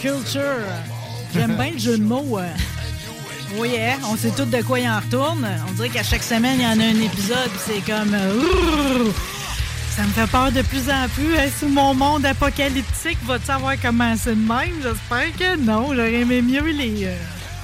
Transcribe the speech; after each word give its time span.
Culture. 0.00 0.42
J'aime 1.34 1.56
bien 1.56 1.70
le 1.72 1.78
jeu 1.78 1.98
de 1.98 2.02
mots. 2.04 2.38
euh. 2.38 2.46
Oui, 3.56 3.70
hein, 3.78 3.98
on 4.10 4.16
sait 4.16 4.30
tous 4.30 4.44
de 4.44 4.62
quoi 4.62 4.78
il 4.78 4.88
en 4.88 5.00
retourne. 5.00 5.46
On 5.68 5.72
dirait 5.72 5.88
qu'à 5.88 6.02
chaque 6.02 6.22
semaine, 6.22 6.56
il 6.58 6.62
y 6.62 6.66
en 6.66 6.78
a 6.80 6.84
un 6.84 7.00
épisode, 7.02 7.50
c'est 7.66 7.80
comme... 7.84 8.14
euh, 8.14 9.10
ça 9.96 10.02
me 10.02 10.08
fait 10.10 10.26
peur 10.30 10.52
de 10.52 10.62
plus 10.62 10.88
en 10.90 11.08
plus. 11.14 11.36
Hein, 11.36 11.48
si 11.58 11.66
mon 11.66 11.94
monde 11.94 12.24
apocalyptique 12.26 13.18
va 13.26 13.38
savoir 13.40 13.74
comment 13.82 14.14
c'est 14.16 14.30
de 14.36 14.36
même? 14.36 14.74
J'espère 14.82 15.32
que 15.36 15.56
non. 15.56 15.88
J'aurais 15.94 16.14
aimé 16.14 16.42
mieux 16.42 16.70
les... 16.70 17.06
euh, 17.06 17.16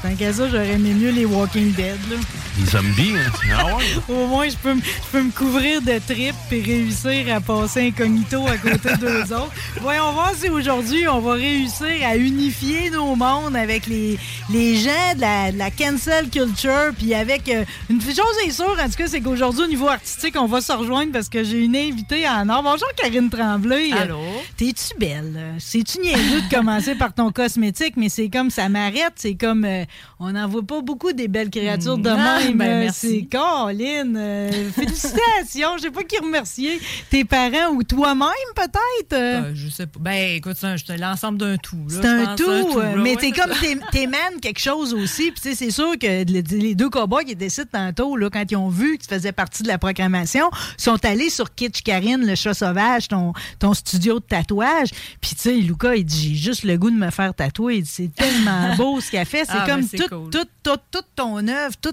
Tant 0.03 0.15
qu'à 0.17 0.33
ça, 0.33 0.49
j'aurais 0.49 0.73
aimé 0.73 0.93
mieux 0.95 1.11
les 1.11 1.25
Walking 1.27 1.73
Dead. 1.75 1.99
Là. 2.11 2.17
Les 2.57 2.67
zombies, 2.67 3.15
hein? 3.17 3.33
Ah 3.59 3.77
ouais? 3.77 3.83
Au 4.15 4.27
moins, 4.29 4.49
je 4.49 4.57
peux, 4.57 4.75
me- 4.75 4.81
je 4.81 5.09
peux 5.11 5.23
me 5.23 5.33
couvrir 5.33 5.83
de 5.83 5.99
tripes 6.07 6.35
et 6.53 6.63
réussir 6.63 7.35
à 7.35 7.41
passer 7.41 7.89
incognito 7.89 8.47
à 8.47 8.57
côté 8.59 8.97
d'eux 9.01 9.23
autres. 9.35 9.51
Voyons 9.81 10.13
voir 10.13 10.33
si 10.39 10.49
aujourd'hui, 10.49 11.09
on 11.09 11.19
va 11.19 11.33
réussir 11.33 11.89
à 12.07 12.17
unifier 12.17 12.91
nos 12.91 13.17
mondes 13.17 13.57
avec 13.57 13.89
les, 13.89 14.19
les 14.53 14.77
gens 14.77 15.15
de 15.17 15.21
la, 15.21 15.51
de 15.51 15.59
la 15.59 15.73
cancel 15.73 16.31
culture. 16.31 16.93
Puis 16.97 17.13
avec 17.13 17.49
euh, 17.49 17.65
une 17.91 18.01
chose 18.01 18.15
est 18.47 18.51
sûre, 18.53 18.77
en 18.81 18.89
tout 18.89 18.97
cas, 18.99 19.09
c'est 19.09 19.21
qu'aujourd'hui, 19.21 19.65
au 19.65 19.69
niveau 19.69 19.89
artistique, 19.89 20.37
on 20.39 20.47
va 20.47 20.61
se 20.61 20.73
rejoindre 20.73 21.11
parce 21.11 21.29
que 21.29 21.43
j'ai 21.43 21.59
une 21.59 21.75
invitée 21.77 22.29
en 22.29 22.49
or. 22.51 22.63
Bonjour, 22.63 22.89
Karine 22.97 23.31
Tremblay. 23.31 23.91
Allô? 23.93 24.21
T'es-tu 24.57 24.97
belle? 24.97 25.55
C'est-tu 25.59 25.99
niaiseux 26.01 26.43
de 26.43 26.55
commencer 26.55 26.95
par 26.95 27.13
ton 27.13 27.33
cosmétique, 27.33 27.95
mais 27.97 28.09
c'est 28.09 28.29
comme 28.31 28.51
ça 28.51 28.69
m'arrête. 28.69 29.15
C'est 29.17 29.35
comme 29.35 29.65
euh, 29.65 29.85
on 30.25 30.33
n'en 30.33 30.49
voit 30.49 30.63
pas 30.63 30.81
beaucoup 30.81 31.13
des 31.13 31.29
belles 31.29 31.51
créatures 31.51 31.99
de 31.99 32.09
Ah, 32.09 32.39
même. 32.41 32.57
ben, 32.59 32.65
euh, 32.69 32.81
merci. 32.85 33.09
C'est 33.21 33.23
Caroline. 33.27 34.17
euh, 34.17 34.51
félicitations. 34.75 35.77
Je 35.77 35.83
sais 35.83 35.91
pas 35.91 36.03
qui 36.03 36.19
remercier. 36.19 36.81
Tes 37.11 37.25
parents 37.25 37.71
ou 37.75 37.83
toi-même, 37.83 38.29
peut-être? 38.55 39.13
euh? 39.13 39.51
Je 39.55 39.69
sais 39.69 39.87
pas. 39.87 39.99
Ben, 40.01 40.37
écoute, 40.37 40.57
c'est 40.59 40.67
un- 40.67 40.97
l'ensemble 40.97 41.39
d'un 41.39 41.57
tout. 41.57 41.77
C'est 41.89 42.05
un 42.05 42.35
tout, 42.37 42.45
que 42.45 42.73
c'est 42.73 42.79
euh, 42.79 42.97
là, 42.97 43.03
mais 43.03 43.11
ouais. 43.11 43.17
t'es 43.17 43.31
comme 43.33 43.51
t'é- 43.61 43.79
t'émanes 43.93 44.41
quelque 44.41 44.61
chose 44.61 44.95
aussi. 44.95 45.31
Puis 45.33 45.55
c'est 45.55 45.71
sûr 45.71 45.99
que 45.99 46.25
les, 46.25 46.75
deux 46.75 46.91
cowboys 46.91 47.25
qui 47.25 47.33
étaient 47.33 47.47
ici 47.47 47.63
tantôt, 47.71 48.17
là, 48.17 48.31
quand 48.31 48.45
ils 48.51 48.57
ont 48.57 48.69
vu 48.69 48.97
que 48.99 49.03
tu 49.05 49.09
faisais 49.15 49.33
partie 49.33 49.63
de 49.63 49.69
la 49.69 49.79
programmation, 49.79 50.51
sont 50.77 51.03
allés 51.05 51.31
sur 51.31 51.55
Kitsch 51.55 51.83
Karine, 51.83 52.25
le 52.27 52.35
chat 52.35 52.55
sauvage, 52.55 53.09
ton, 53.09 53.33
ton 53.59 53.75
studio 53.75 54.19
de 54.21 54.25
tatouage. 54.25 54.89
Puis 55.21 55.35
tu 55.35 55.41
sais, 55.43 55.55
Lucas, 55.55 55.95
il 55.97 56.05
dit, 56.05 56.37
j'ai 56.37 56.51
juste 56.51 56.65
le 56.65 56.77
goût 56.77 56.91
de 56.91 56.97
me 56.97 57.11
faire 57.11 57.35
tatouer. 57.35 57.83
C'est 57.87 58.13
tellement 58.15 58.75
beau 58.77 59.01
ce 59.01 59.11
qu'elle 59.11 59.27
fait. 59.27 59.45
C'est 59.45 59.53
Ah, 59.53 59.67
comme 59.69 59.83
ben, 59.85 59.99
tout, 60.09 60.14
cool. 60.23 60.31
tout, 60.31 60.47
tout, 60.63 60.79
toute 60.91 61.07
ton 61.17 61.47
œuvre, 61.49 61.75
tout, 61.81 61.93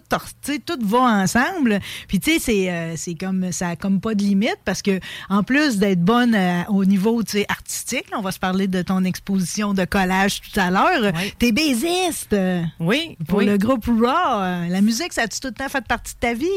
tout 0.65 0.79
va 0.87 0.99
ensemble. 0.99 1.79
Puis 2.07 2.19
tu 2.19 2.31
sais, 2.33 2.39
c'est 2.39 2.71
euh, 2.71 2.93
c'est 2.95 3.15
comme 3.15 3.51
ça 3.51 3.69
a 3.69 3.75
comme 3.75 3.99
pas 3.99 4.15
de 4.15 4.21
limite 4.23 4.57
parce 4.65 4.81
que 4.81 4.99
en 5.29 5.43
plus 5.43 5.77
d'être 5.77 6.01
bonne 6.01 6.35
euh, 6.35 6.61
au 6.69 6.85
niveau 6.85 7.21
artistique, 7.49 8.09
là, 8.11 8.17
on 8.19 8.21
va 8.21 8.31
se 8.31 8.39
parler 8.39 8.67
de 8.67 8.81
ton 8.81 9.03
exposition 9.03 9.73
de 9.73 9.85
collage 9.85 10.41
tout 10.41 10.59
à 10.59 10.69
l'heure. 10.71 11.11
Oui. 11.15 11.33
T'es 11.39 11.51
bassiste 11.51 12.33
euh, 12.33 12.61
Oui, 12.79 13.17
pour 13.27 13.39
oui. 13.39 13.45
le 13.45 13.57
groupe 13.57 13.85
Raw. 13.85 14.67
La 14.69 14.81
musique, 14.81 15.13
ça 15.13 15.23
a-tu 15.23 15.39
tout 15.39 15.47
le 15.49 15.53
temps 15.53 15.69
fait 15.69 15.83
partie 15.85 16.13
de 16.15 16.19
ta 16.19 16.33
vie? 16.33 16.47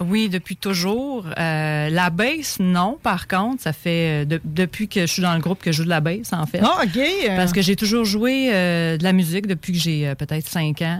Oui, 0.00 0.28
depuis 0.28 0.56
toujours. 0.56 1.26
La 1.36 2.10
basse, 2.10 2.58
non, 2.60 2.98
par 3.02 3.28
contre. 3.28 3.62
Ça 3.62 3.72
fait 3.72 4.26
de- 4.26 4.40
depuis 4.44 4.88
que 4.88 5.00
je 5.02 5.06
suis 5.06 5.22
dans 5.22 5.34
le 5.34 5.40
groupe 5.40 5.60
que 5.62 5.72
je 5.72 5.78
joue 5.78 5.84
de 5.84 5.88
la 5.88 6.00
basse, 6.00 6.32
en 6.32 6.46
fait. 6.46 6.60
Ah, 6.62 6.80
OK. 6.84 6.96
euh, 6.96 7.36
Parce 7.36 7.52
que 7.52 7.62
j'ai 7.62 7.76
toujours 7.76 8.04
joué 8.04 8.48
de 8.50 9.02
la 9.02 9.12
musique 9.12 9.46
depuis 9.46 9.72
que 9.72 9.78
j'ai 9.78 10.14
peut-être 10.16 10.48
cinq 10.48 10.82
ans. 10.82 10.97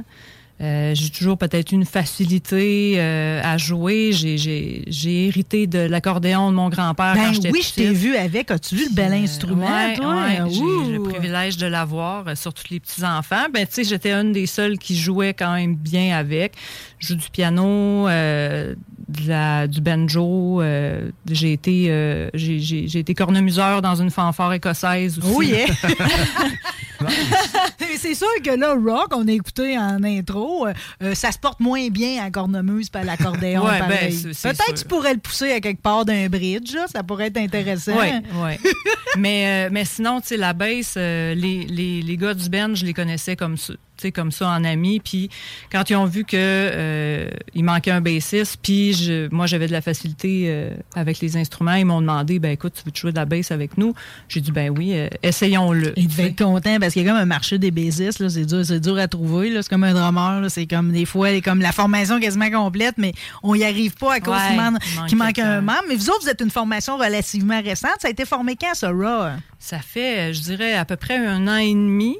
Euh, 0.60 0.92
j'ai 0.92 1.10
toujours 1.10 1.38
peut-être 1.38 1.70
une 1.70 1.84
facilité 1.84 2.94
euh, 2.96 3.40
à 3.44 3.58
jouer. 3.58 4.10
J'ai- 4.12 4.82
hérité 5.26 5.68
de 5.68 5.78
l'accordéon 5.78 6.50
de 6.50 6.56
mon 6.56 6.68
grand-père 6.68 7.14
ben 7.14 7.26
quand 7.26 7.32
j'étais 7.34 7.52
oui, 7.52 7.60
je 7.62 7.74
t'ai 7.74 7.84
petite. 7.86 7.96
vu 7.96 8.16
avec. 8.16 8.50
As-tu 8.50 8.74
vu 8.74 8.88
le 8.88 8.94
bel 8.94 9.12
Euh, 9.12 9.22
instrument, 9.22 9.66
ouais, 9.70 9.94
toi? 9.94 10.16
ouais, 10.24 10.38
j'ai 10.50 10.92
le 10.92 11.00
privilège 11.04 11.58
de 11.58 11.66
l'avoir, 11.68 12.36
surtout 12.36 12.64
les 12.70 12.80
petits-enfants. 12.80 13.46
Ben, 13.54 13.66
tu 13.68 13.74
sais, 13.74 13.84
j'étais 13.84 14.10
une 14.12 14.32
des 14.32 14.46
seules 14.46 14.78
qui 14.78 14.96
jouait 14.98 15.32
quand 15.32 15.54
même 15.54 15.76
bien 15.76 16.18
avec. 16.18 16.54
Je 16.98 17.08
joue 17.08 17.14
du 17.16 17.30
piano, 17.30 18.08
euh, 18.08 18.74
de 19.08 19.28
la- 19.28 19.66
du 19.68 19.80
banjo. 19.80 20.60
euh, 20.60 21.10
j'ai 21.30 21.52
été, 21.52 21.86
euh, 21.88 22.28
j'ai- 22.34 22.58
j'ai 22.58 22.88
j'ai 22.88 22.98
été 22.98 23.14
cornemuseur 23.14 23.80
dans 23.82 23.94
une 23.94 24.10
fanfare 24.10 24.52
écossaise 24.54 25.18
aussi. 25.18 25.28
Oh 25.34 25.42
yeah! 25.42 25.66
Mais 27.00 27.96
c'est 27.96 28.14
sûr 28.14 28.26
que 28.44 28.50
là, 28.50 28.74
rock, 28.74 29.12
on 29.14 29.26
a 29.28 29.30
écouté 29.30 29.78
en 29.78 30.02
intro, 30.02 30.66
euh, 30.66 31.14
ça 31.14 31.30
se 31.30 31.38
porte 31.38 31.60
moins 31.60 31.88
bien 31.90 32.24
à 32.24 32.30
cornemuse 32.30 32.90
pas 32.90 33.00
à 33.00 33.04
l'accordéon. 33.04 33.64
Ouais, 33.64 33.78
ben, 33.78 33.88
pareil. 33.88 34.12
c'est- 34.12 34.32
c'est 34.34 34.48
Peut-être 34.48 34.72
que 34.74 34.78
tu 34.80 34.84
pourrais 34.84 35.14
le 35.14 35.20
pousser 35.20 35.52
à 35.52 35.60
quelque 35.60 35.80
part 35.82 36.04
d'un 36.04 36.28
bridge, 36.28 36.74
là, 36.74 36.86
ça 36.92 37.02
pourrait 37.04 37.28
être 37.28 37.36
intéressant. 37.36 37.92
Oui, 37.98 38.08
oui. 38.42 38.70
mais, 39.16 39.70
mais 39.70 39.84
sinon, 39.84 40.20
tu 40.20 40.28
sais, 40.28 40.36
la 40.36 40.52
bass, 40.52 40.94
euh, 40.96 41.34
les, 41.34 41.64
les, 41.66 42.02
les 42.02 42.16
gars 42.16 42.34
du 42.34 42.48
band, 42.48 42.74
je 42.74 42.84
les 42.84 42.94
connaissais 42.94 43.36
comme 43.36 43.56
ça. 43.56 43.74
Tu 44.00 44.12
comme 44.12 44.30
ça 44.32 44.48
en 44.48 44.64
amis 44.64 45.00
puis 45.00 45.28
quand 45.72 45.88
ils 45.90 45.96
ont 45.96 46.04
vu 46.06 46.24
que 46.24 46.36
euh, 46.36 47.28
il 47.54 47.64
manquait 47.64 47.90
un 47.90 48.00
bassiste 48.00 48.58
puis 48.62 48.92
je, 48.94 49.28
moi 49.34 49.46
j'avais 49.46 49.66
de 49.66 49.72
la 49.72 49.80
facilité 49.80 50.44
euh, 50.48 50.70
avec 50.94 51.20
les 51.20 51.36
instruments 51.36 51.74
ils 51.74 51.84
m'ont 51.84 52.00
demandé 52.00 52.38
ben 52.38 52.52
écoute 52.52 52.74
tu 52.76 52.82
veux 52.84 52.92
jouer 52.94 53.10
de 53.12 53.16
la 53.16 53.24
bass 53.24 53.50
avec 53.50 53.76
nous? 53.78 53.94
J'ai 54.28 54.40
dit 54.40 54.52
ben 54.52 54.70
oui 54.76 54.92
euh, 54.94 55.08
essayons-le 55.22 55.92
Il 55.96 56.08
devait 56.08 56.28
être 56.28 56.38
content 56.42 56.78
parce 56.80 56.92
qu'il 56.92 57.02
y 57.02 57.06
a 57.06 57.08
comme 57.10 57.20
un 57.20 57.24
marché 57.26 57.58
des 57.58 57.70
bassistes 57.70 58.20
là, 58.20 58.28
c'est 58.28 58.44
dur, 58.46 58.64
c'est 58.64 58.80
dur 58.80 58.96
à 58.98 59.08
trouver. 59.08 59.50
là. 59.50 59.62
C'est 59.62 59.68
comme 59.68 59.84
un 59.84 59.94
drummer. 59.94 60.40
là. 60.40 60.48
C'est 60.48 60.66
comme 60.66 60.92
des 60.92 61.04
fois, 61.04 61.40
comme 61.40 61.60
la 61.60 61.72
formation 61.72 62.20
quasiment 62.20 62.50
complète, 62.50 62.94
mais 62.98 63.12
on 63.42 63.54
n'y 63.54 63.64
arrive 63.64 63.94
pas 63.94 64.14
à 64.14 64.20
cause 64.20 64.34
Ouais, 64.34 64.48
qu'il 64.48 64.56
man- 64.56 64.78
il 64.92 64.96
manque 64.98 65.08
qu'il 65.08 65.18
manque 65.18 65.32
quelqu'un. 65.34 65.50
un 65.50 65.60
membre. 65.60 65.82
Mais 65.88 65.96
vous 65.96 66.08
autres, 66.10 66.22
vous 66.22 66.28
êtes 66.28 66.40
une 66.40 66.50
formation 66.50 66.96
relativement 66.96 67.60
récente. 67.60 67.96
Ça 68.00 68.08
a 68.08 68.10
été 68.10 68.24
formé 68.24 68.56
quand, 68.56 68.74
ça, 68.74 68.90
Raw? 68.90 69.28
Ça 69.58 69.78
fait, 69.80 70.32
je 70.34 70.40
dirais, 70.42 70.74
à 70.74 70.84
peu 70.84 70.96
près 70.96 71.16
un 71.16 71.46
an 71.48 71.56
et 71.56 71.72
demi. 71.72 72.16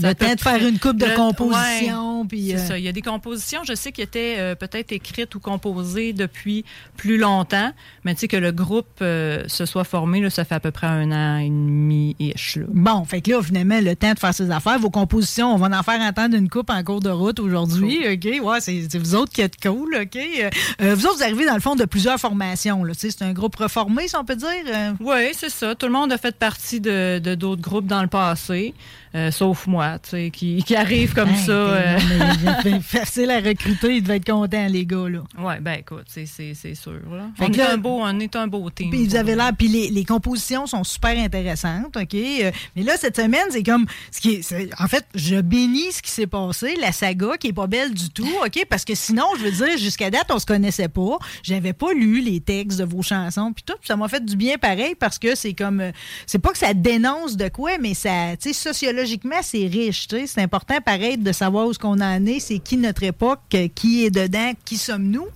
Le 0.00 0.08
à 0.08 0.14
peu 0.14 0.26
temps 0.26 0.34
de 0.34 0.40
faire 0.40 0.66
une 0.66 0.78
coupe 0.78 0.96
de 0.98 1.06
Le- 1.06 1.14
composition. 1.16 2.20
ouais, 2.20 2.26
puis, 2.28 2.48
c'est 2.50 2.54
euh, 2.56 2.66
ça. 2.68 2.78
Il 2.78 2.84
y 2.84 2.88
a 2.88 2.92
des 2.92 3.02
compositions, 3.02 3.60
je 3.66 3.74
sais, 3.74 3.90
qui 3.92 4.02
étaient 4.02 4.36
euh, 4.38 4.54
peut-être 4.54 4.92
écrites 4.92 5.34
ou 5.34 5.40
composées 5.40 6.12
depuis 6.12 6.64
plus 6.96 7.16
longtemps, 7.18 7.72
mais 8.04 8.14
tu 8.14 8.20
sais 8.20 8.28
que 8.28 8.36
le 8.36 8.52
groupe 8.52 8.86
euh, 9.00 9.42
se 9.48 9.66
soit 9.66 9.84
formé, 9.84 10.20
là, 10.20 10.30
ça 10.30 10.44
fait 10.44 10.54
à 10.54 10.60
peu 10.60 10.70
près 10.70 10.86
un 10.86 11.10
an 11.10 11.38
et 11.38 11.48
demi-ish. 11.48 12.58
Bon, 12.68 13.04
fait 13.04 13.20
que 13.22 13.30
là, 13.32 13.42
finalement, 13.42 13.80
le 13.80 13.96
temps 13.96 14.12
de 14.12 14.18
faire 14.18 14.34
ses 14.34 14.50
affaires, 14.50 14.78
vos 14.78 14.90
compositions, 14.90 15.52
on 15.52 15.56
va 15.56 15.76
en 15.78 15.82
faire 15.82 16.00
entendre 16.00 16.36
une 16.36 16.48
coupe 16.48 16.70
en 16.70 16.82
cours 16.84 17.00
de 17.00 17.10
route 17.10 17.40
aujourd'hui, 17.40 17.98
OK? 18.06 18.44
Ouais, 18.44 18.60
c'est 18.60 18.86
c'est 18.90 18.98
vous 18.98 19.14
autres 19.14 19.32
qui 19.32 19.40
êtes 19.40 19.60
cool, 19.60 19.96
OK? 20.00 20.18
Vous 20.80 21.06
autres, 21.06 21.16
vous 21.16 21.22
arrivez 21.22 21.46
dans 21.46 21.54
le 21.54 21.60
fond 21.60 21.74
de 21.76 21.84
plusieurs 21.84 22.18
formations, 22.18 22.84
là. 22.84 22.94
Tu 22.94 23.00
sais, 23.00 23.10
c'est 23.10 23.24
un 23.24 23.32
groupe 23.32 23.56
reformé, 23.56 24.06
si 24.08 24.16
on 24.16 24.24
peut 24.24 24.36
dire. 24.36 24.48
Oui, 25.00 25.30
c'est 25.32 25.50
ça. 25.50 25.74
Tout 25.74 25.86
le 25.86 25.92
monde 25.92 26.12
a 26.12 26.18
fait 26.18 26.36
partie 26.36 26.80
de 26.80 27.18
de 27.18 27.34
d'autres 27.34 27.62
groupes 27.62 27.86
dans 27.86 28.02
le 28.02 28.08
passé, 28.08 28.74
sauf 29.30 29.66
moi, 29.66 29.71
tu 30.02 30.10
sais, 30.10 30.30
qui, 30.30 30.62
qui 30.62 30.74
arrive 30.76 31.14
comme 31.14 31.28
Hey, 31.30 31.36
ça. 31.46 31.52
euh. 31.52 31.98
il 32.64 32.72
est 32.74 32.80
facile 32.80 33.30
à 33.30 33.40
recruter, 33.40 33.96
ils 33.96 34.02
devaient 34.02 34.16
être 34.16 34.26
contents, 34.30 34.66
les 34.68 34.84
gars, 34.86 35.08
là. 35.08 35.20
Ouais, 35.38 35.60
ben 35.60 35.74
écoute, 35.80 36.04
c'est 36.08 36.26
sûr. 36.26 36.92
Là. 37.10 37.28
Fait 37.36 37.44
On, 37.46 37.52
est 37.52 37.56
là- 37.56 37.72
un 37.72 37.76
beau, 37.78 37.98
on 38.02 38.20
est 38.20 38.34
un 38.36 38.46
beau 38.46 38.68
team. 38.70 38.90
Puis 38.90 39.06
vous 39.06 39.16
avez 39.16 39.34
l'air, 39.34 39.52
puis 39.56 39.68
les, 39.68 39.88
les 39.90 40.04
compositions 40.04 40.66
sont 40.66 40.84
super 40.84 41.16
intéressantes, 41.18 41.96
OK? 41.96 42.14
Euh, 42.14 42.50
mais 42.76 42.82
là, 42.82 42.96
cette 42.96 43.16
semaine, 43.16 43.46
c'est 43.50 43.62
comme, 43.62 43.86
ce 44.10 44.20
qui 44.20 44.34
est, 44.34 44.80
en 44.80 44.86
fait, 44.88 45.04
je 45.14 45.36
bénis 45.40 45.92
ce 45.92 46.02
qui 46.02 46.10
s'est 46.10 46.26
passé, 46.26 46.74
la 46.80 46.92
saga 46.92 47.36
qui 47.38 47.48
est 47.48 47.52
pas 47.52 47.66
belle 47.66 47.92
du 47.94 48.10
tout, 48.10 48.28
OK? 48.44 48.64
Parce 48.68 48.84
que 48.84 48.94
sinon, 48.94 49.24
je 49.38 49.44
veux 49.44 49.50
dire, 49.66 49.78
jusqu'à 49.78 50.10
date, 50.10 50.26
on 50.30 50.38
se 50.38 50.46
connaissait 50.46 50.88
pas. 50.88 51.18
J'avais 51.42 51.72
pas 51.72 51.92
lu 51.92 52.20
les 52.20 52.40
textes 52.40 52.78
de 52.78 52.84
vos 52.84 53.02
chansons, 53.02 53.52
puis 53.52 53.64
tout, 53.64 53.74
puis 53.78 53.86
ça 53.88 53.96
m'a 53.96 54.08
fait 54.08 54.24
du 54.24 54.36
bien 54.36 54.58
pareil 54.58 54.94
parce 54.98 55.18
que 55.18 55.34
c'est 55.34 55.54
comme, 55.54 55.80
euh, 55.80 55.92
c'est 56.26 56.38
pas 56.38 56.50
que 56.50 56.58
ça 56.58 56.74
dénonce 56.74 57.36
de 57.36 57.48
quoi, 57.48 57.78
mais 57.78 57.94
ça, 57.94 58.36
tu 58.40 58.52
sais, 58.52 58.52
sociologiquement, 58.52 59.36
c'est 59.52 59.66
riche, 59.66 60.08
tu 60.08 60.16
sais. 60.20 60.26
C'est 60.26 60.42
important, 60.42 60.80
pareil, 60.84 61.18
de 61.18 61.30
savoir 61.32 61.66
où 61.66 61.72
ce 61.72 61.78
qu'on 61.78 62.00
en 62.00 62.26
est, 62.26 62.40
c'est 62.40 62.58
qui 62.58 62.76
notre 62.76 63.02
époque, 63.02 63.40
qui 63.74 64.04
est 64.04 64.10
dedans, 64.10 64.52
qui 64.64 64.76
sommes-nous, 64.76 65.26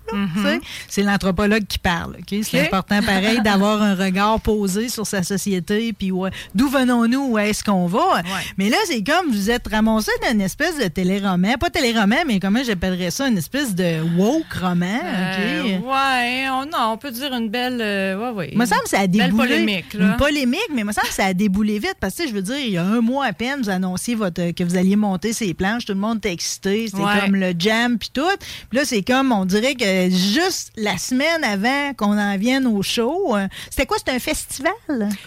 sais. 0.42 0.60
C'est 0.88 1.02
l'anthropologue 1.02 1.64
qui 1.66 1.78
parle? 1.78 2.16
C'est 2.42 2.66
important, 2.66 3.00
pareil, 3.02 3.40
d'avoir 3.42 3.82
un 3.82 3.94
regard 3.94 4.40
posé 4.40 4.88
sur 4.88 5.06
sa 5.06 5.22
société, 5.22 5.92
puis 5.92 6.10
ouais, 6.10 6.30
d'où 6.54 6.68
venons-nous, 6.68 7.32
où 7.32 7.38
est-ce 7.38 7.62
qu'on 7.62 7.86
va? 7.86 8.22
Mais 8.56 8.68
là, 8.70 8.76
c'est 8.86 9.02
comme 9.04 9.30
vous 9.30 9.50
êtes 9.50 9.68
ramassé 9.68 10.10
dans 10.22 10.32
une 10.32 10.40
espèce 10.40 10.78
de 10.78 10.88
téléroman, 10.88 11.56
pas 11.58 11.70
téléroman, 11.70 12.18
mais 12.26 12.40
comment 12.40 12.62
j'appellerais 12.64 13.10
ça, 13.10 13.28
une 13.28 13.38
espèce 13.38 13.74
de 13.74 14.00
woke 14.16 14.52
roman, 14.60 14.86
Euh, 15.04 15.76
OK? 15.78 15.84
ouais, 15.86 16.46
on, 16.50 16.64
non, 16.66 16.92
on 16.92 16.96
peut 16.96 17.10
dire 17.10 17.32
une 17.34 17.48
belle. 17.48 17.80
euh, 17.80 18.16
ouais, 18.18 18.30
ouais. 18.36 18.48
Il 18.52 18.58
me 18.58 18.66
semble 18.66 18.82
que 18.82 18.88
ça 18.88 19.00
a 19.00 19.06
Belle 19.06 19.26
déboulé. 19.30 19.48
polémique, 19.48 19.94
là. 19.94 20.04
Une 20.06 20.16
polémique, 20.16 20.68
mais 20.72 20.80
il 20.82 20.84
me 20.86 20.92
semble 20.92 21.08
que 21.08 21.14
ça 21.14 21.26
a 21.26 21.34
déboulé 21.34 21.78
vite. 21.78 21.96
Parce 22.00 22.14
que, 22.14 22.26
je 22.26 22.32
veux 22.32 22.42
dire, 22.42 22.56
il 22.58 22.70
y 22.72 22.76
a 22.78 22.82
un 22.84 23.00
mois 23.00 23.26
à 23.26 23.32
peine, 23.32 23.60
vous 23.62 23.68
annonciez 24.06 24.14
votre, 24.14 24.50
que 24.52 24.64
vous 24.64 24.76
alliez 24.76 24.96
monter 24.96 25.32
ces 25.32 25.54
planches. 25.54 25.84
Tout 25.84 25.94
le 25.94 25.98
monde 26.00 26.18
était 26.18 26.32
excité. 26.32 26.86
C'était 26.88 27.02
Ouais. 27.02 27.20
comme 27.24 27.36
le 27.36 27.52
jam, 27.58 27.98
puis 27.98 28.10
tout. 28.12 28.22
Puis 28.70 28.78
là, 28.78 28.84
c'est 28.84 29.02
comme, 29.02 29.32
on 29.32 29.44
dirait 29.44 29.74
que 29.74 30.08
juste 30.10 30.72
la 30.76 30.98
semaine 30.98 31.42
avant 31.44 31.92
qu'on 31.94 32.18
en 32.18 32.36
vienne 32.36 32.66
au 32.66 32.82
show, 32.82 33.36
euh, 33.36 33.46
c'était 33.70 33.86
quoi? 33.86 33.98
C'était 33.98 34.12
un 34.12 34.18
festival? 34.18 34.72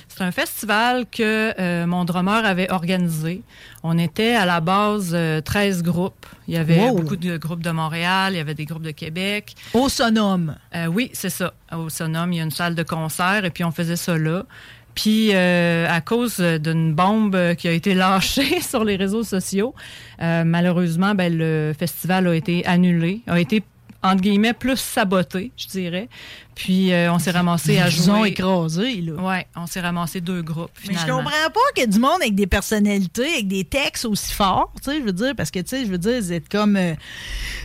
C'est 0.08 0.24
un 0.24 0.32
festival 0.32 1.06
que 1.12 1.54
euh, 1.60 1.86
mon 1.86 2.06
drummer 2.06 2.46
avait 2.46 2.72
organisé. 2.72 3.42
On 3.84 3.98
était 3.98 4.36
à 4.36 4.46
la 4.46 4.60
base 4.60 5.12
euh, 5.14 5.42
13 5.42 5.84
groupes. 5.84 6.26
Il 6.48 6.54
y 6.54 6.58
avait 6.58 6.80
Wow. 6.90 6.96
beaucoup 7.02 7.16
de 7.16 7.38
groupes 7.38 7.64
de 7.64 7.72
Montréal, 7.72 8.34
il 8.34 8.38
y 8.38 8.40
avait 8.40 8.54
des 8.56 8.66
groupes 8.66 8.82
de 8.84 8.92
Québec. 8.92 9.56
Au 9.74 9.88
Sonome. 9.90 10.56
Euh, 10.76 10.88
oui, 10.88 11.10
c'est 11.14 11.30
ça. 11.30 11.54
Au 11.76 11.90
Sonome, 11.90 12.34
il 12.34 12.38
y 12.38 12.40
a 12.42 12.44
une 12.44 12.52
salle 12.52 12.76
de 12.76 12.84
concert 12.84 13.46
et 13.46 13.50
puis 13.52 13.64
on 13.64 13.72
faisait 13.72 13.96
ça 13.96 14.18
là. 14.18 14.44
Puis, 15.02 15.30
euh, 15.34 15.88
à 15.90 16.02
cause 16.02 16.42
d'une 16.42 16.94
bombe 16.94 17.34
euh, 17.34 17.54
qui 17.54 17.70
a 17.70 17.72
été 17.72 17.94
lâchée 17.94 18.60
sur 18.62 18.84
les 18.84 18.98
réseaux 18.98 19.24
sociaux, 19.24 19.74
euh, 20.22 20.44
malheureusement, 20.44 21.16
ben, 21.16 21.34
le 21.38 21.72
festival 21.78 22.28
a 22.28 22.36
été 22.36 22.66
annulé, 22.66 23.22
a 23.26 23.40
été, 23.40 23.64
entre 24.04 24.22
guillemets, 24.22 24.52
plus 24.52 24.76
saboté, 24.76 25.54
je 25.56 25.68
dirais. 25.68 26.10
Puis, 26.60 26.92
euh, 26.92 27.10
on 27.14 27.20
s'est 27.20 27.32
ramassé 27.32 27.80
à 27.80 27.88
Ils 27.88 27.96
vous 27.96 28.10
ont 28.10 28.18
jouer. 28.18 28.30
écrasé, 28.32 28.96
là. 29.02 29.14
Ouais, 29.14 29.48
on 29.56 29.66
s'est 29.66 29.80
ramassé 29.80 30.20
deux 30.20 30.42
groupes, 30.42 30.70
Mais 30.86 30.94
je 30.94 31.00
finalement. 31.00 31.20
comprends 31.24 31.50
pas 31.54 31.60
qu'il 31.74 31.84
y 31.84 31.86
ait 31.86 31.88
du 31.88 32.00
monde 32.00 32.18
avec 32.20 32.36
des 32.36 32.48
personnalités, 32.48 33.32
avec 33.36 33.48
des 33.48 33.64
textes 33.64 34.04
aussi 34.04 34.34
forts, 34.34 34.70
tu 34.84 34.92
sais, 34.92 34.98
je 35.00 35.04
veux 35.06 35.14
dire, 35.14 35.34
parce 35.38 35.52
que, 35.52 35.60
tu 35.60 35.70
sais, 35.70 35.86
je 35.86 35.90
veux 35.90 35.98
dire, 35.98 36.20
vous 36.22 36.34
êtes 36.34 36.50
comme, 36.50 36.76
euh, 36.76 36.96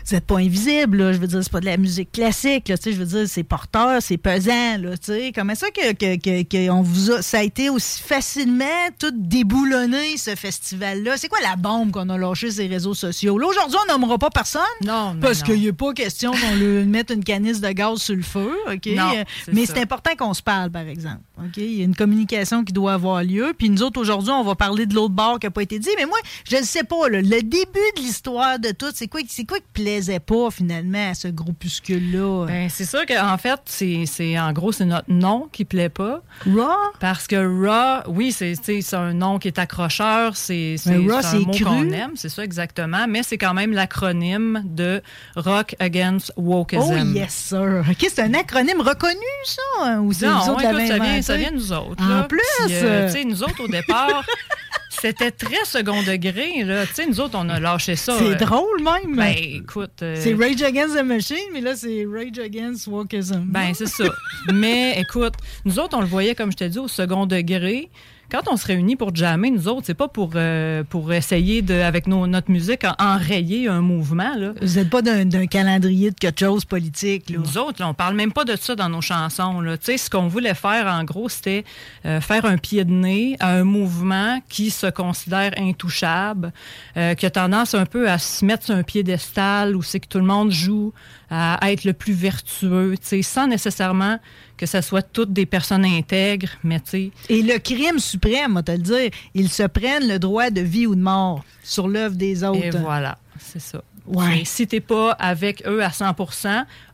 vous 0.07 0.15
êtes 0.15 0.25
pas 0.25 0.39
invisible, 0.39 0.99
là, 0.99 1.13
je 1.13 1.19
veux 1.19 1.27
dire, 1.27 1.41
c'est 1.43 1.51
pas 1.51 1.59
de 1.59 1.65
la 1.67 1.77
musique 1.77 2.13
classique, 2.13 2.69
là, 2.69 2.79
tu 2.79 2.85
sais, 2.85 2.93
je 2.93 2.99
veux 3.03 3.05
dire, 3.19 3.25
c'est 3.29 3.43
porteur, 3.43 4.01
c'est 4.01 4.17
pesant, 4.17 4.79
là, 4.79 4.97
tu 4.97 5.07
sais, 5.13 5.33
comment 5.35 5.57
ça 5.57 5.67
que, 5.73 5.93
que, 5.93 6.15
que, 6.17 6.43
que 6.45 6.71
on 6.71 6.83
vous 6.83 7.11
a, 7.11 7.21
ça 7.21 7.39
a 7.39 7.43
été 7.43 7.71
aussi 7.71 8.01
facilement 8.01 8.65
tout 8.97 9.11
déboulonné, 9.13 10.17
ce 10.19 10.37
festival-là? 10.37 11.17
C'est 11.17 11.27
quoi 11.29 11.41
la 11.43 11.57
bombe 11.57 11.91
qu'on 11.91 12.09
a 12.11 12.17
lâchée 12.17 12.53
sur 12.53 12.63
les 12.63 12.69
réseaux 12.69 12.95
sociaux? 12.95 13.39
Là, 13.39 13.49
aujourd'hui, 13.49 13.77
on 13.89 13.93
nommera 13.93 14.19
pas 14.19 14.31
personne, 14.31 14.63
Non, 14.85 15.17
parce 15.21 15.43
qu'il 15.43 15.59
n'y 15.61 15.69
a 15.69 15.73
pas 15.73 15.93
question 15.93 16.31
qu'on 16.31 16.55
lui 16.55 16.85
mette 16.85 17.11
une 17.11 17.25
canisse 17.25 17.61
de 17.61 17.71
gaz 17.71 17.99
sur 17.99 18.15
le 18.15 18.23
feu, 18.23 18.53
OK? 18.73 18.84
Non, 18.87 19.13
Euh, 19.15 19.25
Mais 19.53 19.67
c'est 19.67 19.81
important 19.81 20.11
qu'on 20.17 20.35
se 20.35 20.43
parle, 20.43 20.71
par 20.71 20.83
exemple. 20.83 21.21
OK? 21.39 21.57
Il 21.57 21.75
y 21.75 21.81
a 21.83 21.85
une 21.85 21.95
communication 21.97 22.65
qui 22.65 22.73
doit 22.73 22.95
avoir 22.95 23.23
lieu. 23.23 23.55
Puis 23.57 23.71
nous 23.71 23.83
autres, 23.83 24.01
aujourd'hui, 24.01 24.33
on 24.33 24.43
va 24.43 24.55
parler 24.55 24.87
de 24.87 24.95
l'autre 24.95 25.15
bord 25.15 25.39
qui 25.39 25.47
n'a 25.47 25.51
pas 25.51 25.63
été 25.63 25.79
dit. 25.79 25.91
Mais 25.97 26.07
moi, 26.07 26.19
je 26.49 26.57
ne 26.57 26.63
sais 26.63 26.85
pas. 26.85 27.09
là, 27.09 27.21
le 27.21 27.43
début 27.43 27.65
de 27.97 28.01
l'histoire 28.01 28.59
de 28.59 28.71
tout, 28.71 28.91
c'est 28.95 29.09
quoi, 29.09 29.21
c'est 29.29 29.45
quoi 29.45 29.59
qui 29.59 29.83
plaisait 29.83 30.21
pas, 30.21 30.51
finalement, 30.51 31.11
à 31.11 31.15
ce 31.15 31.29
groupuscule-là? 31.29 32.47
Ben, 32.47 32.69
c'est 32.69 32.85
sûr 32.85 33.05
qu'en 33.07 33.37
fait, 33.39 33.61
c'est, 33.67 34.39
en 34.39 34.53
gros, 34.53 34.73
c'est 34.73 34.85
notre 34.85 35.11
nom 35.11 35.49
qui 35.53 35.65
plaît 35.65 35.89
pas. 35.89 36.23
Raw? 36.47 36.93
Parce 37.01 37.27
que 37.27 37.37
Raw, 37.37 38.03
oui, 38.13 38.33
c'est, 38.33 38.55
un 38.95 39.13
nom 39.15 39.39
qui 39.39 39.49
est 39.49 39.59
accrocheur, 39.59 40.37
c'est, 40.37 40.77
Raw, 40.87 41.21
c'est 41.23 41.37
un 41.37 41.41
mot 41.41 41.53
qu'on 41.65 41.91
aime, 41.91 42.13
c'est 42.15 42.29
ça 42.29 42.45
exactement, 42.45 43.07
mais 43.09 43.23
c'est 43.23 43.39
quand 43.39 43.55
même 43.55 43.73
l'acronyme 43.73 44.63
de 44.65 45.03
Rock 45.37 45.75
Against 45.79 46.33
Wokeism. 46.37 47.13
Oh, 47.13 47.17
yes, 47.17 47.33
sir. 47.35 47.85
OK, 47.89 47.97
c'est 48.01 48.21
un 48.23 48.35
acronyme 48.35 48.74
reconnu, 48.81 49.21
ça? 49.45 50.01
Ou 50.01 50.13
c'est 50.13 50.27
autres 50.29 50.63
écoute, 50.63 50.87
ça 50.87 50.99
vient, 50.99 51.23
ça 51.23 51.37
vient 51.37 51.51
de 51.51 51.57
nous 51.57 51.73
autres. 51.73 52.03
En 52.03 52.09
là. 52.09 52.23
plus! 52.25 52.41
Puis, 52.67 52.75
euh, 52.75 53.25
nous 53.25 53.43
autres, 53.43 53.63
au 53.63 53.69
départ, 53.69 54.25
c'était 54.91 55.31
très 55.31 55.65
second 55.65 56.03
degré. 56.03 56.65
Là. 56.65 56.85
Nous 57.09 57.21
autres, 57.21 57.37
on 57.39 57.49
a 57.49 57.61
lâché 57.61 57.97
ça. 57.97 58.17
C'est 58.19 58.25
euh, 58.25 58.35
drôle, 58.35 58.83
même. 58.83 59.17
Ben, 59.17 59.35
écoute. 59.37 60.03
euh, 60.03 60.17
c'est 60.19 60.35
Rage 60.35 60.63
Against 60.63 60.97
the 60.97 61.03
Machine, 61.03 61.37
mais 61.53 61.61
là, 61.61 61.77
c'est 61.77 62.07
Rage 62.11 62.39
Against 62.39 62.87
Wokeism. 62.87 63.45
Ben, 63.47 63.73
c'est 63.75 63.89
ça. 63.89 64.05
Mais 64.53 65.01
écoute, 65.01 65.35
nous 65.65 65.79
autres, 65.79 65.97
on 65.97 66.01
le 66.01 66.07
voyait, 66.07 66.35
comme 66.35 66.53
je 66.53 66.57
te 66.57 66.65
dis, 66.65 66.79
au 66.79 66.89
second 66.89 67.27
degré. 67.27 67.91
Quand 68.35 68.51
on 68.51 68.57
se 68.57 68.67
réunit 68.67 68.97
pour 68.97 69.15
jammer, 69.15 69.49
nous 69.53 69.69
autres, 69.69 69.83
c'est 69.85 69.95
pas 69.95 70.09
pour, 70.09 70.31
euh, 70.35 70.83
pour 70.83 71.13
essayer, 71.13 71.63
de, 71.63 71.73
avec 71.75 72.09
nos, 72.09 72.27
notre 72.27 72.51
musique, 72.51 72.83
en- 72.83 72.97
enrayer 72.99 73.69
un 73.69 73.81
mouvement. 73.81 74.35
Là. 74.37 74.55
Vous 74.61 74.75
n'êtes 74.75 74.91
pas 74.91 75.03
d'un 75.03 75.47
calendrier 75.47 76.11
de 76.11 76.17
quelque 76.17 76.41
chose 76.41 76.65
politique, 76.65 77.31
là. 77.31 77.39
Nous 77.39 77.59
autres, 77.59 77.81
là, 77.81 77.89
on 77.89 77.95
parle 77.95 78.17
même 78.17 78.33
pas 78.33 78.45
de 78.45 78.57
ça 78.57 78.75
dans 78.75 78.89
nos 78.89 79.03
chansons. 79.03 79.61
Là. 79.61 79.77
Ce 79.81 80.11
qu'on 80.11 80.27
voulait 80.27 80.55
faire, 80.55 80.89
en 80.89 81.05
gros, 81.05 81.29
c'était 81.29 81.65
euh, 82.07 82.21
faire 82.21 82.45
un 82.45 82.57
pied 82.57 82.85
de 82.85 82.91
nez 82.91 83.37
à 83.39 83.53
un 83.53 83.63
mouvement 83.63 84.41
qui 84.49 84.71
se 84.71 84.89
considère 84.89 85.53
intouchable, 85.57 86.53
euh, 86.97 87.15
qui 87.15 87.27
a 87.27 87.31
tendance 87.31 87.77
un 87.77 87.87
peu 87.87 88.11
à 88.11 88.19
se 88.19 88.45
mettre 88.45 88.65
sur 88.65 88.75
un 88.75 88.83
piédestal 88.83 89.77
où 89.77 89.83
c'est 89.85 90.01
que 90.01 90.09
tout 90.09 90.19
le 90.19 90.25
monde 90.25 90.51
joue 90.51 90.93
à 91.31 91.59
être 91.73 91.85
le 91.85 91.93
plus 91.93 92.13
vertueux, 92.13 92.95
tu 93.01 93.07
sais, 93.07 93.23
sans 93.23 93.47
nécessairement 93.47 94.19
que 94.57 94.67
ce 94.67 94.81
soit 94.81 95.03
toutes 95.03 95.33
des 95.33 95.47
personnes 95.47 95.85
intègres, 95.85 96.51
mais 96.63 96.81
tu 96.81 96.91
sais, 96.91 97.11
Et 97.29 97.43
le 97.43 97.59
crime 97.59 97.99
suprême, 97.99 98.53
on 98.53 98.55
va 98.55 98.63
te 98.63 98.73
le 98.73 98.79
dire, 98.79 99.11
ils 99.35 99.49
se 99.49 99.65
prennent 99.65 100.07
le 100.09 100.19
droit 100.19 100.51
de 100.51 100.61
vie 100.61 100.87
ou 100.87 100.95
de 100.95 101.01
mort 101.01 101.45
sur 101.63 101.89
l'œuvre 101.89 102.15
des 102.15 102.45
autres. 102.45 102.63
Et 102.65 102.71
voilà, 102.71 103.19
c'est 103.41 103.61
ça. 103.61 103.83
Ouais. 104.07 104.41
Et 104.41 104.45
si 104.45 104.67
t'es 104.67 104.81
pas 104.81 105.13
avec 105.13 105.67
eux 105.67 105.83
à 105.83 105.91
100 105.91 106.15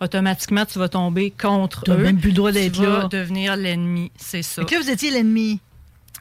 automatiquement, 0.01 0.65
tu 0.65 0.79
vas 0.79 0.89
tomber 0.89 1.33
contre 1.33 1.85
eux. 1.91 1.97
même 1.97 2.19
plus 2.19 2.31
le 2.31 2.37
droit 2.37 2.53
d'être 2.53 2.73
Tu 2.73 2.87
vas 2.87 3.01
là. 3.01 3.09
devenir 3.09 3.57
l'ennemi, 3.57 4.13
c'est 4.17 4.43
ça. 4.43 4.65
Que 4.65 4.75
là, 4.77 4.81
vous 4.81 4.91
étiez 4.91 5.11
l'ennemi? 5.11 5.61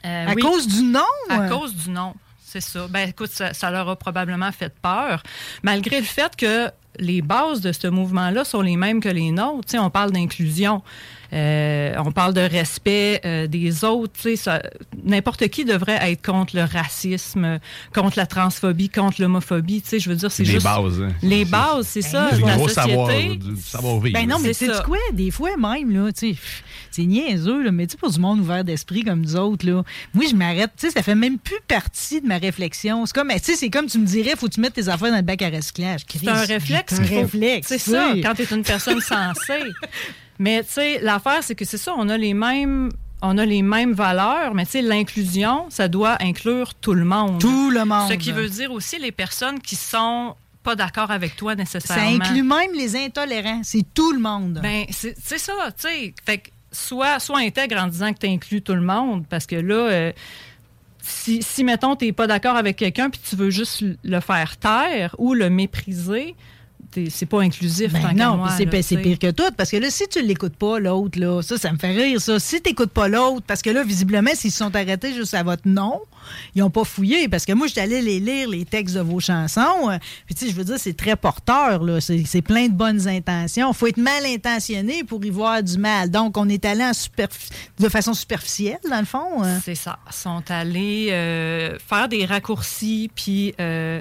Euh, 0.04 0.26
À 0.28 0.34
oui, 0.34 0.42
cause 0.42 0.66
du 0.66 0.82
nom? 0.82 1.00
À 1.28 1.42
euh? 1.42 1.48
cause 1.48 1.74
du 1.76 1.90
nom, 1.90 2.14
c'est 2.44 2.60
ça. 2.60 2.86
Ben 2.88 3.08
écoute, 3.08 3.30
ça, 3.30 3.54
ça 3.54 3.70
leur 3.70 3.88
a 3.88 3.96
probablement 3.96 4.50
fait 4.50 4.72
peur, 4.82 5.22
malgré 5.62 6.00
le 6.00 6.06
fait 6.06 6.34
que 6.36 6.68
les 6.98 7.22
bases 7.22 7.60
de 7.60 7.72
ce 7.72 7.86
mouvement-là 7.86 8.44
sont 8.44 8.60
les 8.60 8.76
mêmes 8.76 9.00
que 9.00 9.08
les 9.08 9.30
nôtres. 9.30 9.66
Tu 9.66 9.72
sais, 9.72 9.78
on 9.78 9.90
parle 9.90 10.10
d'inclusion. 10.12 10.82
Euh, 11.32 11.94
on 12.04 12.10
parle 12.10 12.34
de 12.34 12.40
respect 12.40 13.20
euh, 13.24 13.46
des 13.46 13.84
autres. 13.84 14.12
tu 14.14 14.22
sais, 14.22 14.36
ça- 14.36 14.60
N'importe 15.04 15.46
qui 15.48 15.64
devrait 15.64 15.98
être 16.10 16.24
contre 16.26 16.56
le 16.56 16.64
racisme, 16.64 17.60
contre 17.94 18.18
la 18.18 18.26
transphobie, 18.26 18.88
contre 18.88 19.22
l'homophobie. 19.22 19.80
Tu 19.80 19.88
sais, 19.90 19.98
Je 20.00 20.10
veux 20.10 20.16
dire, 20.16 20.32
c'est 20.32 20.42
Les 20.42 20.50
juste... 20.54 20.64
bases. 20.64 21.00
hein. 21.00 21.08
Les 21.22 21.44
C'est- 21.44 21.50
bases, 21.50 21.86
c'est 21.86 22.02
ça, 22.02 22.26
C'est 22.30 22.36
de 22.38 22.42
du 22.42 22.48
la 22.48 22.56
gros 22.56 22.68
société. 22.68 22.90
savoir, 22.90 23.08
du 23.36 23.56
savoir-vivre. 23.62 24.18
Ben 24.20 24.28
non, 24.28 24.38
mais 24.40 24.52
C'est 24.52 24.66
c'est 24.66 24.74
ça. 24.74 24.82
quoi? 24.82 24.98
Des 25.12 25.30
fois, 25.30 25.50
même, 25.56 25.90
là, 25.92 26.10
tu 26.12 26.34
sais, 26.34 26.40
c'est 26.90 27.04
niaiseux, 27.04 27.62
là, 27.62 27.72
mais 27.72 27.86
tu 27.86 27.92
sais, 27.92 27.98
pour 27.98 28.10
du 28.10 28.18
monde 28.18 28.40
ouvert 28.40 28.64
d'esprit 28.64 29.02
comme 29.04 29.20
nous 29.20 29.36
autres, 29.36 29.66
là, 29.66 29.82
moi, 30.14 30.24
je 30.28 30.34
m'arrête, 30.34 30.70
tu 30.76 30.86
sais, 30.86 30.92
ça 30.92 31.02
fait 31.02 31.14
même 31.14 31.38
plus 31.38 31.60
partie 31.66 32.20
de 32.20 32.26
ma 32.26 32.38
réflexion. 32.38 33.06
C'est 33.06 33.14
comme, 33.14 33.28
tu 33.28 33.38
sais, 33.40 33.56
c'est 33.56 33.70
comme 33.70 33.86
tu 33.86 33.98
me 33.98 34.06
dirais, 34.06 34.34
faut 34.36 34.48
que 34.48 34.54
tu 34.54 34.60
mettes 34.60 34.74
tes 34.74 34.88
affaires 34.88 35.10
dans 35.10 35.16
le 35.16 35.22
bac 35.22 35.42
à 35.42 35.50
recyclage. 35.50 36.02
C'est 36.10 36.28
un 36.28 36.34
réflexe. 36.34 36.94
C'est 36.94 37.02
un 37.02 37.20
réflexe. 37.20 37.68
C'est 37.68 37.78
ça, 37.78 38.12
quand 38.22 38.34
tu 38.34 38.42
es 38.42 38.46
une 38.54 38.62
personne 38.62 39.00
sensée. 39.00 39.62
Mais 40.38 40.62
tu 40.62 40.72
sais, 40.72 41.00
l'affaire, 41.00 41.42
c'est 41.42 41.54
que 41.54 41.64
c'est 41.66 41.76
ça, 41.78 41.92
on 41.96 42.08
a 42.08 42.16
les 42.16 42.34
mêmes. 42.34 42.90
On 43.22 43.36
a 43.36 43.44
les 43.44 43.60
mêmes 43.60 43.92
valeurs, 43.92 44.54
mais 44.54 44.64
tu 44.64 44.70
sais, 44.70 44.80
l'inclusion, 44.80 45.66
ça 45.68 45.88
doit 45.88 46.16
inclure 46.22 46.74
tout 46.74 46.94
le 46.94 47.04
monde. 47.04 47.38
Tout 47.38 47.68
le 47.70 47.84
monde. 47.84 48.08
Ce 48.08 48.14
qui 48.14 48.32
veut 48.32 48.48
dire 48.48 48.72
aussi 48.72 48.98
les 48.98 49.12
personnes 49.12 49.60
qui 49.60 49.76
sont 49.76 50.34
pas 50.62 50.74
d'accord 50.74 51.10
avec 51.10 51.36
toi 51.36 51.52
Ça 51.52 51.56
nécessairement. 51.56 52.24
inclut 52.24 52.42
même 52.42 52.72
les 52.74 52.96
intolérants. 52.96 53.60
C'est 53.62 53.84
tout 53.92 54.12
le 54.12 54.20
monde. 54.20 54.60
Ben, 54.62 54.86
c'est 54.88 55.14
c'est 55.22 55.36
ça, 55.36 55.52
tu 55.76 55.88
sais. 55.88 56.14
Fait 56.24 56.38
que 56.38 56.48
soit, 56.72 57.18
soit 57.20 57.38
intègre 57.38 57.76
en 57.78 57.86
disant 57.86 58.12
que 58.12 58.18
tu 58.18 58.26
inclus 58.26 58.62
tout 58.62 58.74
le 58.74 58.80
monde, 58.80 59.24
parce 59.28 59.46
que 59.46 59.56
là, 59.56 59.74
euh, 59.74 60.12
si, 61.02 61.42
si, 61.42 61.64
mettons, 61.64 61.96
tu 61.96 62.06
n'es 62.06 62.12
pas 62.12 62.26
d'accord 62.26 62.56
avec 62.56 62.76
quelqu'un 62.76 63.10
puis 63.10 63.20
tu 63.28 63.36
veux 63.36 63.50
juste 63.50 63.84
le 64.02 64.20
faire 64.20 64.56
taire 64.56 65.14
ou 65.18 65.34
le 65.34 65.50
mépriser, 65.50 66.34
c'est 67.10 67.26
pas 67.26 67.40
inclusif. 67.42 67.92
Ben 67.92 68.12
non, 68.14 68.44
puis 68.44 68.82
c'est 68.82 68.96
pire 68.96 69.18
que 69.18 69.30
tout. 69.30 69.50
Parce 69.56 69.70
que 69.70 69.76
là, 69.76 69.90
si 69.90 70.06
tu 70.08 70.22
l'écoutes 70.22 70.56
pas, 70.56 70.78
l'autre, 70.78 71.18
là, 71.18 71.42
ça, 71.42 71.56
ça 71.58 71.72
me 71.72 71.78
fait 71.78 71.92
rire, 71.92 72.20
ça. 72.20 72.38
Si 72.38 72.60
t'écoutes 72.60 72.90
pas 72.92 73.08
l'autre, 73.08 73.44
parce 73.46 73.62
que 73.62 73.70
là, 73.70 73.82
visiblement, 73.84 74.30
s'ils 74.34 74.50
se 74.52 74.58
sont 74.58 74.74
arrêtés 74.74 75.12
juste 75.14 75.34
à 75.34 75.42
votre 75.42 75.66
nom, 75.68 76.00
ils 76.54 76.62
ont 76.62 76.70
pas 76.70 76.84
fouillé. 76.84 77.28
Parce 77.28 77.44
que 77.44 77.52
moi, 77.52 77.66
j'étais 77.66 77.82
allée 77.82 78.02
les 78.02 78.20
lire, 78.20 78.48
les 78.48 78.64
textes 78.64 78.94
de 78.94 79.00
vos 79.00 79.20
chansons. 79.20 79.90
euh, 79.90 79.98
Puis, 80.26 80.34
tu 80.34 80.44
sais, 80.46 80.50
je 80.50 80.56
veux 80.56 80.64
dire, 80.64 80.76
c'est 80.78 80.96
très 80.96 81.16
porteur, 81.16 81.82
là. 81.82 82.00
C'est 82.00 82.42
plein 82.42 82.66
de 82.68 82.74
bonnes 82.74 83.08
intentions. 83.08 83.72
faut 83.72 83.86
être 83.86 83.96
mal 83.96 84.24
intentionné 84.26 85.04
pour 85.04 85.24
y 85.24 85.30
voir 85.30 85.62
du 85.62 85.78
mal. 85.78 86.10
Donc, 86.10 86.36
on 86.36 86.48
est 86.48 86.64
allé 86.64 86.84
en 86.84 86.92
de 87.78 87.88
façon 87.88 88.14
superficielle, 88.14 88.78
dans 88.88 88.98
le 89.00 89.04
fond. 89.06 89.42
euh. 89.44 89.58
C'est 89.64 89.74
ça. 89.74 89.98
Ils 90.08 90.14
sont 90.14 90.42
allés 90.48 91.08
euh, 91.10 91.78
faire 91.78 92.08
des 92.08 92.24
raccourcis 92.24 93.10
puis 93.14 93.54
euh, 93.60 94.00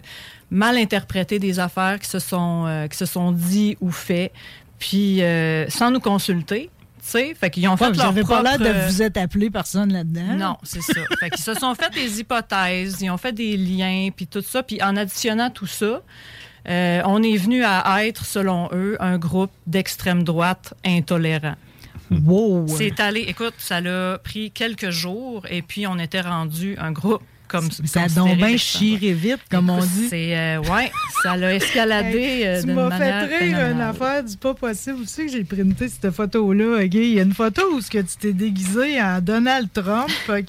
mal 0.51 0.77
interpréter 0.77 1.39
des 1.39 1.59
affaires 1.59 1.99
qui 1.99 2.09
se 2.09 2.19
sont, 2.19 2.65
euh, 2.67 2.87
qui 2.87 2.97
se 2.97 3.05
sont 3.05 3.31
dit 3.31 3.77
ou 3.81 3.91
fait, 3.91 4.31
puis 4.77 5.21
euh, 5.21 5.69
sans 5.69 5.91
nous 5.91 5.99
consulter. 5.99 6.69
Tu 7.01 7.11
sais, 7.11 7.33
fait 7.33 7.49
qu'ils 7.49 7.67
ont 7.67 7.77
fait 7.77 7.85
Ouais, 7.85 7.93
leur 7.93 8.05
J'avais 8.07 8.23
pas 8.23 8.43
l'air 8.43 8.57
propre, 8.57 8.73
de 8.73 8.87
vous 8.87 9.01
être 9.01 9.17
appelé 9.17 9.49
personne 9.49 9.93
là-dedans. 9.93 10.35
Non, 10.37 10.57
c'est 10.63 10.81
ça. 10.81 11.01
fait 11.19 11.29
qu'ils 11.29 11.43
se 11.43 11.53
sont 11.53 11.73
fait 11.73 11.89
des 11.93 12.19
hypothèses, 12.19 12.97
ils 13.01 13.09
ont 13.09 13.17
fait 13.17 13.31
des 13.31 13.55
liens, 13.57 14.09
puis 14.15 14.27
tout 14.27 14.41
ça. 14.41 14.63
Puis 14.63 14.81
en 14.83 14.95
additionnant 14.97 15.49
tout 15.49 15.65
ça, 15.65 16.01
euh, 16.67 17.01
on 17.05 17.23
est 17.23 17.37
venu 17.37 17.63
à 17.63 18.05
être, 18.05 18.25
selon 18.25 18.69
eux, 18.73 18.97
un 18.99 19.17
groupe 19.17 19.51
d'extrême 19.65 20.23
droite 20.23 20.73
intolérant. 20.85 21.55
Wow! 22.11 22.67
C'est 22.67 22.99
allé, 22.99 23.21
écoute, 23.21 23.53
ça 23.57 23.81
l'a 23.81 24.17
pris 24.17 24.51
quelques 24.51 24.89
jours, 24.89 25.45
et 25.49 25.61
puis 25.61 25.87
on 25.87 25.97
était 25.99 26.21
rendu 26.21 26.75
un 26.79 26.91
groupe 26.91 27.21
comme 27.49 27.69
Ça 27.71 28.01
a 28.01 28.03
considéré 28.03 28.29
donc 28.29 28.37
bien 28.37 28.57
chiré 28.57 29.13
vite, 29.13 29.39
comme 29.49 29.69
on 29.69 29.79
dit. 29.79 30.07
C'est, 30.09 30.37
euh, 30.37 30.59
ouais, 30.59 30.91
ça 31.23 31.35
l'a 31.35 31.55
escaladé 31.55 32.43
euh, 32.45 32.61
tu 32.61 32.67
m'as 32.67 32.97
fait 32.97 33.25
rire 33.25 33.57
une 33.71 33.81
affaire 33.81 34.23
du 34.23 34.37
pas 34.37 34.53
possible. 34.53 34.99
Tu 35.01 35.07
sais 35.07 35.25
que 35.25 35.31
j'ai 35.31 35.43
printé 35.43 35.89
cette 35.89 36.11
photo-là. 36.11 36.83
ok? 36.85 36.93
Il 36.93 37.13
y 37.13 37.19
a 37.19 37.23
une 37.23 37.33
photo 37.33 37.61
où 37.73 37.81
ce 37.81 37.89
que 37.89 37.97
tu 37.97 38.15
t'es 38.19 38.33
déguisé 38.33 39.01
en 39.01 39.19
Donald 39.19 39.67
Trump. 39.73 40.09
ok? 40.29 40.45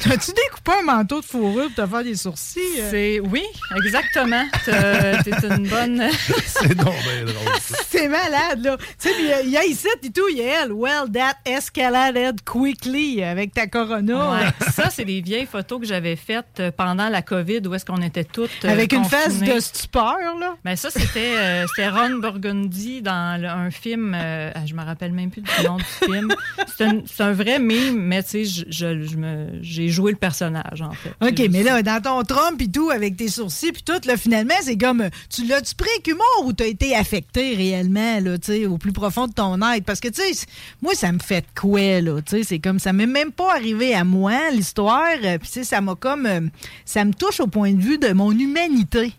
T'as-tu 0.00 0.32
découpé 0.32 0.72
un 0.80 0.84
manteau 0.84 1.20
de 1.20 1.24
fourrure 1.24 1.70
pour 1.74 1.84
te 1.84 1.90
faire 1.90 2.04
des 2.04 2.16
sourcils? 2.16 2.60
euh? 2.80 2.88
C'est, 2.90 3.20
oui, 3.20 3.44
exactement. 3.76 4.44
T'es 4.64 5.46
une 5.48 5.68
bonne... 5.68 6.02
C'est 6.46 6.74
donc 6.74 6.94
bien 7.04 7.24
drôle. 7.24 7.60
ça. 7.60 7.76
C'est 7.88 8.08
malade, 8.08 8.64
là. 8.64 8.76
Tu 9.00 9.08
sais, 9.08 9.14
euh, 9.32 9.42
il 9.44 9.50
y 9.50 9.56
a 9.56 9.64
ici 9.64 9.86
et 10.02 10.10
tout, 10.10 10.28
il 10.30 10.38
y 10.38 10.42
a 10.42 10.62
elle. 10.62 10.72
Well, 10.72 11.10
that 11.12 11.36
escaladed 11.46 12.42
quickly 12.44 13.22
avec 13.22 13.54
ta 13.54 13.66
corona. 13.66 14.32
Ouais, 14.32 14.70
ça, 14.72 14.90
c'est 14.90 15.04
des 15.04 15.20
vieilles 15.20 15.46
photos 15.46 15.80
que 15.80 15.86
j'avais 15.86 16.16
faites 16.16 16.23
euh, 16.30 16.70
pendant 16.76 17.08
la 17.08 17.22
COVID 17.22 17.60
où 17.66 17.74
est-ce 17.74 17.84
qu'on 17.84 18.02
était 18.02 18.24
toutes. 18.24 18.50
euh, 18.64 18.68
Avec 18.68 18.92
une 18.92 19.04
face 19.04 19.40
de 19.40 19.60
stupeur, 19.60 20.16
là. 20.40 20.54
Ben 20.64 20.76
ça, 20.76 20.90
c'était 20.90 21.34
euh, 21.36 21.66
Ron 21.92 22.18
Burgundy 22.18 23.02
dans 23.02 23.40
le- 23.40 23.48
un 23.48 23.70
film. 23.70 24.14
euh, 24.16 24.50
ah, 24.54 24.66
je 24.66 24.74
me 24.74 24.82
rappelle 24.82 25.12
même 25.12 25.30
plus 25.30 25.42
du 25.42 25.48
nom 25.64 25.76
du 25.76 25.84
film. 25.84 26.34
C'est 26.76 26.84
un, 26.84 27.00
un 27.20 27.32
vrai 27.32 27.58
mime, 27.58 27.98
mais 28.00 28.22
tu 28.22 28.44
sais, 28.44 28.44
je- 28.44 28.64
je- 28.70 29.58
j'ai 29.62 29.88
joué 29.88 30.12
le 30.12 30.16
personnage, 30.18 30.82
en 30.82 30.92
fait. 30.92 31.12
OK, 31.20 31.48
mais 31.50 31.62
là, 31.62 31.82
dans 31.82 32.00
ton 32.02 32.22
Trump 32.22 32.60
et 32.60 32.68
tout, 32.70 32.90
avec 32.90 33.16
tes 33.16 33.28
sourcils 33.28 33.72
puis 33.72 33.82
tout, 33.82 34.00
là, 34.06 34.16
finalement, 34.16 34.54
c'est 34.62 34.76
comme, 34.76 35.08
tu 35.28 35.46
l'as-tu 35.46 35.74
pris 35.74 35.88
avec 35.94 36.06
humour 36.08 36.44
ou 36.46 36.52
t'as 36.52 36.66
été 36.66 36.94
affecté 36.96 37.54
réellement, 37.54 38.20
là, 38.20 38.38
tu 38.38 38.46
sais, 38.52 38.66
au 38.66 38.78
plus 38.78 38.92
profond 38.92 39.26
de 39.26 39.32
ton 39.32 39.60
être? 39.72 39.84
Parce 39.84 40.00
que, 40.00 40.08
tu 40.08 40.22
sais, 40.22 40.46
moi, 40.82 40.94
ça 40.94 41.12
me 41.12 41.18
fait 41.18 41.40
de 41.42 41.60
quoi, 41.60 42.00
là, 42.00 42.20
tu 42.22 42.36
sais, 42.38 42.42
c'est 42.44 42.58
comme, 42.58 42.78
ça 42.78 42.92
m'est 42.92 43.06
même 43.06 43.32
pas 43.32 43.54
arrivé 43.54 43.94
à 43.94 44.04
moi, 44.04 44.50
l'histoire, 44.52 45.02
euh, 45.24 45.38
puis 45.38 45.48
tu 45.48 45.54
sais, 45.54 45.64
ça 45.64 45.80
m'a 45.80 45.94
comme, 45.94 46.13
euh, 46.26 46.40
ça 46.84 47.04
me 47.04 47.12
touche 47.12 47.40
au 47.40 47.46
point 47.46 47.72
de 47.72 47.80
vue 47.80 47.98
de 47.98 48.12
mon 48.12 48.30
humanité. 48.32 49.12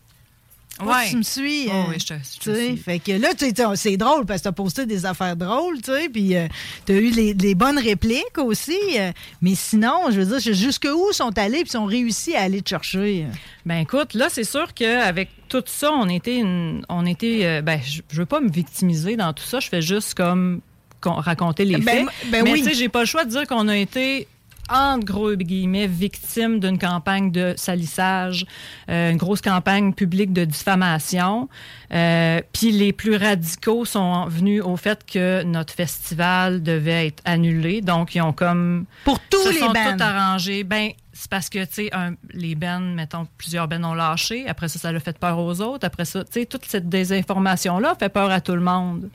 Ouais. 0.84 1.08
tu 1.10 1.16
me 1.16 1.24
suis. 1.24 1.68
Oh, 1.68 1.72
euh, 1.72 1.84
oui, 1.92 1.96
je 2.00 2.06
te- 2.06 2.14
je 2.16 2.38
te 2.38 2.44
tu 2.44 2.54
sais, 2.54 2.66
suis. 2.68 2.78
Fait 2.78 3.00
que 3.00 3.14
là, 3.14 3.30
tu 3.34 3.46
sais, 3.50 3.54
c'est 3.76 3.96
drôle 3.96 4.26
parce 4.26 4.42
que 4.42 4.44
t'as 4.46 4.52
posté 4.52 4.86
des 4.86 5.06
affaires 5.06 5.38
drôles, 5.38 5.78
tu 5.82 5.90
sais, 5.90 6.10
puis 6.10 6.36
euh, 6.36 6.48
t'as 6.86 6.96
eu 6.96 7.12
les, 7.12 7.34
les 7.34 7.56
bonnes 7.56 7.78
répliques 7.80 8.38
aussi. 8.38 8.78
euh, 9.00 9.14
mais 9.42 9.56
sinon, 9.56 9.94
je 10.12 10.20
veux 10.20 10.38
dire, 10.38 10.54
jusqu'où 10.54 11.14
sont 11.14 11.38
allés 11.38 11.62
puis 11.62 11.70
sont 11.70 11.86
réussi 11.86 12.36
à 12.36 12.42
aller 12.42 12.62
te 12.62 12.68
chercher? 12.68 13.26
Ben 13.66 13.78
écoute, 13.78 14.16
là, 14.16 14.28
c'est 14.30 14.44
sûr 14.44 14.74
qu'avec 14.74 15.30
tout 15.48 15.64
ça, 15.66 15.94
on 15.94 16.10
était, 16.10 16.40
une- 16.40 16.86
on 16.90 17.06
était, 17.06 17.62
ben, 17.62 17.80
je, 17.82 18.02
je 18.12 18.18
veux 18.18 18.26
pas 18.26 18.42
me 18.42 18.50
victimiser 18.52 19.16
dans 19.16 19.32
tout 19.32 19.46
ça. 19.46 19.62
Je 19.62 19.70
fais 19.70 19.82
juste 19.82 20.14
comme 20.14 20.60
con- 21.00 21.14
raconter 21.14 21.64
les 21.64 21.78
Ben, 21.78 22.06
faits. 22.10 22.32
ben 22.32 22.44
Mais 22.44 22.52
oui. 22.52 22.60
tu 22.64 22.66
sais, 22.72 22.74
j'ai 22.76 22.90
pas 22.90 23.00
le 23.00 23.06
choix 23.06 23.24
de 23.24 23.30
dire 23.30 23.48
qu'on 23.48 23.70
a 23.70 23.78
été 23.78 24.28
entre 24.70 25.06
gros 25.06 25.36
guillemets, 25.36 25.88
victime 25.88 26.60
d'une 26.60 26.78
campagne 26.78 27.32
de 27.32 27.54
salissage, 27.58 28.46
euh, 28.90 29.12
une 29.12 29.18
grosse 29.18 29.42
campagne 29.42 29.94
publique 29.94 30.34
de 30.34 30.46
diffamation. 30.46 31.50
Euh, 31.94 32.42
Puis 32.54 32.72
les 32.72 32.94
plus 32.94 33.16
radicaux 33.16 33.86
sont 33.86 34.26
venus 34.28 34.62
au 34.64 34.76
fait 34.76 35.06
que 35.06 35.44
notre 35.44 35.74
festival 35.74 36.64
devait 36.64 37.08
être 37.08 37.22
annulé. 37.26 37.82
Donc, 37.82 38.16
ils 38.16 38.22
ont 38.22 38.34
comme 38.34 38.86
Pour 39.04 39.20
tous 39.20 39.44
se 39.44 39.50
les 39.50 39.60
sont 39.60 39.72
tout 39.72 40.04
arrangés. 40.04 40.64
Ben, 40.64 40.92
c'est 41.14 41.30
parce 41.30 41.50
que, 41.50 41.64
tu 41.66 41.86
sais, 41.86 41.92
les 42.34 42.56
bands, 42.56 42.80
mettons, 42.80 43.28
plusieurs 43.38 43.68
bands 43.68 43.84
ont 43.84 43.94
lâché. 43.94 44.48
Après 44.48 44.68
ça, 44.68 44.80
ça 44.80 44.90
a 44.90 45.00
fait 45.00 45.18
peur 45.18 45.40
aux 45.40 45.62
autres. 45.62 45.86
Après 45.86 46.06
ça, 46.06 46.24
tu 46.24 46.34
sais, 46.34 46.46
toute 46.46 46.66
cette 46.66 46.90
désinformation-là 46.90 47.96
fait 47.98 48.10
peur 48.10 48.30
à 48.32 48.42
tout 48.42 48.56
le 48.56 48.62
monde. 48.62 49.10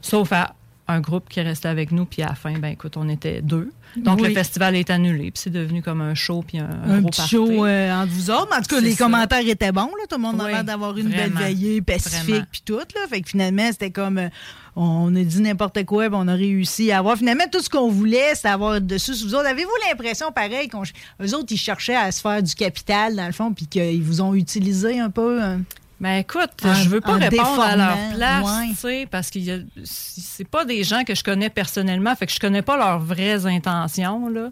Sauf 0.00 0.32
à 0.32 0.54
un 0.86 1.00
groupe 1.00 1.28
qui 1.28 1.40
est 1.40 1.44
resté 1.44 1.68
avec 1.68 1.92
nous. 1.92 2.04
Puis 2.04 2.22
à 2.22 2.28
la 2.28 2.34
fin, 2.34 2.52
ben 2.58 2.68
écoute, 2.68 2.96
on 2.96 3.08
était 3.08 3.40
deux. 3.42 3.70
Donc, 3.96 4.20
Oui. 4.20 4.28
le 4.28 4.34
festival 4.34 4.74
est 4.74 4.90
annulé. 4.90 5.30
Puis 5.30 5.42
c'est 5.44 5.50
devenu 5.50 5.80
comme 5.82 6.00
un 6.00 6.14
show, 6.14 6.44
puis 6.46 6.58
un, 6.58 6.64
un 6.68 6.90
Un 6.90 7.00
gros 7.00 7.10
petit 7.10 7.20
party. 7.20 7.30
show 7.30 7.64
euh, 7.64 7.92
entre 8.02 8.12
vous 8.12 8.30
autres. 8.30 8.48
En 8.52 8.60
tout 8.60 8.68
cas, 8.68 8.76
C'est 8.76 8.80
les 8.82 8.92
ça. 8.94 9.04
commentaires 9.04 9.46
étaient 9.48 9.72
bons. 9.72 9.82
Là. 9.86 10.06
Tout 10.08 10.16
le 10.16 10.22
monde 10.22 10.40
a 10.40 10.44
Oui, 10.44 10.50
l'air 10.50 10.64
d'avoir 10.64 10.96
une 10.98 11.08
belle 11.10 11.32
veillée 11.32 11.80
pacifique 11.80 12.44
puis 12.50 12.62
tout. 12.64 12.76
Là. 12.78 12.84
Fait 13.08 13.20
que 13.22 13.28
finalement, 13.28 13.66
c'était 13.70 13.90
comme... 13.92 14.18
euh, 14.18 14.28
on 14.76 15.14
a 15.14 15.22
dit 15.22 15.40
n'importe 15.40 15.84
quoi, 15.84 16.06
puis 16.08 16.18
on 16.20 16.26
a 16.26 16.34
réussi 16.34 16.90
à 16.90 16.98
avoir... 16.98 17.16
Finalement, 17.16 17.44
tout 17.52 17.60
ce 17.60 17.70
qu'on 17.70 17.88
voulait, 17.88 18.34
c'était 18.34 18.48
avoir 18.48 18.80
dessus 18.80 19.12
vous 19.22 19.36
autres. 19.36 19.46
Avez-vous 19.46 19.70
l'impression, 19.88 20.32
pareil, 20.32 20.66
qu'eux 20.68 21.32
autres, 21.34 21.46
ils 21.52 21.56
cherchaient 21.56 21.94
à 21.94 22.10
se 22.10 22.20
faire 22.20 22.42
du 22.42 22.54
capital, 22.56 23.14
dans 23.14 23.26
le 23.26 23.32
fond, 23.32 23.52
puis 23.54 23.66
qu'ils 23.68 24.02
vous 24.02 24.20
ont 24.20 24.34
utilisé 24.34 24.98
un 24.98 25.10
peu... 25.10 25.40
hein? 25.40 25.60
Ben 26.00 26.16
écoute, 26.16 26.50
je 26.62 26.88
veux 26.88 27.00
pas 27.00 27.14
répondre 27.14 27.60
à 27.62 27.76
leur 27.76 27.96
place, 28.16 28.44
ouais. 28.44 28.68
tu 28.70 28.74
sais, 28.76 29.08
parce 29.10 29.30
que 29.30 29.38
c'est 29.84 30.48
pas 30.48 30.64
des 30.64 30.82
gens 30.84 31.04
que 31.04 31.14
je 31.14 31.22
connais 31.22 31.48
personnellement, 31.50 32.14
fait 32.16 32.26
que 32.26 32.32
je 32.32 32.40
connais 32.40 32.62
pas 32.62 32.76
leurs 32.76 32.98
vraies 32.98 33.46
intentions, 33.46 34.28
là. 34.28 34.50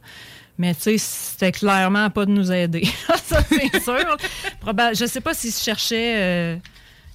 Mais 0.58 0.74
tu 0.74 0.82
sais, 0.82 0.98
c'était 0.98 1.50
clairement 1.52 2.08
pas 2.10 2.26
de 2.26 2.30
nous 2.30 2.52
aider. 2.52 2.86
Ça, 3.24 3.40
c'est 3.48 3.80
sûr. 3.82 4.16
Proba- 4.64 4.96
je 4.96 5.06
sais 5.06 5.20
pas 5.20 5.34
s'ils 5.34 5.50
se 5.52 5.64
cherchaient... 5.64 6.14
euh, 6.16 6.56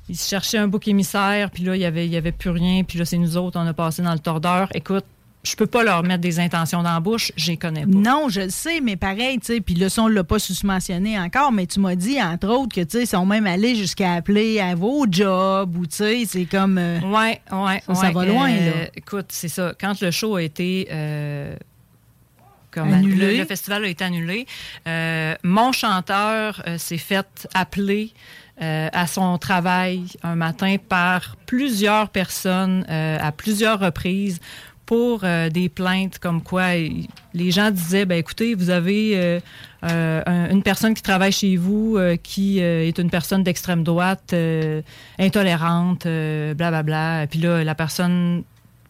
ils 0.10 0.18
se 0.18 0.28
cherchaient 0.28 0.58
un 0.58 0.68
bouc 0.68 0.88
émissaire, 0.88 1.50
puis 1.52 1.64
là, 1.64 1.76
il 1.76 1.82
y 1.82 1.86
avait, 1.86 2.06
il 2.06 2.12
y 2.12 2.18
avait 2.18 2.32
plus 2.32 2.50
rien, 2.50 2.84
puis 2.84 2.98
là, 2.98 3.06
c'est 3.06 3.18
nous 3.18 3.38
autres, 3.38 3.60
on 3.60 3.68
a 3.68 3.74
passé 3.74 4.02
dans 4.02 4.14
le 4.14 4.20
tordeur. 4.20 4.70
Écoute, 4.74 5.06
je 5.52 5.56
peux 5.56 5.66
pas 5.68 5.84
leur 5.84 6.04
mettre 6.04 6.22
des 6.22 6.40
intentions 6.40 6.84
dans 6.84 6.94
la 6.94 7.00
bouche, 7.00 7.32
je 7.36 7.52
les 7.52 7.58
connais 7.58 7.82
pas. 7.86 7.88
Non, 7.98 8.30
je 8.30 8.42
le 8.42 8.50
sais, 8.50 8.82
mais 8.82 8.96
pareil, 8.96 9.40
tu 9.40 9.48
sais, 9.54 9.62
puis 9.62 9.76
là, 9.76 9.90
ça, 9.90 10.04
on 10.04 10.08
l'a 10.08 10.24
pas 10.24 10.40
susmentionné 10.40 11.20
encore, 11.20 11.52
mais 11.52 11.66
tu 11.66 11.80
m'as 11.80 11.96
dit, 11.96 12.22
entre 12.22 12.48
autres, 12.50 12.76
que, 12.76 12.82
tu 12.82 12.98
sais, 12.98 13.04
ils 13.04 13.08
sont 13.08 13.26
même 13.26 13.48
allés 13.48 13.76
jusqu'à 13.76 14.14
appeler 14.14 14.60
à 14.60 14.76
vos 14.76 15.06
jobs, 15.10 15.76
ou, 15.78 15.86
tu 15.86 15.96
sais, 15.96 16.24
c'est 16.28 16.46
comme... 16.46 16.78
euh, 16.78 17.00
Ouais, 17.02 17.42
ouais, 17.52 17.82
Ça, 17.96 18.12
va 18.12 18.26
loin, 18.26 18.50
Euh, 18.52 18.66
là. 18.84 18.88
Écoute, 18.96 19.28
c'est 19.30 19.48
ça. 19.50 19.74
Quand 19.80 20.00
le 20.02 20.12
show 20.12 20.36
a 20.36 20.44
été 20.44 20.88
euh, 20.92 21.56
comme 22.72 22.94
Annulé. 22.94 23.34
Le, 23.34 23.38
le 23.40 23.46
festival 23.46 23.86
a 23.86 23.88
été 23.88 24.04
annulé, 24.04 24.46
euh, 24.88 25.34
mon 25.44 25.72
chanteur 25.72 26.62
s'est 26.78 26.98
fait 26.98 27.48
appeler 27.54 28.12
euh, 28.62 28.90
à 28.92 29.08
son 29.08 29.38
travail 29.38 30.04
un 30.24 30.36
matin 30.36 30.76
par 30.90 31.36
plusieurs 31.46 32.10
personnes 32.10 32.86
euh, 32.90 33.18
à 33.22 33.32
plusieurs 33.32 33.80
reprises 33.80 34.40
pour 34.88 35.20
euh, 35.24 35.50
des 35.50 35.70
plaintes 35.70 36.18
comme 36.18 36.42
quoi 36.42 36.70
les 37.34 37.52
gens 37.52 37.70
disaient, 37.70 38.06
ben 38.06 38.18
écoutez, 38.18 38.56
vous 38.56 38.70
avez 38.72 39.12
euh, 39.16 39.40
euh, 39.84 40.22
un- 40.26 40.50
une 40.50 40.64
personne 40.64 40.94
qui 40.96 41.04
travaille 41.04 41.32
chez 41.34 41.58
vous 41.58 42.00
qui 42.24 42.60
est 42.60 42.98
une 42.98 43.10
personne 43.12 43.44
d'extrême 43.44 43.84
droite, 43.84 44.34
intolérante, 45.20 46.08
blablabla. 46.56 47.28
Puis 47.30 47.40
là, 47.40 47.64
la 47.64 47.76
personne 47.76 48.44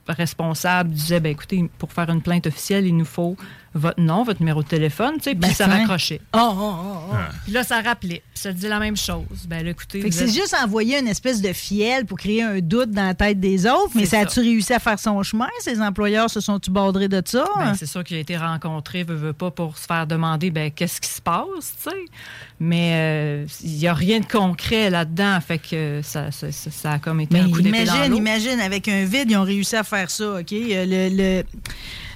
responsable 0.08 0.92
disait, 0.92 1.20
ben 1.20 1.32
écoutez, 1.32 1.70
pour 1.78 1.92
faire 1.92 2.10
une 2.10 2.22
plainte 2.22 2.48
officielle, 2.48 2.86
il 2.88 2.96
nous 2.96 3.04
faut 3.06 3.36
votre 3.78 4.00
nom, 4.02 4.24
votre 4.24 4.40
numéro 4.42 4.62
de 4.64 4.68
téléphone, 4.68 5.14
tu 5.18 5.24
sais, 5.24 5.32
puis 5.32 5.40
Ben, 5.40 5.54
ça 5.54 5.66
fin. 5.66 5.78
raccrochait. 5.80 6.20
Oh, 6.34 6.40
oh, 6.42 6.56
oh, 6.60 6.98
oh. 7.12 7.16
Puis 7.44 7.54
là, 7.54 7.64
ça 7.64 7.82
rappelait. 7.82 8.22
Ça 8.34 8.52
dit 8.52 8.68
la 8.68 8.80
même 8.80 8.98
chose. 8.98 9.26
Ben 9.48 9.64
là, 9.64 9.72
écoutez, 9.72 10.02
Fait 10.02 10.10
que 10.10 10.14
vous 10.14 10.20
c'est 10.20 10.26
êtes- 10.26 10.34
juste 10.34 10.56
envoyer 10.64 11.00
une 11.00 11.08
espèce 11.08 11.42
de 11.42 11.54
fiel 11.54 12.06
pour 12.06 12.18
créer 12.20 12.44
un 12.44 12.60
doute 12.60 12.92
dans 12.92 13.06
la 13.08 13.14
tête 13.16 13.40
des 13.40 13.66
autres, 13.66 13.92
mais 13.96 14.06
ça 14.06 14.20
a-tu 14.20 14.40
réussi 14.42 14.74
à 14.74 14.80
faire 14.80 15.00
son 15.00 15.22
chemin? 15.24 15.48
Ces 15.62 15.82
employeurs 15.82 16.30
se 16.30 16.40
sont-tu 16.40 16.70
bordrés 16.70 17.08
de 17.08 17.22
ça? 17.26 17.46
Ben, 17.58 17.74
c'est 17.74 17.86
sûr 17.88 18.04
qu'il 18.04 18.18
a 18.18 18.20
été 18.20 18.38
rencontré, 18.38 19.04
veut, 19.04 19.16
veut 19.16 19.34
pas, 19.34 19.50
pour 19.52 19.78
se 19.78 19.86
faire 19.86 20.06
demander 20.06 20.52
ben, 20.52 20.70
qu'est-ce 20.72 21.02
qui 21.02 21.10
se 21.10 21.22
passe, 21.22 21.76
tu 21.84 21.90
sais. 21.90 21.96
Mais 22.60 22.92
euh, 22.96 23.46
il 23.64 23.74
n'y 23.78 23.88
a 23.88 23.94
rien 23.94 24.20
de 24.20 24.26
concret 24.26 24.90
là-dedans, 24.90 25.40
fait 25.42 25.60
que 25.60 26.02
ça, 26.04 26.32
ça, 26.32 26.52
ça- 26.52 26.72
ça 26.72 26.92
a 26.94 27.00
comme 27.00 27.22
été 27.22 27.34
Mais 27.34 27.42
un 27.42 27.50
coup 27.50 27.62
d'épée 27.62 27.84
imagine, 27.84 28.16
imagine, 28.16 28.60
avec 28.60 28.88
un 28.88 29.06
vide, 29.06 29.30
ils 29.30 29.38
ont 29.38 29.44
réussi 29.44 29.76
à 29.76 29.84
faire 29.84 30.10
ça, 30.10 30.40
OK? 30.40 30.52
Euh, 30.54 30.86
Le, 30.86 31.10
le, 31.16 31.44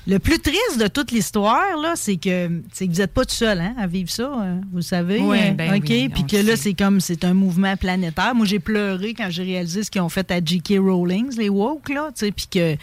le 0.08 0.17
plus 0.17 0.39
triste 0.39 0.79
de 0.79 0.88
toute 0.88 1.12
l'histoire, 1.12 1.77
là, 1.79 1.93
c'est 1.96 2.17
que, 2.17 2.50
c'est 2.74 2.88
que 2.88 2.91
vous 2.91 3.00
n'êtes 3.00 3.13
pas 3.13 3.24
tout 3.24 3.36
seul 3.36 3.62
hein, 3.62 3.75
à 3.77 3.86
vivre 3.86 4.10
ça, 4.10 4.31
hein, 4.34 4.62
vous 4.72 4.77
le 4.77 4.81
savez. 4.81 5.20
Oui, 5.20 5.38
hein? 5.39 5.53
ben 5.53 5.75
OK? 5.75 5.84
oui, 5.89 6.10
Puis 6.10 6.24
on 6.24 6.27
que 6.27 6.36
le 6.38 6.43
là, 6.43 6.55
c'est 6.55 6.74
comme, 6.74 7.00
c'est 7.00 7.24
un 7.24 7.36
mouvement 7.36 7.75
planétaire. 7.77 8.34
Moi, 8.34 8.46
j'ai 8.48 8.60
pleuré 8.60 9.13
quand 9.13 9.27
j'ai 9.29 9.43
réalisé 9.43 9.84
ce 9.84 9.91
qu'ils 9.91 10.01
ont 10.01 10.10
fait 10.10 10.31
à 10.31 10.43
J.K. 10.43 10.79
Rowling, 10.79 11.36
les 11.38 11.50
woke, 11.50 11.89
là, 11.89 12.10
tu 12.15 12.25
sais, 12.25 12.31
puis 12.31 12.48
que 12.51 12.75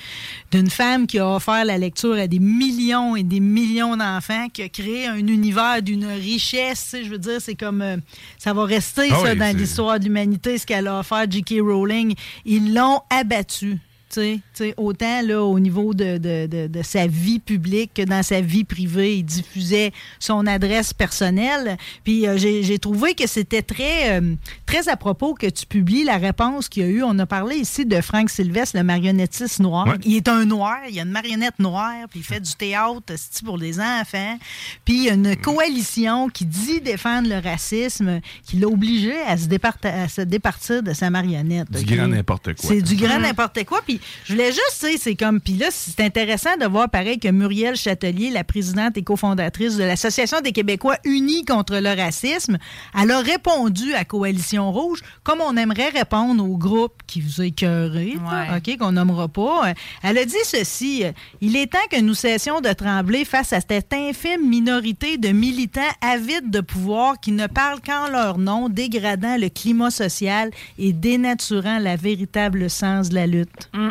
d'une 0.53 0.71
femme 0.71 1.07
qui 1.09 1.19
a 1.19 1.29
offert 1.29 1.65
la 1.65 1.77
lecture 1.77 2.15
à 2.15 2.29
des 2.29 2.39
millions 2.39 3.17
et 3.17 3.25
des 3.25 3.41
millions 3.41 3.97
d'enfants, 3.97 4.49
qui 4.53 4.63
a 4.63 4.69
créé 4.69 5.07
un 5.07 5.19
univers 5.19 5.83
d'une 5.83 6.07
richesse, 6.07 6.95
je 7.03 7.09
veux 7.09 7.19
dire, 7.19 7.41
c'est 7.41 7.57
comme, 7.57 7.83
euh, 7.83 7.97
ça 8.39 8.53
va 8.53 8.65
rester, 8.65 9.09
Ah 9.11 9.17
ça, 9.25 9.33
oui, 9.33 9.37
dans 9.37 9.57
l'histoire 9.57 9.99
de 9.99 10.05
l'humanité, 10.05 10.57
ce 10.57 10.67
qu'elle 10.67 10.87
a 10.87 11.01
offert 11.01 11.29
J.K. 11.29 11.57
Rowling. 11.61 12.15
Ils 12.45 12.73
l'ont 12.73 13.01
abattu. 13.11 13.79
Tu 14.11 14.21
sais, 14.21 14.41
tu 14.55 14.65
sais, 14.65 14.75
autant 14.79 15.21
là, 15.23 15.43
au 15.45 15.61
niveau 15.61 15.93
de, 15.93 16.17
de- 16.17 16.47
de- 16.47 16.67
de 16.67 16.83
sa 16.83 17.07
vie 17.07 17.39
publique 17.41 17.93
que 17.95 18.03
dans 18.03 18.23
sa 18.23 18.41
vie 18.41 18.65
privée, 18.65 19.19
il 19.19 19.23
diffusait 19.25 19.93
son 20.19 20.47
adresse 20.47 20.95
personnelle. 20.95 21.77
Puis 22.05 22.27
euh, 22.27 22.39
j'ai 22.39 22.63
j'ai 22.63 22.79
trouvé 22.79 23.15
que 23.15 23.27
c'était 23.27 23.61
très, 23.61 24.19
euh, 24.19 24.35
très 24.65 24.89
à 24.89 24.97
propos 24.97 25.35
que 25.35 25.47
tu 25.47 25.67
publies 25.67 26.05
la 26.05 26.17
réponse 26.17 26.69
qu'il 26.71 26.83
y 26.85 26.87
a 26.87 26.89
eu. 26.89 27.03
On 27.03 27.19
a 27.19 27.27
parlé 27.27 27.57
ici 27.57 27.85
de 27.85 28.01
Frank 28.01 28.31
Sylvestre, 28.31 28.79
le 28.79 28.83
marionnettiste 28.83 29.61
noir. 29.61 29.87
Ouais. 29.87 29.97
Il 30.05 30.17
est 30.17 30.29
un 30.29 30.45
noir, 30.47 30.79
il 30.89 30.95
y 30.95 31.01
a 31.01 31.03
une 31.03 31.11
marionnette 31.11 31.59
noire, 31.59 32.07
puis 32.11 32.21
il 32.21 32.25
fait 32.25 32.41
du 32.41 32.55
théâtre 32.55 33.13
pour 33.45 33.59
les 33.59 33.79
enfants. 33.79 34.39
Puis 34.85 34.95
il 34.97 35.05
y 35.05 35.11
a 35.11 35.15
une 35.15 35.37
coalition 35.37 36.29
qui 36.29 36.47
dit 36.47 36.81
défendre 36.81 37.29
le 37.29 37.41
racisme, 37.41 38.21
qui 38.45 38.57
l'a 38.57 38.69
obligé 38.69 39.15
à 39.27 39.37
se, 39.37 39.47
départ- 39.47 39.77
à 39.83 40.09
se 40.09 40.23
départir 40.23 40.83
de 40.83 40.93
sa 40.95 41.11
marionnette. 41.11 41.71
Du 41.71 41.95
grand 41.97 42.09
n'importe 42.09 42.55
quoi. 42.55 42.69
C'est 42.71 42.81
du 42.83 42.97
grand 42.97 43.19
n'importe 43.19 43.65
quoi. 43.65 43.81
Puis 43.85 43.98
je 44.25 44.33
voulais 44.33 44.51
juste, 44.51 44.77
tu 44.81 44.87
sais, 44.87 44.97
c'est 44.99 45.15
comme. 45.17 45.41
Puis 45.41 45.55
là, 45.55 45.69
c'est 45.71 46.01
intéressant 46.01 46.57
de 46.57 46.67
voir 46.67 46.89
pareil 46.91 47.19
que 47.19 47.29
Muriel 47.29 47.77
Châtelier, 47.77 48.31
la 48.31 48.45
présidente 48.45 48.97
et 48.97 49.03
cofondatrice 49.03 49.77
de 49.77 49.85
l'Association 49.85 50.41
des 50.41 50.53
Québécois 50.53 50.97
unis 51.05 51.45
contre 51.45 51.77
le 51.77 51.95
racisme, 52.01 52.59
elle 53.01 53.11
a 53.11 53.21
répondu 53.21 53.95
à 53.95 54.05
Coalition 54.05 54.71
Rouge 54.73 55.01
comme 55.23 55.41
on 55.41 55.57
aimerait 55.57 55.91
répondre 55.91 56.45
au 56.45 56.57
groupe 56.57 56.95
qui 57.07 57.21
vous 57.21 57.41
a 57.41 57.47
écœuré, 57.47 58.17
là, 58.17 58.29
Ouais. 58.29 58.57
OK, 58.75 58.79
qu'on 58.79 58.93
nommera 58.93 59.29
pas. 59.29 59.73
Elle 60.03 60.19
a 60.19 60.25
dit 60.25 60.35
ceci 60.45 61.05
Il 61.41 61.57
est 61.57 61.73
temps 61.73 61.79
que 61.91 62.01
nous 62.01 62.15
cessions 62.15 62.61
de 62.61 62.73
trembler 62.73 63.25
face 63.25 63.53
à 63.53 63.61
cette 63.61 63.93
infime 63.93 64.49
minorité 64.49 65.17
de 65.19 65.29
militants 65.29 65.81
avides 66.01 66.51
de 66.51 66.61
pouvoir 66.61 67.21
qui 67.21 67.33
ne 67.33 67.47
parlent 67.47 67.81
qu'en 67.81 68.09
leur 68.09 68.39
nom, 68.39 68.69
dégradant 68.69 69.37
le 69.37 69.49
climat 69.49 69.91
social 69.91 70.51
et 70.79 70.93
dénaturant 70.93 71.79
la 71.79 71.97
véritable 71.97 72.69
sens 72.71 73.09
de 73.09 73.15
la 73.15 73.27
lutte. 73.27 73.69
Mm. 73.73 73.88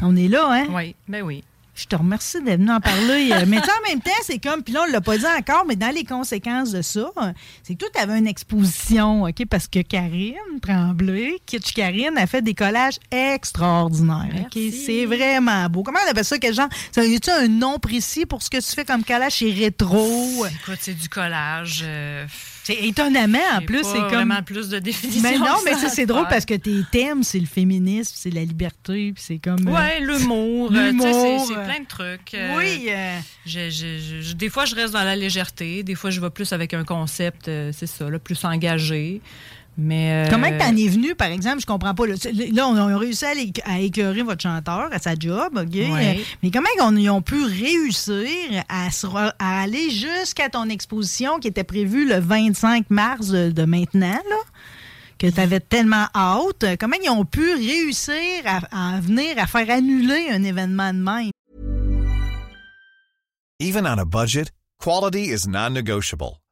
On 0.00 0.16
est 0.16 0.28
là, 0.28 0.48
hein? 0.50 0.66
Oui, 0.70 0.94
ben 1.08 1.22
oui. 1.22 1.44
Je 1.74 1.86
te 1.86 1.96
remercie 1.96 2.42
d'être 2.42 2.60
venu 2.60 2.70
en 2.70 2.80
parler. 2.80 3.30
Mais 3.46 3.58
tu 3.58 3.64
sais, 3.64 3.70
en 3.70 3.88
même 3.88 4.00
temps, 4.02 4.10
c'est 4.24 4.38
comme, 4.38 4.62
puis 4.62 4.74
là, 4.74 4.84
on 4.86 4.92
l'a 4.92 5.00
pas 5.00 5.16
dit 5.16 5.24
encore, 5.24 5.64
mais 5.66 5.74
dans 5.74 5.88
les 5.92 6.04
conséquences 6.04 6.70
de 6.70 6.82
ça, 6.82 7.10
c'est 7.62 7.74
que 7.74 7.78
toi, 7.78 7.88
tu 7.94 7.98
avais 7.98 8.18
une 8.18 8.26
exposition, 8.26 9.22
OK? 9.22 9.46
Parce 9.48 9.68
que 9.68 9.80
Karine 9.80 10.34
Tremblay, 10.60 11.38
Kitsch 11.46 11.72
Karine, 11.72 12.18
a 12.18 12.26
fait 12.26 12.42
des 12.42 12.52
collages 12.52 12.98
extraordinaires. 13.10 14.44
OK? 14.46 14.58
C'est 14.70 15.06
vraiment 15.06 15.66
beau. 15.70 15.82
Comment 15.82 15.98
on 16.06 16.10
appelle 16.10 16.24
ça? 16.24 16.38
Quel 16.38 16.54
genre? 16.54 16.68
Ça, 16.92 17.04
y 17.04 17.16
a-tu 17.16 17.30
un 17.30 17.48
nom 17.48 17.78
précis 17.78 18.26
pour 18.26 18.42
ce 18.42 18.50
que 18.50 18.58
tu 18.58 18.74
fais 18.74 18.84
comme 18.84 19.02
collage? 19.04 19.32
C'est 19.38 19.50
rétro? 19.50 20.44
Écoute, 20.46 20.78
c'est 20.80 20.94
du 20.94 21.08
collage. 21.08 21.82
euh, 21.86 22.26
C'est 22.64 22.74
étonnamment, 22.84 23.38
en 23.56 23.60
plus, 23.62 23.82
c'est 23.82 23.98
comme. 23.98 24.08
vraiment 24.10 24.42
plus 24.42 24.68
de 24.68 24.78
définition. 24.78 25.22
Mais 25.22 25.36
non, 25.38 25.56
mais 25.64 25.74
ça 25.74 25.88
c'est 25.88 26.06
drôle 26.06 26.26
parce 26.28 26.44
que 26.44 26.54
tes 26.54 26.82
thèmes, 26.92 27.22
c'est 27.24 27.40
le 27.40 27.46
féminisme, 27.46 28.12
c'est 28.16 28.30
la 28.30 28.44
liberté, 28.44 29.12
puis 29.12 29.22
c'est 29.26 29.38
comme. 29.38 29.66
euh, 29.66 29.72
Ouais, 29.72 30.00
l'humour. 30.00 30.70
L'humour, 30.72 31.44
c'est- 31.46 31.56
euh, 31.56 31.64
plein 31.64 31.80
de 31.80 31.86
trucs. 31.88 32.34
euh, 32.34 32.56
Oui. 32.56 32.86
euh, 32.88 33.18
je- 33.46 33.68
je- 33.70 34.20
je- 34.22 34.32
des 34.34 34.48
fois, 34.48 34.64
je 34.64 34.74
reste 34.76 34.92
dans 34.92 35.02
la 35.02 35.16
légèreté. 35.16 35.82
Des 35.82 35.94
fois, 35.96 36.10
je 36.10 36.20
vais 36.20 36.30
plus 36.30 36.52
avec 36.52 36.72
un 36.72 36.84
concept, 36.84 37.46
c'est 37.46 37.86
ça, 37.88 38.08
là, 38.08 38.18
plus 38.20 38.44
engagé. 38.44 39.20
Mais. 39.78 40.26
euh, 40.26 40.30
Comment 40.30 40.48
t'en 40.58 40.76
es 40.76 40.88
venu, 40.88 41.14
par 41.14 41.28
exemple? 41.28 41.60
Je 41.60 41.66
comprends 41.66 41.94
pas. 41.94 42.06
Là, 42.06 42.14
Là, 42.52 42.68
on 42.68 42.76
a 42.76 42.98
réussi 42.98 43.24
à, 43.24 43.34
l'é- 43.34 43.52
à 43.64 43.80
écœurer 43.80 44.22
votre 44.22 44.42
chanteur 44.42 44.88
à 44.92 44.98
sa 44.98 45.14
job, 45.18 45.56
OK? 45.56 45.74
Ouais. 45.74 46.20
Mais 46.42 46.50
comment 46.50 46.68
on- 46.80 46.96
ils 46.96 47.08
ont 47.08 47.22
pu 47.22 47.42
réussir 47.44 48.26
à, 48.68 48.90
se 48.90 49.06
à 49.06 49.60
aller 49.62 49.90
jusqu'à 49.90 50.48
ton 50.50 50.68
exposition 50.68 51.38
qui 51.38 51.48
était 51.48 51.64
prévue 51.64 52.06
le 52.06 52.18
25 52.20 52.90
mars 52.90 53.28
de, 53.28 53.50
de 53.50 53.64
maintenant, 53.64 54.10
là? 54.28 54.36
Que 55.18 55.28
tu 55.28 55.40
avais 55.40 55.60
tellement 55.60 56.06
hâte. 56.14 56.64
Comment 56.80 56.96
ils 57.02 57.08
ont 57.08 57.24
pu 57.24 57.52
réussir 57.54 58.14
à, 58.44 58.96
à 58.96 59.00
venir 59.00 59.38
à 59.38 59.46
faire 59.46 59.70
annuler 59.70 60.28
un 60.32 60.42
événement 60.42 60.92
de 60.92 60.98
même? 60.98 61.30
Even 63.60 63.86
on 63.86 63.98
a 63.98 64.04
budget, 64.04 64.50
quality 64.82 65.30
is 65.32 65.46
non-negotiable. 65.48 66.41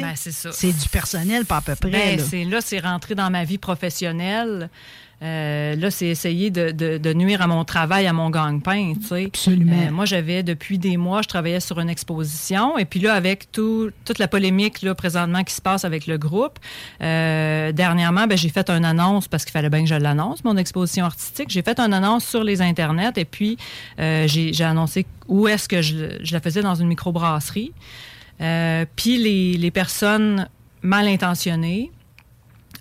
Ben, 0.00 0.14
c'est 0.16 0.72
du 0.72 0.88
personnel, 0.88 1.44
pas 1.44 1.58
à 1.58 1.60
peu 1.60 1.74
près. 1.74 1.90
Ben, 1.90 2.50
là. 2.50 2.60
c'est 2.62 2.78
rentré 2.78 3.14
dans 3.14 3.28
ma 3.28 3.44
vie 3.44 3.58
professionnelle. 3.58 4.70
Euh, 5.22 5.76
là, 5.76 5.90
c'est 5.90 6.06
essayer 6.06 6.48
de, 6.50 6.70
de- 6.70 6.96
de 6.96 7.12
nuire 7.12 7.42
à 7.42 7.46
mon 7.46 7.62
travail, 7.66 8.06
à 8.06 8.14
mon 8.14 8.30
gang-pain. 8.30 8.94
Absolument. 9.26 9.76
Euh, 9.88 9.90
moi, 9.90 10.06
j'avais, 10.06 10.42
depuis 10.42 10.78
des 10.78 10.96
mois, 10.96 11.20
je 11.20 11.28
travaillais 11.28 11.60
sur 11.60 11.78
une 11.78 11.90
exposition. 11.90 12.78
Et 12.78 12.86
puis 12.86 13.00
là, 13.00 13.12
avec 13.12 13.52
tout, 13.52 13.90
toute 14.06 14.18
la 14.18 14.28
polémique, 14.28 14.80
là, 14.80 14.94
présentement, 14.94 15.44
qui 15.44 15.52
se 15.52 15.60
passe 15.60 15.84
avec 15.84 16.06
le 16.06 16.16
groupe, 16.16 16.58
euh, 17.02 17.70
dernièrement, 17.72 18.26
ben, 18.26 18.38
j'ai 18.38 18.48
fait 18.48 18.70
une 18.70 18.86
annonce, 18.86 19.28
parce 19.28 19.44
qu'il 19.44 19.52
fallait 19.52 19.68
bien 19.68 19.82
que 19.82 19.90
je 19.90 19.94
l'annonce, 19.94 20.42
mon 20.42 20.56
exposition 20.56 21.04
artistique. 21.04 21.50
J'ai 21.50 21.60
fait 21.60 21.78
une 21.78 21.92
annonce 21.92 22.24
sur 22.24 22.42
les 22.44 22.62
internets 22.62 23.12
et 23.16 23.26
puis 23.26 23.58
j'ai 23.98 24.26
j'ai 24.54 24.64
annoncé 24.64 25.04
où 25.28 25.48
est-ce 25.48 25.68
que 25.68 25.82
je, 25.82 26.16
je 26.22 26.32
la 26.32 26.40
faisais 26.40 26.62
dans 26.62 26.74
une 26.76 26.88
microbrasserie. 26.88 27.72
Euh, 28.40 28.84
puis 28.96 29.18
les, 29.18 29.54
les 29.56 29.70
personnes 29.70 30.48
mal 30.82 31.06
intentionnées 31.08 31.90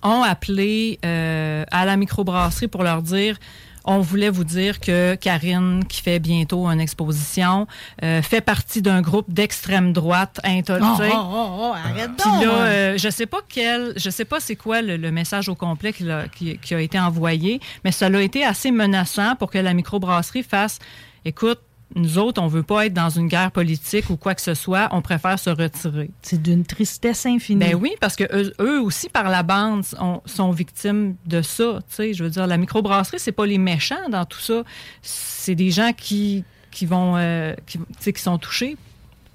ont 0.04 0.24
appelé 0.24 1.00
euh, 1.06 1.66
à 1.72 1.86
la 1.86 1.98
microbrasserie 1.98 2.68
pour 2.70 2.84
leur 2.84 3.02
dire 3.02 3.38
on 3.86 4.00
voulait 4.02 4.30
vous 4.30 4.44
dire 4.44 4.80
que 4.82 5.16
Karine, 5.16 5.84
qui 5.88 6.02
fait 6.02 6.20
bientôt 6.20 6.68
une 6.68 6.80
exposition, 6.82 7.66
euh, 8.04 8.22
fait 8.22 8.42
partie 8.42 8.82
d'un 8.82 9.02
groupe 9.02 9.32
d'extrême 9.34 9.94
droite 9.94 10.40
Oh, 10.44 10.48
intoléré. 10.48 11.10
oh, 11.14 11.18
oh, 11.34 11.58
oh, 11.60 11.74
arrête 11.74 12.12
Puis 12.18 12.30
donc. 12.32 12.44
là, 12.44 12.50
euh, 12.52 12.98
je 12.98 13.10
sais 13.10 13.26
pas 13.26 13.40
quel, 13.48 13.94
je 13.96 14.10
sais 14.10 14.26
pas 14.26 14.40
c'est 14.42 14.58
quoi 14.58 14.82
le, 14.82 14.98
le 14.98 15.12
message 15.12 15.50
au 15.50 15.56
complet 15.56 15.92
qui, 15.94 16.06
qui- 16.36 16.58
qui 16.60 16.76
a 16.76 16.82
été 16.82 17.00
envoyé, 17.00 17.62
mais 17.84 17.92
ça 17.92 18.08
a 18.08 18.22
été 18.22 18.46
assez 18.46 18.70
menaçant 18.70 19.36
pour 19.38 19.50
que 19.50 19.58
la 19.58 19.74
microbrasserie 19.74 20.44
fasse, 20.44 20.78
écoute, 21.26 21.60
nous 21.96 22.18
autres, 22.18 22.42
on 22.42 22.48
veut 22.48 22.64
pas 22.64 22.86
être 22.86 22.94
dans 22.94 23.10
une 23.10 23.28
guerre 23.28 23.52
politique 23.52 24.10
ou 24.10 24.18
quoi 24.18 24.36
que 24.36 24.42
ce 24.42 24.54
soit, 24.54 24.90
on 24.92 25.02
préfère 25.02 25.40
se 25.40 25.50
retirer. 25.50 26.12
C'est 26.22 26.42
d'une 26.42 26.64
tristesse 26.64 27.26
infinie. 27.26 27.60
Ben 27.60 27.76
oui, 27.76 27.94
parce 28.00 28.16
que 28.16 28.26
eux, 28.32 28.54
eux 28.60 28.82
aussi, 28.82 29.10
par 29.10 29.30
la 29.30 29.44
bande, 29.44 29.84
sont, 29.84 30.22
sont 30.26 30.52
victimes 30.52 31.16
de 31.26 31.42
ça. 31.42 31.80
Je 31.98 32.24
veux 32.24 32.30
dire, 32.30 32.46
la 32.46 32.58
microbrasserie, 32.58 33.20
c'est 33.20 33.32
pas 33.32 33.46
les 33.46 33.58
méchants 33.58 34.10
dans 34.10 34.26
tout 34.26 34.40
ça. 34.40 34.64
C'est 35.02 35.56
des 35.56 35.72
gens 35.72 35.92
qui, 35.94 36.44
qui 36.72 36.86
vont, 36.86 37.16
euh, 37.18 37.56
qui 37.66 38.14
sont 38.22 38.38
touchés. 38.38 38.78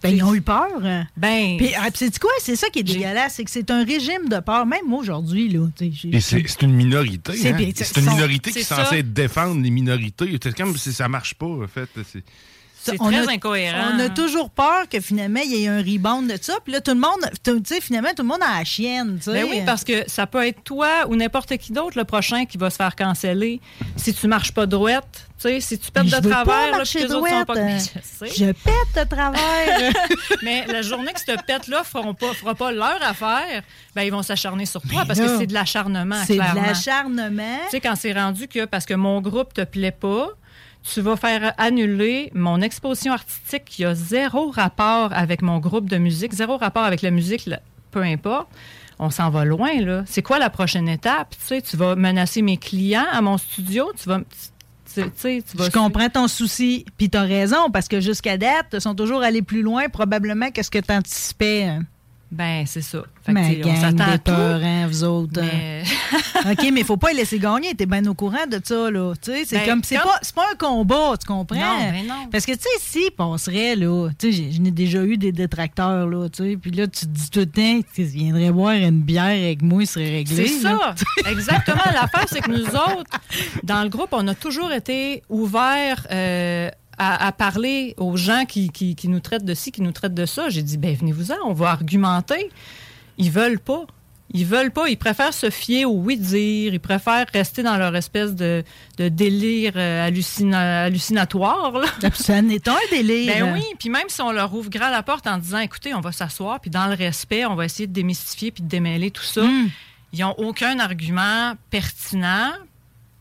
Ben, 0.04 0.14
ils 0.16 0.22
ont 0.22 0.34
eu 0.34 0.42
peur. 0.42 0.68
hein. 0.84 1.06
Ben, 1.16 1.56
Puis, 1.56 1.70
ah, 1.76 1.88
c'est 1.94 2.18
quoi? 2.18 2.30
C'est 2.38 2.56
ça 2.56 2.68
qui 2.68 2.80
est 2.80 2.82
dégueulasse, 2.82 3.34
c'est 3.34 3.44
que 3.44 3.50
c'est 3.50 3.70
un 3.70 3.84
régime 3.84 4.28
de 4.28 4.38
peur, 4.40 4.66
même 4.66 4.86
moi 4.86 5.00
aujourd'hui, 5.00 5.48
là. 5.48 5.66
c'est 6.20 6.62
une 6.62 6.74
minorité. 6.74 7.32
C'est 7.36 7.52
hein. 7.52 7.58
une 7.58 7.74
sont- 8.04 8.12
minorité 8.14 8.52
qui 8.52 8.58
est 8.58 8.62
censée 8.62 9.02
défendre 9.02 9.60
les 9.62 9.70
minorités. 9.70 10.38
C'est 10.42 10.56
comme 10.56 10.76
si 10.76 10.92
ça 10.92 11.08
marche 11.08 11.34
pas, 11.34 11.46
en 11.46 11.66
fait. 11.66 11.88
C'est- 12.92 12.98
très 12.98 13.28
a- 13.28 13.30
incohérent. 13.32 13.92
On 13.94 13.98
a 14.00 14.08
toujours 14.08 14.50
peur 14.50 14.88
que 14.90 15.00
finalement, 15.00 15.40
il 15.44 15.50
y 15.52 15.64
ait 15.64 15.68
un 15.68 15.78
rebound 15.78 16.30
de 16.30 16.38
ça. 16.40 16.54
Puis 16.64 16.72
là, 16.72 16.80
tout 16.80 16.92
le 16.92 17.00
monde, 17.00 17.20
tu 17.42 17.52
sais, 17.64 17.80
finalement, 17.80 18.10
tout 18.16 18.22
le 18.22 18.28
monde 18.28 18.42
a 18.42 18.58
la 18.58 18.64
chienne. 18.64 19.16
tu 19.18 19.24
sais. 19.24 19.32
Ben 19.32 19.46
oui, 19.50 19.62
parce 19.64 19.84
que 19.84 20.08
ça 20.08 20.26
peut 20.26 20.46
être 20.46 20.62
toi 20.64 21.06
ou 21.08 21.16
n'importe 21.16 21.56
qui 21.56 21.72
d'autre 21.72 21.96
le 21.98 22.04
prochain 22.04 22.44
qui 22.46 22.58
va 22.58 22.70
se 22.70 22.76
faire 22.76 22.94
canceller 22.96 23.60
si 23.96 24.12
tu 24.14 24.26
marches 24.28 24.52
pas 24.52 24.66
droite. 24.66 25.28
Tu 25.40 25.48
sais, 25.50 25.60
si 25.60 25.78
tu 25.78 25.90
pètes 25.90 26.06
je 26.06 26.16
de 26.16 26.28
pas 26.28 26.44
travers, 26.44 26.70
là, 26.78 26.84
les 26.94 27.12
autres 27.12 27.28
sont 27.28 27.44
pas. 27.44 27.56
euh, 27.56 27.78
je 28.22 28.44
pète 28.52 29.04
de 29.04 29.08
travers. 29.14 29.92
Mais 30.42 30.64
la 30.66 30.80
journée 30.82 31.12
que 31.12 31.20
cette 31.20 31.44
pète-là 31.44 31.82
feront 31.84 32.14
pas, 32.14 32.32
fera 32.34 32.54
pas 32.54 32.70
leur 32.72 33.02
affaire, 33.02 33.62
ben 33.94 34.02
ils 34.02 34.10
vont 34.12 34.22
s'acharner 34.22 34.64
sur 34.66 34.80
toi 34.82 35.04
parce 35.06 35.18
là, 35.18 35.26
que 35.26 35.38
c'est 35.38 35.46
de 35.46 35.52
l'acharnement, 35.54 36.16
c'est 36.26 36.34
de 36.34 36.38
l'acharnement. 36.66 37.58
Tu 37.64 37.70
sais, 37.72 37.80
quand 37.80 37.94
c'est 37.96 38.12
rendu 38.12 38.48
que 38.48 38.64
parce 38.64 38.86
que 38.86 38.94
mon 38.94 39.20
groupe 39.20 39.52
te 39.52 39.62
plaît 39.64 39.90
pas, 39.90 40.28
tu 40.92 41.00
vas 41.00 41.16
faire 41.16 41.54
annuler 41.56 42.30
mon 42.34 42.60
exposition 42.60 43.12
artistique 43.12 43.64
qui 43.64 43.84
a 43.84 43.94
zéro 43.94 44.50
rapport 44.50 45.12
avec 45.12 45.42
mon 45.42 45.58
groupe 45.58 45.88
de 45.88 45.96
musique, 45.96 46.32
zéro 46.32 46.56
rapport 46.56 46.84
avec 46.84 47.02
la 47.02 47.10
musique, 47.10 47.48
peu 47.90 48.02
importe. 48.02 48.48
On 48.98 49.10
s'en 49.10 49.30
va 49.30 49.44
loin, 49.44 49.80
là. 49.80 50.04
C'est 50.06 50.22
quoi 50.22 50.38
la 50.38 50.50
prochaine 50.50 50.88
étape? 50.88 51.34
Tu 51.48 51.62
tu 51.62 51.76
vas 51.76 51.96
menacer 51.96 52.42
mes 52.42 52.58
clients 52.58 53.06
à 53.10 53.20
mon 53.22 53.38
studio, 53.38 53.90
tu 54.00 54.08
vas... 54.08 54.20
Tu 54.94 55.02
sais, 55.16 55.42
tu 55.42 55.56
vas 55.56 55.64
Je 55.64 55.70
comprends 55.70 56.08
ton 56.08 56.28
souci, 56.28 56.84
puis 56.96 57.10
t'as 57.10 57.24
raison, 57.24 57.70
parce 57.72 57.88
que 57.88 58.00
jusqu'à 58.00 58.36
date, 58.36 58.66
ils 58.74 58.80
sont 58.80 58.94
toujours 58.94 59.22
allés 59.22 59.42
plus 59.42 59.62
loin, 59.62 59.88
probablement, 59.88 60.52
que 60.52 60.62
ce 60.62 60.70
que 60.70 60.78
t'anticipais. 60.78 61.78
Ben, 62.34 62.64
c'est 62.66 62.82
ça. 62.82 63.04
Fait 63.22 63.32
que, 63.32 63.38
Mais 63.38 63.62
sais, 63.62 63.70
on 63.70 63.80
s'attend 63.80 64.10
à 64.10 64.18
tout. 64.18 64.32
hein, 64.32 64.86
vous 64.88 65.04
autres. 65.04 65.40
hein. 65.40 65.46
Mais... 65.52 66.50
OK, 66.52 66.70
mais 66.72 66.80
il 66.80 66.84
faut 66.84 66.96
pas 66.96 67.10
les 67.12 67.18
laisser 67.18 67.38
gagner. 67.38 67.74
T'es 67.74 67.86
bien 67.86 68.04
au 68.06 68.14
courant 68.14 68.46
de 68.50 68.60
ça, 68.62 68.90
là. 68.90 69.14
Tu 69.22 69.30
sais, 69.30 69.44
c'est 69.46 69.56
Ben, 69.58 69.66
comme... 69.66 69.84
C'est 69.84 69.96
comme- 69.96 70.04
pas, 70.06 70.20
pas 70.34 70.44
un 70.52 70.56
combat, 70.56 71.14
tu 71.18 71.26
comprends? 71.26 71.56
Non, 71.56 71.90
ben 71.92 72.06
non. 72.06 72.28
Parce 72.30 72.44
que, 72.44 72.52
tu 72.52 72.58
sais, 72.62 72.68
si 72.80 73.04
on 73.18 73.38
serait, 73.38 73.76
là... 73.76 74.08
Tu 74.18 74.26
sais, 74.26 74.36
j'ai- 74.36 74.52
je 74.52 74.60
n'ai 74.60 74.72
déjà 74.72 75.02
eu 75.04 75.16
des 75.16 75.30
détracteurs, 75.32 76.06
là, 76.08 76.28
tu 76.28 76.42
sais. 76.42 76.56
Puis 76.60 76.72
là, 76.72 76.86
tu 76.88 77.06
te 77.06 77.10
dis 77.10 77.30
tout 77.30 77.38
le 77.40 77.46
temps, 77.46 77.80
tu 77.94 78.02
viendrais 78.02 78.50
boire 78.50 78.72
une 78.74 79.00
bière 79.00 79.24
avec 79.26 79.62
moi, 79.62 79.82
il 79.82 79.86
serait 79.86 80.10
réglé. 80.10 80.48
C'est 80.48 80.60
ça. 80.62 80.94
Exactement. 81.30 81.82
L'affaire, 81.94 82.26
c'est 82.28 82.40
que 82.40 82.50
nous 82.50 82.66
autres, 82.66 83.18
dans 83.62 83.82
le 83.84 83.88
groupe, 83.88 84.08
on 84.12 84.26
a 84.26 84.34
toujours 84.34 84.72
été 84.72 85.22
ouverts 85.28 86.06
euh, 86.10 86.68
à, 86.98 87.26
à 87.26 87.32
parler 87.32 87.94
aux 87.98 88.16
gens 88.16 88.44
qui, 88.46 88.70
qui- 88.70 88.94
qui 88.94 89.08
nous 89.08 89.20
traitent 89.20 89.44
de 89.44 89.54
ci, 89.54 89.72
qui 89.72 89.82
nous 89.82 89.92
traitent 89.92 90.14
de 90.14 90.26
ça. 90.26 90.48
J'ai 90.48 90.62
dit, 90.62 90.76
ben 90.78 90.94
venez-vous-en, 90.96 91.36
on 91.44 91.52
va 91.52 91.70
argumenter. 91.70 92.50
Ils 93.18 93.30
veulent 93.30 93.58
pas. 93.60 93.84
Ils 94.32 94.46
veulent 94.46 94.70
pas. 94.72 94.88
Ils 94.88 94.96
préfèrent 94.96 95.34
se 95.34 95.50
fier 95.50 95.84
au 95.84 95.92
oui-dire. 95.92 96.72
Ils 96.74 96.80
préfèrent 96.80 97.26
rester 97.32 97.62
dans 97.62 97.76
leur 97.76 97.94
espèce 97.94 98.34
de, 98.34 98.64
de 98.96 99.08
délire 99.08 99.74
euh, 99.76 100.08
hallucina- 100.08 100.84
hallucinatoire. 100.86 101.72
là. 101.72 101.86
Ça 102.14 102.40
n'est 102.42 102.66
un 102.68 102.74
délire. 102.90 103.32
Ben 103.34 103.52
oui, 103.52 103.62
puis 103.78 103.90
même 103.90 104.08
si 104.08 104.20
on 104.22 104.32
leur 104.32 104.52
ouvre 104.54 104.70
grand 104.70 104.88
la 104.90 105.02
porte 105.02 105.26
en 105.26 105.38
disant, 105.38 105.58
écoutez, 105.58 105.94
on 105.94 106.00
va 106.00 106.10
s'asseoir, 106.10 106.58
puis 106.58 106.70
dans 106.70 106.86
le 106.86 106.94
respect, 106.94 107.44
on 107.44 107.54
va 107.54 107.66
essayer 107.66 107.86
de 107.86 107.92
démystifier 107.92 108.50
puis 108.50 108.62
de 108.62 108.68
démêler 108.68 109.10
tout 109.10 109.22
ça, 109.22 109.42
Hmm. 109.42 109.68
ils 110.12 110.20
n'ont 110.20 110.34
aucun 110.38 110.78
argument 110.80 111.52
pertinent. 111.70 112.52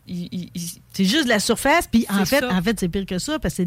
C'est 0.06 1.04
juste 1.04 1.24
de 1.24 1.30
la 1.30 1.40
surface, 1.40 1.86
puis 1.86 2.06
en 2.10 2.24
fait, 2.26 2.40
ça. 2.40 2.54
en 2.54 2.62
fait, 2.62 2.78
c'est 2.78 2.88
pire 2.88 3.06
que 3.06 3.18
ça, 3.18 3.38
parce 3.38 3.56
que 3.56 3.62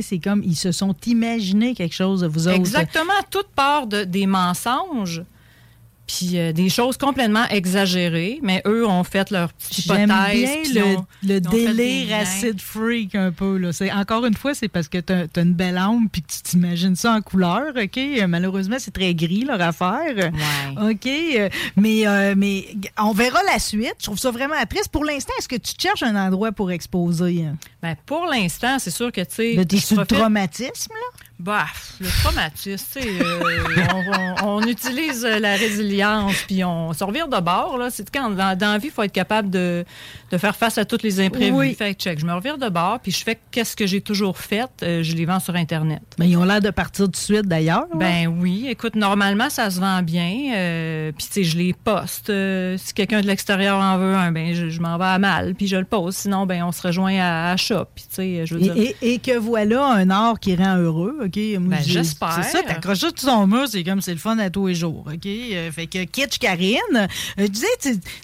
c'est 0.00 0.18
comme 0.18 0.42
ils 0.42 0.56
se 0.56 0.72
sont 0.72 0.94
imaginés 1.06 1.74
quelque 1.74 1.94
chose 1.94 2.22
de 2.22 2.26
vous 2.26 2.48
autres. 2.48 2.56
exactement, 2.56 3.12
toute 3.30 3.48
part 3.48 3.86
de, 3.86 4.04
des 4.04 4.26
mensonges, 4.26 5.22
puis 6.06 6.38
euh, 6.38 6.52
des 6.52 6.68
choses 6.68 6.96
complètement 6.98 7.46
exagérées, 7.48 8.38
mais 8.42 8.62
eux 8.66 8.86
ont 8.86 9.04
fait 9.04 9.30
leur 9.30 9.52
petite 9.54 9.86
J'aime 9.86 10.06
bien 10.06 10.62
le, 11.22 11.36
ont- 11.38 11.50
délire 11.50 12.16
acid 12.18 12.60
freak 12.60 13.14
un 13.14 13.32
peu. 13.32 13.56
Là. 13.56 13.72
C'est, 13.72 13.90
encore 13.90 14.26
une 14.26 14.34
fois, 14.34 14.54
c'est 14.54 14.68
parce 14.68 14.88
que 14.88 14.98
tu 14.98 15.12
as, 15.12 15.26
une 15.40 15.54
belle 15.54 15.78
âme 15.78 16.08
puis 16.12 16.22
que 16.22 16.32
tu 16.32 16.42
t'imagines 16.42 16.94
ça 16.96 17.12
en 17.12 17.20
couleur. 17.22 17.72
OK? 17.76 17.96
Euh, 17.96 18.26
Malheureusement, 18.26 18.76
c'est 18.78 18.90
très 18.92 19.14
gris 19.14 19.44
leur 19.44 19.60
affaire. 19.60 20.14
Ouais. 20.16 20.90
OK? 20.92 21.06
euh, 21.06 21.48
Mais, 21.76 22.06
euh, 22.06 22.34
mais 22.36 22.66
on 22.98 23.12
verra 23.12 23.40
la 23.52 23.58
suite. 23.58 23.94
Je 23.98 24.04
trouve 24.04 24.18
ça 24.18 24.30
vraiment 24.30 24.54
triste. 24.68 24.88
Pour 24.88 25.04
l'instant, 25.04 25.32
est-ce 25.38 25.48
que 25.48 25.56
tu 25.56 25.72
cherches 25.78 26.02
un 26.02 26.16
endroit 26.16 26.52
pour 26.52 26.70
exposer? 26.70 27.44
hein? 27.46 27.56
Ben, 27.82 27.96
pour 28.06 28.26
l'instant, 28.26 28.78
c'est 28.78 28.90
sûr 28.90 29.10
que, 29.10 29.20
tu 29.22 29.26
sais... 29.30 29.54
Le 29.54 30.04
traumatisme, 30.06 30.92
là? 30.92 31.18
Bah, 31.40 31.64
le 32.00 32.06
traumatisme, 32.22 32.86
tu 32.92 33.02
sais, 33.02 33.08
euh, 33.20 33.40
on, 33.92 34.46
on- 34.46 34.56
on 34.56 34.62
utilise 34.62 35.24
euh, 35.24 35.40
la 35.40 35.56
résilience, 35.56 36.36
puis 36.46 36.62
on 36.64 36.92
se 36.92 37.02
revire 37.02 37.26
de 37.28 37.40
bord. 37.40 37.76
Là. 37.76 37.90
C'est 37.90 38.08
quand 38.08 38.30
dans, 38.30 38.56
dans 38.56 38.72
la 38.72 38.78
vie, 38.78 38.86
il 38.86 38.92
faut 38.92 39.02
être 39.02 39.12
capable 39.12 39.50
de, 39.50 39.84
de 40.30 40.38
faire 40.38 40.54
face 40.54 40.78
à 40.78 40.84
tous 40.84 41.02
les 41.02 41.20
imprévus. 41.20 41.52
Oui. 41.52 41.74
Fait 41.74 41.92
que 41.94 42.00
check, 42.00 42.20
je 42.20 42.24
me 42.24 42.32
revire 42.32 42.56
de 42.56 42.68
bord, 42.68 43.00
puis 43.00 43.10
je 43.10 43.22
fais 43.24 43.38
qu'est-ce 43.50 43.74
que 43.74 43.84
j'ai 43.86 44.00
toujours 44.00 44.38
fait, 44.38 44.70
euh, 44.84 45.02
je 45.02 45.14
les 45.16 45.24
vends 45.24 45.40
sur 45.40 45.56
Internet. 45.56 46.02
Mais 46.20 46.28
ils 46.28 46.36
ont 46.36 46.44
l'air 46.44 46.60
de 46.60 46.70
partir 46.70 47.06
tout 47.06 47.10
de 47.10 47.16
suite, 47.16 47.46
d'ailleurs. 47.46 47.86
Ben 47.96 48.28
oui, 48.28 48.66
écoute, 48.68 48.94
normalement, 48.94 49.50
ça 49.50 49.70
se 49.70 49.80
vend 49.80 50.02
bien. 50.02 50.52
euh, 50.54 51.10
puis, 51.16 51.26
tu 51.26 51.32
sais, 51.32 51.44
je 51.44 51.58
les 51.58 51.72
poste. 51.74 52.32
Si 52.76 52.94
quelqu'un 52.94 53.20
de 53.20 53.26
l'extérieur 53.26 53.78
en 53.80 53.98
veut 53.98 54.14
un, 54.14 54.30
ben 54.30 54.54
je, 54.54 54.68
je 54.70 54.80
m'en 54.80 54.96
vais 54.98 55.04
à 55.04 55.18
mal, 55.18 55.54
puis 55.56 55.66
je 55.66 55.76
le 55.76 55.84
pose. 55.84 56.14
Sinon, 56.14 56.46
ben 56.46 56.62
on 56.62 56.70
se 56.72 56.80
rejoint 56.86 57.18
à, 57.18 57.50
à 57.50 57.56
Shop. 57.56 57.86
Puis, 57.94 58.04
tu 58.08 58.14
sais, 58.14 58.46
je 58.46 58.54
veux 58.54 58.60
Et, 58.60 58.64
dire... 58.64 58.76
et- 58.76 58.96
et 59.14 59.18
que 59.18 59.36
voilà 59.36 59.84
un 59.86 60.08
art 60.10 60.38
qui 60.38 60.54
rend 60.54 60.76
heureux, 60.76 61.23
OK? 61.24 61.32
Ben, 61.34 61.78
j'espère. 61.84 62.34
C'est 62.42 62.50
ça, 62.50 62.62
t'accroches 62.62 62.98
sur 62.98 63.12
ton 63.14 63.46
mur, 63.46 63.66
c'est 63.68 63.82
comme 63.84 64.00
c'est 64.00 64.12
le 64.12 64.18
fun 64.18 64.38
à 64.38 64.50
tous 64.50 64.66
les 64.68 64.74
jours, 64.74 65.04
OK? 65.12 65.26
Euh, 65.26 65.70
fait 65.72 65.86
que 65.86 66.04
Kitsch 66.04 66.38
Karine, 66.38 66.78
euh, 66.96 67.06
je 67.38 67.46
disais, 67.46 67.66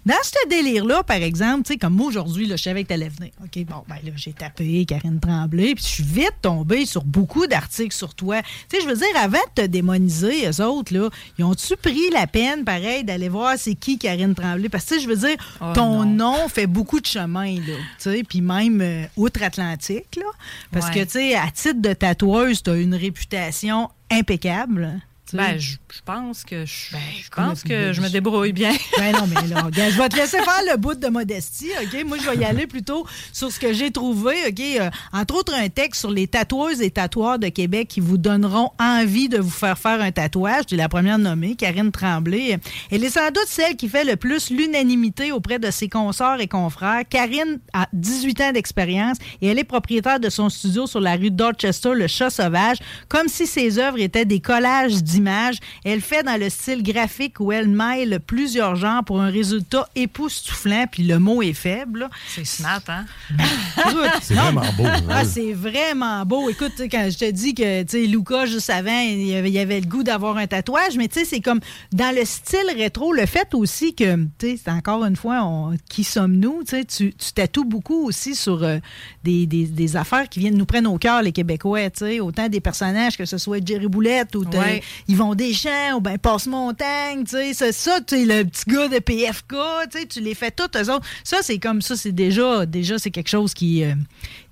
dans 0.07 0.15
ce 0.23 0.49
délire-là, 0.49 1.03
par 1.03 1.17
exemple, 1.17 1.65
tu 1.65 1.73
sais, 1.73 1.79
comme 1.79 1.95
moi 1.95 2.07
aujourd'hui, 2.09 2.49
je 2.49 2.57
savais 2.57 2.83
que 2.85 2.89
t'allais 2.89 3.09
venir. 3.09 3.31
OK, 3.43 3.65
bon, 3.65 3.83
ben 3.89 3.97
là, 4.05 4.13
j'ai 4.17 4.33
tapé 4.33 4.85
Karine 4.87 5.19
Tremblay, 5.21 5.75
puis 5.75 5.85
je 5.85 5.89
suis 5.89 6.05
vite 6.05 6.35
tombée 6.43 6.87
sur 6.87 7.05
beaucoup 7.05 7.47
d'articles 7.47 7.95
sur 7.95 8.15
toi. 8.15 8.43
Tu 8.69 8.77
sais, 8.77 8.83
je 8.83 8.89
veux 8.89 8.97
dire, 8.97 9.07
avant 9.17 9.39
de 9.57 9.63
te 9.63 9.67
démoniser, 9.67 10.49
eux 10.49 10.65
autres, 10.65 10.95
là, 10.95 11.09
ils 11.39 11.45
ont-tu 11.45 11.77
pris 11.77 12.11
la 12.13 12.27
peine, 12.27 12.65
pareil, 12.65 13.05
d'aller 13.05 13.29
voir 13.29 13.55
c'est 13.57 13.75
qui 13.75 13.99
Karine 13.99 14.35
Tremblay? 14.35 14.69
Parce 14.69 14.85
que, 14.85 14.99
je 15.01 15.07
veux 15.09 15.17
dire, 15.17 15.37
Oh, 15.61 15.73
ton 15.75 16.05
non. 16.05 16.31
nom 16.35 16.49
fait 16.49 16.67
beaucoup 16.67 17.01
de 17.01 17.07
chemin, 17.07 17.55
là, 17.57 17.75
tu 17.77 17.83
sais, 17.99 18.23
puis 18.29 18.41
même 18.41 18.81
euh, 18.81 19.05
outre-Atlantique, 19.17 20.17
là. 20.17 20.25
Parce 20.73 20.87
Ouais. 20.89 20.95
que, 20.95 21.05
tu 21.05 21.11
sais, 21.13 21.35
à 21.35 21.51
titre 21.51 21.81
de 21.81 21.93
tatoueuse, 21.93 22.63
tu 22.63 22.71
as 22.71 22.75
une 22.91 22.97
réputation 22.97 23.89
impeccable. 24.11 25.01
Ben, 25.37 25.59
je, 25.59 25.77
je 25.93 26.01
pense 26.05 26.45
que 26.45 26.65
je, 26.65 26.97
je 27.25 27.31
pense 27.31 27.63
que 27.63 27.93
je 27.93 28.01
me 28.01 28.09
débrouille 28.09 28.53
bien. 28.53 28.73
Ben 28.99 29.13
non, 29.13 29.27
mais 29.27 29.47
là, 29.49 29.67
je 29.73 29.97
vais 29.97 30.09
te 30.09 30.17
laisser 30.17 30.39
faire 30.39 30.61
le 30.71 30.77
bout 30.77 30.95
de 30.95 31.09
modestie, 31.09 31.71
OK? 31.81 32.05
Moi, 32.05 32.19
je 32.19 32.29
vais 32.29 32.37
y 32.37 32.45
aller 32.45 32.67
plutôt 32.67 33.07
sur 33.33 33.51
ce 33.51 33.59
que 33.59 33.73
j'ai 33.73 33.91
trouvé, 33.91 34.35
OK? 34.49 34.61
Euh, 34.61 34.91
entre 35.13 35.37
autres, 35.37 35.55
un 35.55 35.69
texte 35.69 36.01
sur 36.01 36.11
les 36.11 36.27
tatoueuses 36.27 36.83
et 36.83 36.91
tatoueurs 36.91 37.39
de 37.39 37.49
Québec 37.49 37.89
qui 37.89 38.01
vous 38.01 38.19
donneront 38.19 38.71
envie 38.79 39.29
de 39.29 39.39
vous 39.39 39.51
faire 39.51 39.79
faire 39.79 40.01
un 40.03 40.11
tatouage. 40.13 40.65
C'est 40.69 40.77
la 40.77 40.89
première 40.89 41.19
nommée, 41.19 41.55
Karine 41.55 41.93
Tremblay. 41.93 42.59
Elle 42.91 43.05
est 43.05 43.11
sans 43.11 43.29
doute 43.29 43.47
celle 43.47 43.77
qui 43.77 43.89
fait 43.89 44.05
le 44.05 44.17
plus 44.17 44.51
l'unanimité 44.51 45.33
auprès 45.33 45.59
de 45.59 45.71
ses 45.71 45.89
consorts 45.89 46.41
et 46.41 46.49
confrères. 46.49 47.03
Karine 47.09 47.59
a 47.73 47.87
18 47.93 48.41
ans 48.43 48.53
d'expérience 48.53 49.17
et 49.41 49.49
elle 49.49 49.59
est 49.59 49.65
propriétaire 49.65 50.21
de 50.21 50.29
son 50.29 50.49
studio 50.51 50.87
sur 50.87 51.01
la 51.01 51.17
rue 51.17 51.31
Dorchester, 51.31 51.93
le 51.95 52.07
Chat 52.07 52.31
Sauvage, 52.31 52.79
comme 53.09 53.29
si 53.29 53.47
ses 53.47 53.79
œuvres 53.79 54.01
étaient 54.01 54.25
des 54.25 54.41
collages 54.41 55.03
d'images 55.03 55.20
d'images. 55.21 55.57
Elle 55.85 56.01
fait 56.01 56.23
dans 56.23 56.39
le 56.39 56.49
style 56.51 56.83
graphique 56.83 57.41
où 57.41 57.53
elle 57.53 57.69
mêle 57.69 58.21
plusieurs 58.27 58.75
genres 58.77 59.05
pour 59.05 59.21
un 59.21 59.31
résultat 59.31 59.89
époustouflant, 59.95 60.87
puis 60.91 61.03
le 61.05 61.19
mot 61.19 61.43
est 61.43 61.53
faible. 61.53 62.09
C'est 62.29 62.47
smart, 62.47 62.81
hein? 62.89 63.05
C'est 64.23 64.35
vraiment 64.35 64.63
beau. 64.77 64.85
Ah, 64.87 65.21
hein. 65.21 65.25
c'est 65.25 65.53
vraiment 65.53 66.25
beau. 66.25 66.49
Écoute, 66.51 66.73
quand 66.91 67.09
je 67.11 67.19
te 67.19 67.31
dis 67.31 67.55
que, 67.55 67.83
tu 67.83 67.89
sais, 67.91 68.07
Luca, 68.07 68.47
juste 68.47 68.71
avant, 68.71 69.01
il 69.01 69.35
avait, 69.35 69.51
il 69.51 69.59
avait 69.59 69.81
le 69.81 69.87
goût 69.87 70.03
d'avoir 70.03 70.37
un 70.37 70.47
tatouage, 70.47 70.97
mais 70.97 71.09
tu 71.09 71.21
sais, 71.21 71.25
c'est 71.25 71.41
comme 71.41 71.61
dans 71.93 72.15
le 72.15 72.25
style 72.25 72.59
rétro, 72.77 73.13
le 73.13 73.27
fait 73.27 73.53
aussi 73.55 73.95
que, 73.95 74.17
tu 74.17 74.31
sais, 74.41 74.61
c'est 74.65 74.71
encore 74.71 75.05
une 75.05 75.17
fois, 75.17 75.43
on- 75.45 75.77
qui 75.89 76.05
sommes-nous? 76.05 76.63
Tu 76.65 76.71
sais, 76.77 76.85
tu 76.85 77.15
tu 77.15 77.33
tatoues 77.33 77.65
beaucoup 77.65 78.07
aussi 78.07 78.35
sur 78.35 78.63
euh, 78.63 78.79
des, 79.25 79.47
des- 79.47 79.67
des 79.67 79.97
affaires 79.97 80.29
qui 80.29 80.41
viennent 80.41 80.57
nous 80.57 80.67
prendre 80.67 80.93
au 80.93 80.99
cœur, 80.99 81.23
les 81.23 81.33
Québécois, 81.33 81.91
tu 81.91 81.99
sais, 82.05 82.21
autant 82.21 82.49
des 82.49 82.61
personnages 82.61 83.17
que 83.17 83.25
ce 83.25 83.39
soit 83.39 83.65
Jerry 83.67 83.87
Boulette 83.89 84.35
ou 84.37 84.45
t'as- 85.11 85.15
Ouais. 85.15 85.31
Yvon 85.31 85.35
Deschamps 85.35 85.97
ou 85.97 86.01
ben 86.01 86.19
Passe-Montagne, 86.19 87.25
tu 87.25 87.31
sais, 87.37 87.53
c'est 87.55 87.73
ça, 87.73 88.01
tu 88.01 88.17
sais, 88.17 88.25
le 88.25 88.45
petit 88.45 88.65
gars 88.69 88.89
de 88.89 88.99
PFK, 88.99 89.55
tu 89.91 89.99
sais, 89.99 90.07
tu 90.07 90.21
les 90.21 90.35
fais 90.35 90.51
toutes, 90.51 90.77
eux 90.77 90.91
autres. 90.93 91.07
Ça, 91.25 91.39
c'est 91.43 91.59
comme 91.59 91.83
ça, 91.83 91.97
c'est 91.97 92.13
déjà, 92.13 92.67
déjà, 92.67 92.99
c'est 92.99 93.11
quelque 93.11 93.29
chose 93.29 93.55
qui, 93.55 93.85
euh, 93.85 93.95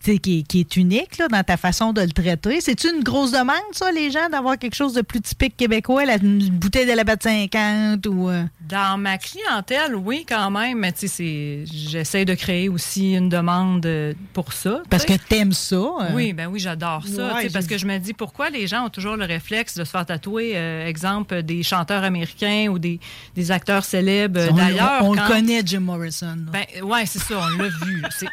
qui, 0.03 0.45
qui 0.45 0.61
est 0.61 0.77
unique 0.77 1.19
là, 1.19 1.29
dans 1.29 1.43
ta 1.43 1.57
façon 1.57 1.93
de 1.93 2.01
le 2.01 2.11
traiter. 2.11 2.61
C'est-tu 2.61 2.89
une 2.95 3.03
grosse 3.03 3.33
demande, 3.33 3.57
ça, 3.73 3.91
les 3.93 4.11
gens, 4.11 4.29
d'avoir 4.31 4.59
quelque 4.59 4.75
chose 4.75 4.95
de 4.95 5.03
plus 5.03 5.21
typique 5.21 5.57
québécois, 5.57 6.05
la 6.05 6.17
une 6.17 6.49
bouteille 6.51 6.87
de 6.87 6.93
la 6.93 7.05
batte 7.05 7.23
50 7.25 8.07
ou... 8.07 8.29
euh, 8.29 8.45
Dans 8.69 8.99
ma 8.99 9.19
clientèle, 9.19 9.95
oui, 9.95 10.25
quand 10.29 10.51
même, 10.51 10.79
mais 10.79 10.93
tu 10.93 11.01
sais, 11.01 11.09
c'est- 11.09 11.65
j'essaie 11.73 12.25
de 12.25 12.35
créer 12.35 12.69
aussi 12.69 13.15
une 13.15 13.29
demande 13.29 13.85
euh, 13.87 14.13
pour 14.33 14.53
ça. 14.53 14.83
Parce 14.91 15.05
tu 15.05 15.13
que 15.17 15.19
t'aimes 15.29 15.53
ça. 15.53 15.77
euh. 15.77 15.91
Oui, 16.15 16.33
ben 16.33 16.47
oui, 16.47 16.61
j'adore 16.61 17.07
ça. 17.07 17.35
Ouais, 17.35 17.49
parce 17.51 17.67
que 17.67 17.77
je 17.79 17.87
me 17.87 17.99
dis 17.99 18.13
pourquoi 18.15 18.51
les 18.51 18.67
gens 18.67 18.87
ont 18.87 18.91
toujours 18.91 19.17
le 19.17 19.25
réflexe 19.25 19.77
de 19.77 19.85
se 19.85 19.91
faire 19.91 20.07
tatouer, 20.07 20.48
euh, 20.57 20.87
exemple, 20.87 21.43
des 21.43 21.63
chanteurs 21.63 22.05
américains 22.05 22.69
ou 22.71 22.79
des, 22.79 23.01
des 23.35 23.51
acteurs 23.51 23.85
célèbres 23.85 24.41
euh, 24.41 24.51
d'ailleurs. 24.53 25.01
On, 25.03 25.11
on 25.13 25.15
quand- 25.15 25.23
le 25.23 25.29
connaît, 25.29 25.63
Jim 25.65 25.81
Morrison. 25.81 26.37
Ben, 26.53 26.65
ouais, 26.83 27.07
c'est 27.07 27.19
ça, 27.21 27.35
on 27.41 27.63
l'a 27.63 27.69
vu. 27.69 28.03
C'est- 28.11 28.27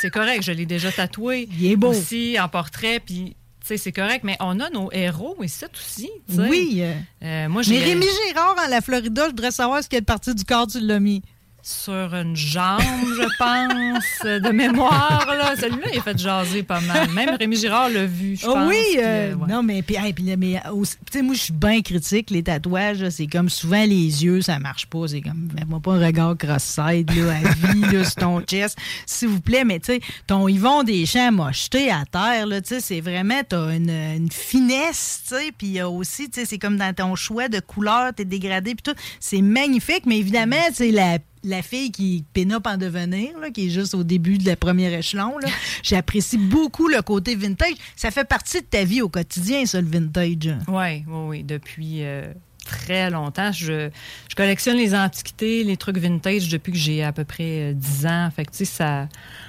C'est 0.00 0.10
correct, 0.10 0.42
je 0.44 0.52
l'ai 0.52 0.66
déjà 0.66 0.92
tatoué. 0.92 1.48
Il 1.58 1.66
est 1.72 1.76
beau. 1.76 1.88
Aussi, 1.90 2.36
en 2.40 2.48
portrait, 2.48 3.00
puis, 3.04 3.34
tu 3.60 3.66
sais, 3.66 3.76
c'est 3.76 3.90
correct, 3.92 4.22
mais 4.22 4.36
on 4.38 4.60
a 4.60 4.70
nos 4.70 4.88
héros 4.92 5.36
ici 5.42 5.64
aussi, 5.74 6.08
tu 6.28 6.36
sais. 6.36 6.48
oui. 6.48 6.78
euh, 6.78 6.94
Euh, 7.24 7.48
moi, 7.48 7.62
mais 7.68 7.78
Rémi 7.80 8.06
Girard, 8.28 8.54
en 8.64 8.70
la 8.70 8.80
Florida, 8.80 9.24
je 9.24 9.30
voudrais 9.30 9.50
savoir 9.50 9.82
ce 9.82 9.88
quelle 9.88 10.04
partie 10.04 10.32
du 10.34 10.44
corps 10.44 10.68
tu 10.68 10.78
l'as 10.80 11.00
mis. 11.00 11.22
Sur 11.62 12.14
une 12.14 12.34
jambe, 12.34 12.80
je 12.80 13.28
pense, 13.38 14.42
de 14.42 14.50
mémoire, 14.50 15.26
là. 15.36 15.54
Celui-là, 15.56 15.88
il 15.92 15.98
a 15.98 16.02
fait 16.02 16.18
jaser 16.18 16.62
pas 16.62 16.80
mal. 16.80 17.10
Même 17.10 17.36
Rémi 17.38 17.56
Girard 17.56 17.90
l'a 17.90 18.06
vu, 18.06 18.36
je 18.36 18.46
Ah 18.46 18.52
pense. 18.54 18.68
oui, 18.68 18.76
euh, 18.98 19.00
euh, 19.32 19.34
ouais. 19.34 19.46
non, 19.52 19.62
mais, 19.62 19.82
puis, 19.82 19.96
hey, 19.96 20.12
puis, 20.12 20.24
mais 20.36 20.60
aussi- 20.72 20.96
tu 21.10 21.18
sais, 21.18 21.22
moi, 21.22 21.34
je 21.34 21.40
suis 21.40 21.52
bien 21.52 21.82
critique, 21.82 22.30
les 22.30 22.42
tatouages, 22.42 23.08
c'est 23.10 23.26
comme 23.26 23.48
souvent 23.50 23.84
les 23.84 24.24
yeux, 24.24 24.40
ça 24.40 24.58
marche 24.58 24.86
pas. 24.86 25.06
C'est 25.08 25.20
comme, 25.20 25.48
fais-moi 25.56 25.80
pas 25.80 25.92
un 25.94 26.06
regard 26.06 26.36
cross-side, 26.38 27.10
là, 27.14 27.34
à 27.34 27.68
vie, 27.72 27.80
là, 27.92 28.04
sur 28.04 28.14
ton 28.16 28.40
chest, 28.42 28.78
s'il 29.06 29.28
vous 29.28 29.40
plaît. 29.40 29.64
Mais, 29.64 29.80
tu 29.80 29.92
sais, 29.94 30.00
ton 30.26 30.48
Yvon 30.48 30.82
Deschamps 30.82 31.32
m'a 31.32 31.52
jeté 31.52 31.90
à 31.90 32.04
terre, 32.10 32.46
là, 32.46 32.60
tu 32.60 32.68
sais, 32.68 32.80
c'est 32.80 33.00
vraiment, 33.00 33.40
t'as 33.48 33.74
une, 33.76 33.90
une 33.90 34.30
finesse, 34.30 35.22
tu 35.28 35.34
sais, 35.34 35.52
puis 35.56 35.78
a 35.78 35.88
aussi, 35.90 36.30
tu 36.30 36.40
sais, 36.40 36.46
c'est 36.46 36.58
comme 36.58 36.76
dans 36.78 36.94
ton 36.94 37.14
choix 37.16 37.48
de 37.48 37.60
couleur, 37.60 38.12
t'es 38.14 38.24
dégradé, 38.24 38.74
puis 38.74 38.82
tout. 38.92 38.98
C'est 39.20 39.42
magnifique, 39.42 40.06
mais 40.06 40.18
évidemment, 40.18 40.56
tu 40.68 40.74
sais, 40.74 40.90
la 40.90 41.18
la 41.44 41.62
fille 41.62 41.90
qui 41.90 42.24
pénope 42.32 42.66
en 42.66 42.76
devenir, 42.76 43.38
là, 43.40 43.50
qui 43.50 43.66
est 43.66 43.70
juste 43.70 43.94
au 43.94 44.04
début 44.04 44.38
de 44.38 44.46
la 44.46 44.56
première 44.56 44.92
échelon, 44.92 45.32
j'apprécie 45.82 46.36
beaucoup 46.38 46.88
le 46.88 47.00
côté 47.02 47.34
vintage. 47.34 47.74
Ça 47.96 48.10
fait 48.10 48.24
partie 48.28 48.60
de 48.60 48.66
ta 48.66 48.84
vie 48.84 49.02
au 49.02 49.08
quotidien, 49.08 49.64
ça, 49.66 49.80
le 49.80 49.86
vintage. 49.88 50.50
Oui, 50.68 51.04
oui, 51.06 51.24
oui. 51.26 51.42
Depuis 51.42 52.04
euh, 52.04 52.32
très 52.66 53.08
longtemps, 53.10 53.52
je, 53.52 53.88
je 54.28 54.34
collectionne 54.34 54.76
les 54.76 54.94
antiquités, 54.94 55.64
les 55.64 55.76
trucs 55.76 55.96
vintage 55.98 56.48
depuis 56.48 56.72
que 56.72 56.78
j'ai 56.78 57.02
à 57.02 57.12
peu 57.12 57.24
près 57.24 57.70
euh, 57.70 57.72
10 57.74 58.06
ans. 58.06 58.28
Fait 58.34 58.44
que, 58.44 58.50
tu 58.50 58.58
sais, 58.58 58.64
ça. 58.66 59.08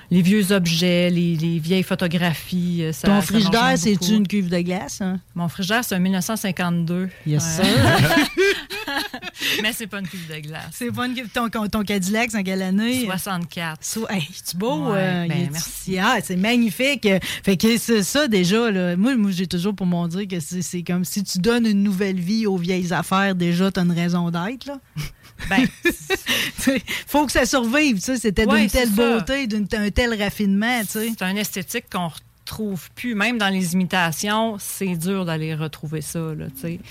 Les 0.09 0.21
vieux 0.21 0.51
objets, 0.51 1.09
les, 1.09 1.35
les 1.37 1.59
vieilles 1.59 1.83
photographies. 1.83 2.79
euh, 2.83 2.91
Ça, 2.91 3.07
Ton 3.07 3.21
frigidaire, 3.21 3.73
c'est-tu 3.77 3.97
beaucoup. 3.99 4.11
une 4.13 4.27
cuve 4.27 4.49
de 4.49 4.59
glace? 4.59 4.99
Hein? 5.01 5.19
Mon 5.35 5.47
frigidaire, 5.47 5.85
c'est 5.85 5.95
un 5.95 5.99
1952. 5.99 7.09
Yes, 7.25 7.43
sir. 7.43 7.63
Mais 9.61 9.73
c'est 9.73 9.87
pas 9.87 9.99
une 9.99 10.07
cuve 10.07 10.27
de 10.27 10.39
glace. 10.39 10.69
C'est 10.71 10.91
pas 10.91 11.05
une 11.07 11.13
cuve. 11.15 11.29
Ton, 11.29 11.49
ton 11.49 11.83
Cadillac, 11.83 12.31
c'est 12.31 12.37
en 12.37 12.43
quelle 12.43 12.61
année? 12.61 13.05
64. 13.05 13.83
So- 13.83 14.07
hey, 14.09 14.27
c'est 14.43 14.55
beau. 14.57 14.91
Ouais, 14.91 14.97
euh, 14.97 15.27
ben, 15.27 15.49
merci. 15.51 15.97
Ah, 15.99 16.17
c'est 16.23 16.35
magnifique. 16.35 17.07
Fait 17.43 17.57
que 17.57 17.77
c'est 17.77 18.03
ça 18.03 18.27
déjà. 18.27 18.71
Là. 18.71 18.95
Moi, 18.95 19.15
moi 19.15 19.31
j'ai 19.31 19.47
toujours 19.47 19.75
pour 19.75 19.85
mon 19.87 20.07
dire 20.07 20.27
que 20.27 20.39
c'est 20.39 20.83
comme 20.83 21.05
si 21.05 21.23
tu 21.23 21.39
donnes 21.39 21.65
une 21.65 21.83
nouvelle 21.83 22.19
vie 22.19 22.45
aux 22.47 22.57
vieilles 22.57 22.93
affaires, 22.93 23.35
déjà, 23.35 23.71
tu 23.71 23.79
as 23.79 23.83
une 23.83 23.91
raison 23.91 24.29
d'être. 24.31 24.65
là. 24.65 24.79
Ben, 25.49 25.65
faut 27.07 27.25
que 27.25 27.31
ça 27.31 27.47
survive. 27.47 27.95
tu 27.95 28.01
sais, 28.01 28.17
C'était 28.17 28.45
Ouais, 28.45 28.61
d'une 28.61 28.69
telle 28.69 28.89
beauté, 28.91 29.47
d'un 29.47 29.65
un 29.81 29.89
tel 29.89 30.21
raffinement. 30.21 30.81
tu 30.81 30.87
sais. 30.87 31.11
c'est 31.17 31.25
un 31.25 31.35
esthétique 31.35 31.85
qu'on 31.91 32.09
retrouve 32.09 32.21
plus. 32.95 33.15
Même 33.15 33.37
dans 33.37 33.49
les 33.49 33.73
imitations, 33.73 34.55
c'est 34.59 34.95
dur 34.95 35.25
d'aller 35.25 35.55
retrouver 35.55 36.01
ça. 36.01 36.19
Là. 36.19 36.45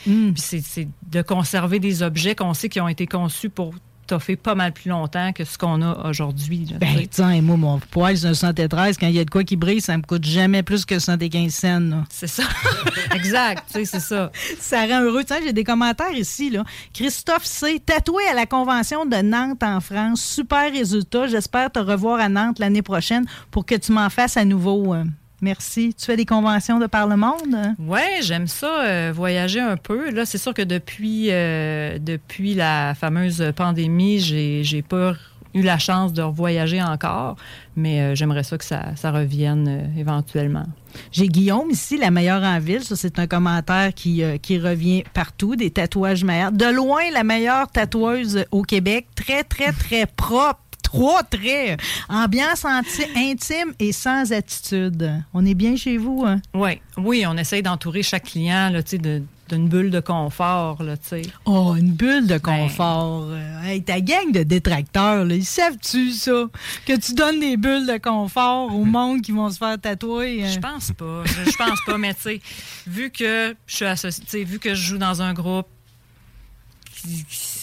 Mm. 0.06 0.32
Puis 0.32 0.40
c'est- 0.42 0.64
c'est 0.64 0.88
de 1.10 1.22
conserver 1.22 1.78
des 1.80 2.02
objets 2.02 2.34
qu'on 2.34 2.54
sait 2.54 2.68
qui 2.68 2.80
ont 2.80 2.88
été 2.88 3.06
conçus 3.06 3.50
pour 3.50 3.74
toffer 4.06 4.34
pas 4.34 4.56
mal 4.56 4.72
plus 4.72 4.88
longtemps 4.90 5.32
que 5.32 5.44
ce 5.44 5.56
qu'on 5.56 5.82
a 5.82 6.08
aujourd'hui. 6.08 6.66
Ben, 6.80 7.06
tiens, 7.08 7.40
moi, 7.42 7.56
mon 7.56 7.78
poil, 7.78 8.18
c'est 8.18 8.26
un 8.26 8.34
73. 8.34 8.96
Quand 8.98 9.06
il 9.06 9.14
y 9.14 9.20
a 9.20 9.24
de 9.24 9.30
quoi 9.30 9.44
qui 9.44 9.54
brille, 9.54 9.80
ça 9.80 9.96
me 9.96 10.02
coûte 10.02 10.24
jamais 10.24 10.64
plus 10.64 10.84
que 10.84 10.98
75 10.98 11.54
cents. 11.54 12.02
C'est 12.08 12.26
ça. 12.26 12.42
exact. 13.14 13.62
tu 13.68 13.74
sais, 13.74 13.84
C'est 13.84 14.00
ça. 14.00 14.32
Ça 14.58 14.80
rend 14.86 15.02
heureux. 15.02 15.22
Tiens, 15.24 15.36
j'ai 15.44 15.52
des 15.52 15.62
commentaires 15.62 16.10
ici. 16.12 16.50
Là. 16.50 16.64
Christophe 16.92 17.44
C. 17.44 17.80
Tatoué 17.86 18.24
à 18.28 18.34
la 18.34 18.46
Convention 18.46 19.06
de 19.06 19.16
Nantes 19.22 19.62
en 19.62 19.80
France. 19.80 20.20
Super 20.20 20.72
résultat. 20.72 21.28
J'espère 21.28 21.70
te 21.70 21.78
revoir 21.78 22.18
à 22.18 22.28
Nantes 22.28 22.58
l'année 22.58 22.82
prochaine 22.82 23.26
pour 23.52 23.64
que 23.64 23.76
tu 23.76 23.92
m'en 23.92 24.10
fasses 24.10 24.36
à 24.36 24.44
nouveau. 24.44 24.92
Euh, 24.92 25.04
Merci. 25.40 25.94
Tu 25.98 26.04
fais 26.06 26.16
des 26.16 26.26
conventions 26.26 26.78
de 26.78 26.86
par 26.86 27.06
le 27.06 27.16
monde? 27.16 27.56
Ouais, 27.78 28.20
j'aime 28.22 28.46
ça, 28.46 28.84
euh, 28.84 29.12
voyager 29.14 29.60
un 29.60 29.76
peu. 29.76 30.10
Là, 30.10 30.26
c'est 30.26 30.38
sûr 30.38 30.52
que 30.54 30.62
depuis, 30.62 31.28
euh, 31.30 31.98
depuis 31.98 32.54
la 32.54 32.94
fameuse 32.94 33.52
pandémie, 33.56 34.18
j'ai, 34.18 34.62
j'ai 34.64 34.82
pas 34.82 35.14
eu 35.54 35.62
la 35.62 35.78
chance 35.78 36.12
de 36.12 36.22
voyager 36.22 36.82
encore, 36.82 37.36
mais 37.74 38.00
euh, 38.00 38.14
j'aimerais 38.14 38.44
ça 38.44 38.56
que 38.56 38.64
ça, 38.64 38.94
ça 38.96 39.10
revienne 39.10 39.92
éventuellement. 39.98 40.66
J'ai 41.12 41.28
Guillaume 41.28 41.70
ici, 41.70 41.96
la 41.96 42.10
meilleure 42.10 42.42
en 42.42 42.58
ville. 42.58 42.82
Ça, 42.82 42.96
c'est 42.96 43.18
un 43.18 43.26
commentaire 43.26 43.92
qui, 43.94 44.22
euh, 44.22 44.38
qui 44.38 44.58
revient 44.58 45.04
partout. 45.14 45.56
Des 45.56 45.70
tatouages 45.70 46.24
meilleurs. 46.24 46.52
De 46.52 46.66
loin, 46.66 47.02
la 47.12 47.24
meilleure 47.24 47.68
tatoueuse 47.68 48.44
au 48.50 48.62
Québec. 48.62 49.06
Très, 49.14 49.42
très, 49.44 49.72
très 49.72 50.06
propre. 50.06 50.60
Trois 50.92 51.22
traits. 51.22 51.80
Ambiance 52.08 52.64
intime 52.64 53.72
et 53.78 53.92
sans 53.92 54.32
attitude. 54.32 55.22
On 55.32 55.44
est 55.46 55.54
bien 55.54 55.76
chez 55.76 55.96
vous, 55.96 56.24
hein? 56.26 56.40
Ouais, 56.54 56.80
oui, 56.96 57.24
on 57.26 57.36
essaye 57.36 57.62
d'entourer 57.62 58.02
chaque 58.02 58.24
client 58.24 58.70
là, 58.70 58.82
tu 58.82 58.90
sais, 58.90 58.98
de- 58.98 59.22
d'une 59.48 59.68
bulle 59.68 59.90
de 59.90 59.98
confort. 60.00 60.80
Là, 60.82 60.96
tu 60.96 61.08
sais. 61.08 61.22
Oh, 61.44 61.74
une 61.76 61.90
bulle 61.92 62.26
de 62.28 62.38
confort. 62.38 63.26
Euh, 63.30 63.62
hey, 63.64 63.82
ta 63.82 64.00
gang 64.00 64.30
de 64.32 64.42
détracteurs, 64.44 65.24
là, 65.24 65.34
ils 65.34 65.44
savent-tu 65.44 66.10
ça? 66.12 66.44
Que 66.86 66.96
tu 66.96 67.14
donnes 67.14 67.40
des 67.40 67.56
bulles 67.56 67.86
de 67.86 67.98
confort 67.98 68.72
au 68.74 68.84
monde 68.96 69.22
qui 69.22 69.32
vont 69.32 69.50
se 69.50 69.58
faire 69.58 69.76
tatouer? 69.80 70.44
Je 70.46 70.56
hein? 70.58 70.60
pense 70.60 70.92
pas. 70.92 71.22
Je, 71.24 71.50
je 71.50 71.56
pense 71.56 71.80
pas, 71.84 71.98
mais 71.98 72.14
tu 72.14 72.20
sais, 72.22 72.40
vu 72.86 73.10
que 73.10 73.54
je 73.66 73.74
suis 73.76 73.84
associé, 73.84 74.22
tu 74.24 74.30
sais, 74.30 74.44
vu 74.44 74.58
que 74.60 74.74
je 74.74 74.82
joue 74.84 74.98
dans 74.98 75.20
un 75.22 75.32
groupe, 75.34 75.66
qui- 76.94 77.24
qui- 77.24 77.59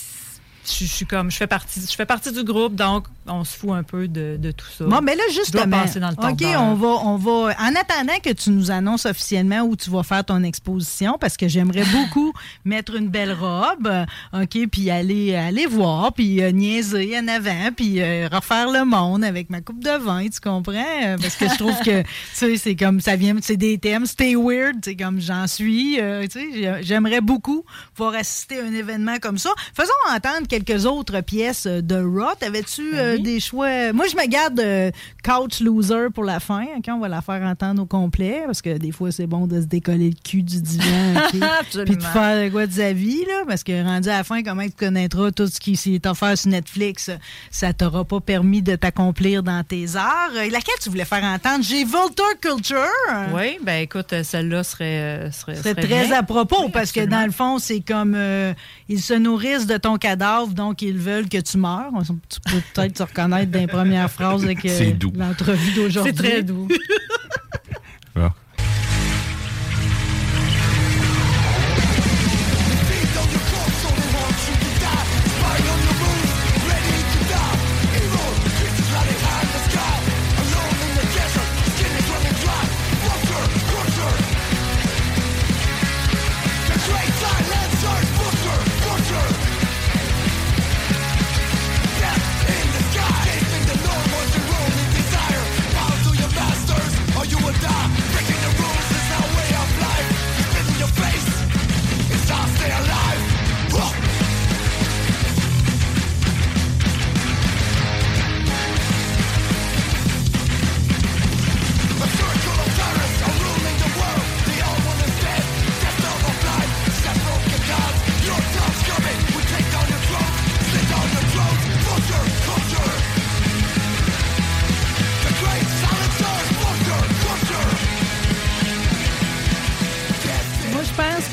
je, 0.70 0.86
je 0.86 0.92
suis 0.92 1.06
comme, 1.06 1.32
je 1.32 1.38
fais 1.38 1.48
partie, 1.48 1.80
je 1.82 1.96
fais 1.96 2.06
partie 2.06 2.32
du 2.32 2.44
groupe, 2.44 2.76
donc 2.76 3.06
on 3.28 3.44
se 3.44 3.58
fout 3.58 3.72
un 3.72 3.84
peu 3.84 4.08
de, 4.08 4.38
de 4.40 4.52
tout 4.52 4.66
ça. 4.78 4.86
Bon, 4.86 5.02
mais 5.02 5.16
là, 5.16 5.24
justement. 5.34 5.66
dans 6.00 6.10
le 6.10 6.32
OK, 6.32 6.44
on 6.58 6.74
va, 6.76 6.88
on 6.88 7.18
va. 7.18 7.54
En 7.60 7.76
attendant 7.76 8.18
que 8.24 8.32
tu 8.32 8.50
nous 8.52 8.72
annonces 8.72 9.06
officiellement 9.06 9.62
où 9.62 9.76
tu 9.76 9.90
vas 9.90 10.04
faire 10.04 10.24
ton 10.24 10.44
exposition, 10.44 11.18
parce 11.20 11.36
que 11.38 11.48
j'aimerais 11.48 11.84
beaucoup 11.92 12.34
mettre 12.66 12.96
une 12.96 13.10
belle 13.10 13.34
robe, 13.34 13.88
euh, 13.88 14.06
OK, 14.34 14.58
puis 14.72 14.90
aller, 14.90 15.36
aller 15.36 15.66
voir, 15.66 16.14
puis 16.14 16.42
euh, 16.42 16.52
niaiser 16.52 17.18
en 17.20 17.28
avant, 17.28 17.70
puis 17.76 18.02
euh, 18.02 18.28
refaire 18.32 18.70
le 18.72 18.86
monde 18.86 19.24
avec 19.24 19.50
ma 19.50 19.62
coupe 19.62 19.84
de 19.84 19.98
vin, 19.98 20.28
tu 20.30 20.40
comprends? 20.40 21.16
Parce 21.22 21.36
que 21.36 21.48
je 21.50 21.56
trouve 21.58 21.78
que, 21.84 22.02
tu 22.04 22.08
sais, 22.34 22.58
c'est 22.58 22.76
comme, 22.76 23.02
ça 23.02 23.16
vient, 23.16 23.36
c'est 23.42 23.58
des 23.58 23.78
thèmes, 23.78 24.06
stay 24.06 24.36
weird, 24.36 24.78
c'est 24.84 24.96
comme 24.96 25.20
j'en 25.20 25.48
suis, 25.48 26.00
euh, 26.00 26.24
tu 26.28 26.40
sais, 26.40 26.48
j'ai- 26.54 26.84
j'aimerais 26.84 27.22
beaucoup 27.22 27.64
pouvoir 27.94 28.16
assister 28.16 28.60
à 28.60 28.64
un 28.64 28.74
événement 28.74 29.18
comme 29.22 29.38
ça. 29.38 29.50
Faisons 29.76 29.92
entendre 30.14 30.48
quelques 30.48 30.57
autres 30.86 31.22
pièces 31.22 31.68
de 31.68 31.96
Raw. 31.96 32.34
T'avais-tu 32.40 32.92
Ben 32.92 32.98
euh, 32.98 33.16
oui. 33.16 33.22
des 33.24 33.40
choix? 33.40 33.94
Moi, 33.94 34.06
je 34.08 34.16
me 34.16 34.28
garde 34.28 34.60
euh, 34.60 34.92
Couch 35.24 35.60
Loser 35.60 36.08
pour 36.14 36.24
la 36.24 36.40
fin. 36.40 36.64
OK? 36.78 36.86
On 36.90 37.00
va 37.00 37.08
la 37.08 37.22
faire 37.22 37.42
entendre 37.44 37.82
au 37.82 37.86
complet 37.86 38.44
parce 38.46 38.62
que 38.62 38.78
des 38.78 38.92
fois, 38.92 39.12
c'est 39.12 39.28
bon 39.28 39.48
de 39.48 39.62
se 39.62 39.66
décoller 39.66 40.10
le 40.10 40.16
cul 40.24 40.44
du 40.44 40.62
divan. 40.62 41.16
OK? 41.34 41.42
Absolument. 41.60 41.86
Puis 41.86 41.96
de 41.98 42.04
faire 42.04 42.52
quoi 42.52 42.68
de 42.68 42.72
sa 42.72 42.94
vie, 42.94 43.24
là, 43.26 43.44
parce 43.48 43.64
que 43.64 43.84
rendu 43.84 44.10
à 44.10 44.18
la 44.18 44.24
fin, 44.24 44.44
comment 44.44 44.64
tu 44.64 44.72
connaîtras 44.72 45.32
tout 45.32 45.48
ce 45.48 45.60
qui 45.60 45.76
s'est 45.76 46.06
offert 46.08 46.38
sur 46.38 46.50
Netflix, 46.52 47.10
ça 47.52 47.74
t'aura 47.74 48.04
pas 48.06 48.20
permis 48.20 48.62
de 48.62 48.76
t'accomplir 48.76 49.44
dans 49.44 49.64
tes 49.64 49.96
arts. 49.96 50.36
Et 50.44 50.50
laquelle 50.50 50.76
tu 50.82 50.90
voulais 50.90 51.06
faire 51.06 51.24
entendre? 51.24 51.64
J'ai 51.64 51.84
Vulture 51.84 52.40
Culture. 52.42 52.78
Oui, 53.34 53.58
ben 53.64 53.82
écoute, 53.84 54.14
celle-là 54.24 54.64
serait, 54.64 54.86
euh, 55.00 55.32
serait, 55.32 55.56
C'est 55.56 55.62
serait 55.72 55.76
très 55.76 56.08
bien. 56.08 56.12
à 56.18 56.24
propos 56.24 56.66
Oui, 56.66 56.72
parce 56.72 56.92
que 56.92 57.06
dans 57.06 57.26
le 57.26 57.32
fond, 57.32 57.60
c'est 57.60 57.82
comme 57.82 58.14
euh, 58.16 58.54
ils 58.90 59.02
se 59.02 59.14
nourrissent 59.14 59.68
de 59.68 59.78
ton 59.78 59.98
cadavre, 59.98 60.47
donc 60.54 60.82
ils 60.82 60.98
veulent 60.98 61.30
que 61.30 61.40
tu 61.40 61.58
meurs. 61.58 61.92
Tu 62.30 62.40
peux 62.42 62.62
peut-être 62.74 62.94
te 62.94 63.04
reconnaître 63.04 63.52
dans 63.52 63.60
les 63.60 63.68
premières 63.68 64.12
phrases 64.12 64.44
avec 64.44 64.66
euh, 64.66 64.94
l'entrevue 65.16 65.74
d'aujourd'hui. 65.74 66.14
C'est 66.16 66.24
très 66.24 66.44
doux. 66.44 66.68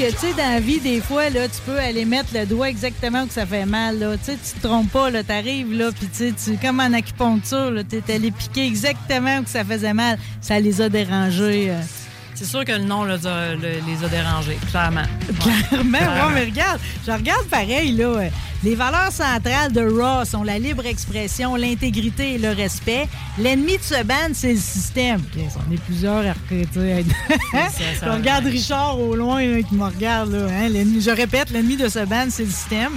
que, 0.06 0.10
tu 0.12 0.18
sais, 0.18 0.32
dans 0.34 0.50
la 0.52 0.60
vie, 0.60 0.80
des 0.80 1.00
fois, 1.00 1.30
là, 1.30 1.48
tu 1.48 1.60
peux 1.64 1.78
aller 1.78 2.04
mettre 2.04 2.30
le 2.34 2.46
doigt 2.46 2.68
exactement 2.68 3.22
où 3.24 3.28
ça 3.30 3.46
fait 3.46 3.64
mal. 3.66 3.98
Là. 3.98 4.16
Tu 4.16 4.24
sais, 4.32 4.36
tu 4.36 4.60
te 4.60 4.66
trompes 4.66 4.90
pas, 4.90 5.10
là, 5.10 5.22
t'arrives, 5.22 5.72
là, 5.72 5.90
puis 5.92 6.08
tu 6.08 6.30
sais, 6.30 6.32
tu- 6.32 6.58
comme 6.58 6.80
en 6.80 6.92
acupuncture, 6.92 7.70
là, 7.70 7.82
t'es 7.84 8.02
allé 8.12 8.30
piquer 8.30 8.66
exactement 8.66 9.38
où 9.38 9.44
ça 9.46 9.64
faisait 9.64 9.94
mal. 9.94 10.18
Ça 10.40 10.58
les 10.60 10.80
a 10.80 10.88
dérangés. 10.88 11.70
euh. 11.70 11.80
C'est 12.34 12.46
sûr 12.46 12.64
que 12.64 12.72
le 12.72 12.78
nom 12.84 13.04
là, 13.04 13.16
les 13.16 14.04
a 14.04 14.08
dérangés, 14.08 14.58
clairement. 14.70 15.02
Clairement, 15.40 15.98
Clairement. 15.98 16.26
ouais, 16.28 16.34
mais 16.34 16.44
regarde, 16.46 16.80
je 17.06 17.12
regarde 17.12 17.46
pareil, 17.46 17.92
là. 17.92 18.24
Les 18.64 18.76
valeurs 18.76 19.12
centrales 19.12 19.72
de 19.72 19.82
Raw 19.82 20.24
sont 20.24 20.42
la 20.42 20.58
libre 20.58 20.86
expression, 20.86 21.54
l'intégrité 21.54 22.36
et 22.36 22.38
le 22.38 22.48
respect. 22.48 23.06
L'ennemi 23.38 23.76
de 23.76 23.82
ce 23.82 24.02
band, 24.02 24.32
c'est 24.32 24.54
le 24.54 24.58
système. 24.58 25.20
On 25.36 25.72
est 25.74 25.80
plusieurs 25.82 26.24
à 26.26 26.32
recruter. 26.32 27.04
je 27.52 28.08
regarde 28.10 28.46
Richard 28.46 28.98
au 28.98 29.14
loin 29.14 29.44
là, 29.44 29.62
qui 29.62 29.74
me 29.74 29.84
regarde. 29.84 30.32
Là, 30.32 30.46
hein, 30.50 30.70
je 30.98 31.10
répète, 31.10 31.50
l'ennemi 31.50 31.76
de 31.76 31.90
ce 31.90 32.06
band, 32.06 32.28
c'est 32.30 32.44
le 32.44 32.50
système. 32.50 32.92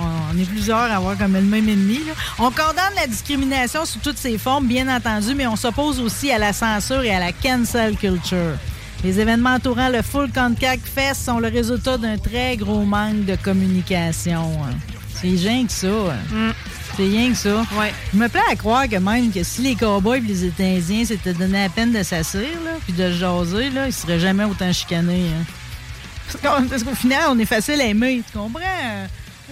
On, 0.00 0.34
on 0.34 0.40
est 0.40 0.46
plusieurs 0.46 0.78
à 0.78 0.96
avoir 0.96 1.16
comme 1.16 1.34
le 1.34 1.42
même 1.42 1.68
ennemi. 1.68 2.00
là. 2.04 2.14
On 2.40 2.50
condamne 2.50 2.94
la 2.96 3.06
discrimination 3.06 3.84
sous 3.84 4.00
toutes 4.00 4.18
ses 4.18 4.36
formes, 4.36 4.66
bien 4.66 4.92
entendu, 4.92 5.36
mais 5.36 5.46
on 5.46 5.54
s'oppose 5.54 6.00
aussi 6.00 6.32
à 6.32 6.38
la 6.38 6.52
censure 6.52 7.04
et 7.04 7.14
à 7.14 7.20
la 7.20 7.30
cancel 7.30 7.96
culture. 7.96 8.58
Les 9.04 9.18
événements 9.18 9.54
entourant 9.54 9.88
le 9.88 10.00
Full 10.02 10.30
Contact 10.32 10.86
Fest 10.86 11.24
sont 11.24 11.38
le 11.40 11.48
résultat 11.48 11.98
d'un 11.98 12.16
très 12.18 12.56
gros 12.56 12.84
manque 12.84 13.24
de 13.24 13.34
communication. 13.36 14.42
hein. 14.64 14.74
C'est 15.20 15.28
rien 15.28 15.66
que 15.66 15.72
ça. 15.72 15.88
hein. 15.88 16.52
C'est 16.96 17.02
rien 17.04 17.30
que 17.30 17.36
ça. 17.36 17.62
Ouais. 17.78 17.92
Je 18.12 18.18
me 18.18 18.28
plais 18.28 18.40
à 18.50 18.54
croire 18.54 18.88
que 18.88 18.96
même 18.96 19.32
que 19.32 19.42
si 19.42 19.62
les 19.62 19.74
cowboys 19.74 20.18
et 20.18 20.20
les 20.28 20.44
États-Indiens 20.44 21.04
s'étaient 21.04 21.32
donné 21.32 21.62
la 21.62 21.68
peine 21.68 21.92
de 21.92 22.02
s'asseoir 22.02 22.44
là, 22.64 22.72
puis 22.84 22.92
de 22.92 23.10
se 23.10 23.18
jaser, 23.18 23.70
là, 23.70 23.86
ils 23.86 23.92
seraient 23.92 24.20
jamais 24.20 24.44
autant 24.44 24.72
chicanés. 24.72 25.26
hein. 25.28 25.44
Parce 26.70 26.82
qu'au 26.82 26.94
final, 26.94 27.22
on 27.30 27.38
est 27.38 27.44
facile 27.44 27.80
à 27.80 27.84
aimer, 27.86 28.22
tu 28.30 28.38
comprends? 28.38 28.60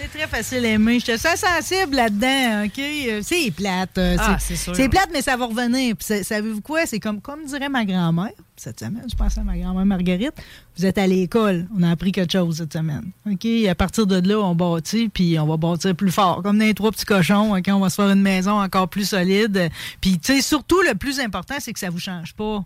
On 0.01 0.05
est 0.05 0.09
très 0.09 0.27
facile 0.27 0.65
à 0.65 0.69
aimer. 0.71 0.99
Je 0.99 1.07
te 1.13 1.17
sens 1.19 1.37
sensible 1.41 1.97
là-dedans, 1.97 2.65
OK? 2.65 2.79
Euh, 2.79 3.21
C'est 3.23 3.51
plate. 3.51 3.99
euh, 3.99 4.17
Ah, 4.19 4.39
c'est 4.39 4.57
sûr. 4.57 4.75
C'est 4.75 4.89
plate, 4.89 5.11
mais 5.13 5.21
ça 5.21 5.37
va 5.37 5.45
revenir. 5.45 5.95
Savez-vous 6.01 6.63
quoi? 6.63 6.87
C'est 6.87 6.99
comme, 6.99 7.21
comme 7.21 7.45
dirait 7.45 7.69
ma 7.69 7.85
grand-mère, 7.85 8.31
cette 8.57 8.81
semaine, 8.81 9.05
je 9.11 9.15
pensais 9.15 9.41
à 9.41 9.45
ma 9.45 9.59
grand-mère 9.59 9.85
Marguerite, 9.85 10.33
vous 10.79 10.87
êtes 10.87 10.97
à 10.97 11.07
l'école, 11.07 11.67
on 11.77 11.83
a 11.83 11.91
appris 11.91 12.13
quelque 12.13 12.33
chose 12.33 12.57
cette 12.57 12.73
semaine. 12.73 13.11
OK? 13.31 13.47
À 13.69 13.75
partir 13.75 14.07
de 14.07 14.27
là, 14.27 14.39
on 14.41 14.55
bâtit, 14.55 15.11
puis 15.11 15.39
on 15.39 15.47
va 15.47 15.59
bâtir 15.59 15.95
plus 15.95 16.11
fort. 16.11 16.43
Comme 16.43 16.59
dans 16.59 16.65
les 16.65 16.73
trois 16.75 16.93
petits 16.93 17.05
cochons, 17.05 17.55
OK? 17.55 17.65
On 17.69 17.81
va 17.81 17.91
se 17.91 17.97
faire 17.97 18.09
une 18.11 18.23
maison 18.23 18.53
encore 18.59 18.89
plus 18.89 19.07
solide. 19.07 19.69
Puis, 20.01 20.19
tu 20.19 20.33
sais, 20.35 20.41
surtout, 20.41 20.81
le 20.81 20.95
plus 20.95 21.21
important, 21.21 21.57
c'est 21.59 21.75
que 21.75 21.79
ça 21.79 21.91
vous 21.91 21.99
change 22.01 22.33
pas. 22.33 22.65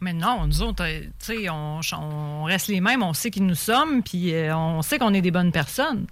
Mais 0.00 0.14
non, 0.14 0.46
nous 0.46 0.62
autres, 0.62 0.84
euh, 0.84 1.00
tu 1.24 1.42
sais, 1.42 1.50
on, 1.50 1.80
on 2.00 2.44
reste 2.44 2.68
les 2.68 2.80
mêmes, 2.80 3.02
on 3.02 3.12
sait 3.12 3.30
qui 3.30 3.42
nous 3.42 3.54
sommes, 3.54 4.02
puis 4.02 4.32
on 4.54 4.80
sait 4.80 4.98
qu'on 4.98 5.12
est 5.12 5.20
des 5.20 5.30
bonnes 5.30 5.52
personnes. 5.52 6.06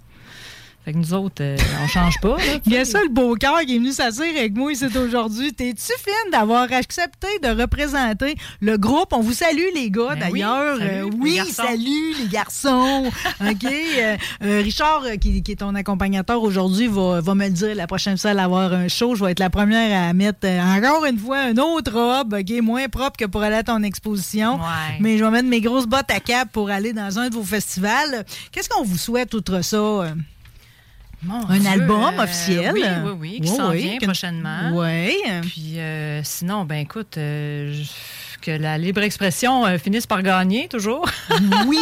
Fait 0.83 0.93
que 0.93 0.97
nous 0.97 1.13
autres, 1.13 1.41
euh, 1.43 1.57
on 1.83 1.87
change 1.87 2.19
pas. 2.21 2.37
là, 2.37 2.43
Il 2.65 2.73
y 2.73 2.77
a 2.77 2.85
ça, 2.85 2.99
le 3.03 3.09
beau 3.09 3.35
cœur 3.35 3.59
qui 3.67 3.75
est 3.75 3.77
venu 3.77 3.91
s'asseoir 3.91 4.27
avec 4.35 4.55
moi 4.55 4.71
ici 4.71 4.85
aujourd'hui. 4.97 5.53
T'es-tu 5.53 5.93
fine 6.03 6.31
d'avoir 6.31 6.63
accepté 6.73 7.27
de 7.43 7.49
représenter 7.49 8.33
le 8.61 8.77
groupe? 8.79 9.13
On 9.13 9.19
vous 9.19 9.33
salue, 9.33 9.61
les 9.75 9.91
gars, 9.91 10.15
Ben 10.19 10.29
oui, 10.31 10.39
d'ailleurs. 10.39 10.77
salut, 10.79 10.89
Euh, 10.91 11.09
oui, 11.19 11.39
salut, 11.51 12.13
les 12.19 12.27
garçons. 12.29 13.03
OK? 13.47 13.63
Euh, 13.63 14.17
Richard, 14.41 15.03
qui, 15.21 15.43
qui 15.43 15.51
est 15.51 15.57
ton 15.57 15.75
accompagnateur 15.75 16.41
aujourd'hui, 16.41 16.87
va, 16.87 17.21
va 17.21 17.35
me 17.35 17.45
le 17.45 17.51
dire 17.51 17.75
la 17.75 17.85
prochaine 17.85 18.17
fois 18.17 18.31
à 18.31 18.43
avoir 18.43 18.73
un 18.73 18.87
show. 18.87 19.13
Je 19.13 19.23
vais 19.23 19.33
être 19.33 19.39
la 19.39 19.51
première 19.51 20.09
à 20.09 20.13
mettre 20.13 20.47
encore 20.47 21.05
une 21.05 21.19
fois 21.19 21.49
une 21.51 21.59
autre 21.59 21.91
robe, 21.93 22.33
OK? 22.33 22.59
Moins 22.63 22.87
propre 22.89 23.17
que 23.17 23.25
pour 23.25 23.43
aller 23.43 23.57
à 23.57 23.63
ton 23.63 23.83
exposition. 23.83 24.55
Ouais. 24.55 24.97
Mais 24.99 25.19
je 25.19 25.23
vais 25.23 25.29
mettre 25.29 25.47
mes 25.47 25.61
grosses 25.61 25.85
bottes 25.85 26.09
à 26.09 26.19
cap 26.19 26.49
pour 26.51 26.71
aller 26.71 26.91
dans 26.91 27.19
un 27.19 27.29
de 27.29 27.35
vos 27.35 27.43
festivals. 27.43 28.25
Qu'est-ce 28.51 28.67
qu'on 28.67 28.83
vous 28.83 28.97
souhaite 28.97 29.35
outre 29.35 29.61
ça? 29.63 29.77
Mon 31.23 31.47
Un 31.49 31.59
Dieu, 31.59 31.69
album 31.69 32.13
euh, 32.19 32.23
officiel? 32.23 32.71
Oui, 32.73 32.83
oui, 33.05 33.11
oui, 33.19 33.39
qui 33.41 33.49
Oui, 33.51 33.55
s'en 33.55 33.69
oui, 33.71 33.83
vient 33.83 33.97
que- 33.99 34.05
prochainement. 34.05 34.71
Oui. 34.73 35.15
Puis 35.43 35.73
euh, 35.79 36.21
sinon, 36.23 36.65
ben 36.65 36.77
écoute, 36.79 37.15
euh, 37.17 37.73
que 38.41 38.49
la 38.49 38.79
libre 38.79 39.01
expression 39.03 39.65
finisse 39.77 40.07
par 40.07 40.23
gagner 40.23 40.67
toujours. 40.67 41.07
Oui, 41.67 41.77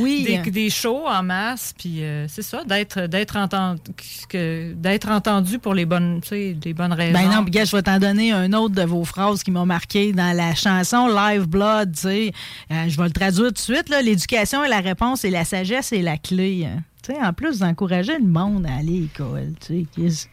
oui. 0.00 0.24
des, 0.44 0.50
des 0.50 0.70
shows 0.70 1.06
en 1.06 1.22
masse, 1.22 1.72
puis 1.78 2.02
c'est 2.26 2.42
ça, 2.42 2.64
d'être 2.64 3.02
d'être 3.06 3.36
entendu, 3.36 3.80
que- 4.28 4.72
d'être 4.74 5.08
entendu 5.08 5.58
pour 5.60 5.74
les 5.74 5.84
bonnes, 5.86 6.20
tu 6.20 6.28
sais, 6.28 6.56
les 6.64 6.74
bonnes 6.74 6.92
raisons. 6.92 7.12
Ben 7.18 7.30
non, 7.30 7.42
puis 7.44 7.52
gars, 7.52 7.64
je 7.64 7.76
vais 7.76 7.82
t'en 7.82 7.98
donner 7.98 8.32
un 8.32 8.52
autre 8.54 8.74
de 8.74 8.82
vos 8.82 9.04
phrases 9.04 9.42
qui 9.44 9.52
m'a 9.52 9.64
marqué 9.64 10.12
dans 10.12 10.36
la 10.36 10.54
chanson 10.56 11.06
Live 11.06 11.46
Blood, 11.46 11.92
tu 11.94 12.00
sais. 12.00 12.32
Je 12.70 12.96
vais 12.96 13.04
le 13.04 13.10
traduire 13.12 13.46
tout 13.48 13.52
de 13.52 13.58
suite, 13.58 13.88
là. 13.88 14.02
L'éducation 14.02 14.64
est 14.64 14.68
la 14.68 14.80
réponse 14.80 15.24
et 15.24 15.30
la 15.30 15.44
sagesse 15.44 15.92
est 15.92 16.02
la 16.02 16.16
clé. 16.18 16.66
hein. 16.66 16.82
Tu 17.02 17.12
sais, 17.12 17.20
en 17.20 17.32
plus 17.32 17.60
d'encourager 17.60 18.18
le 18.18 18.26
monde 18.26 18.66
à 18.66 18.74
aller 18.76 18.98
à 18.98 19.00
l'école, 19.00 19.52
tu 19.60 19.86
sais. 20.10 20.28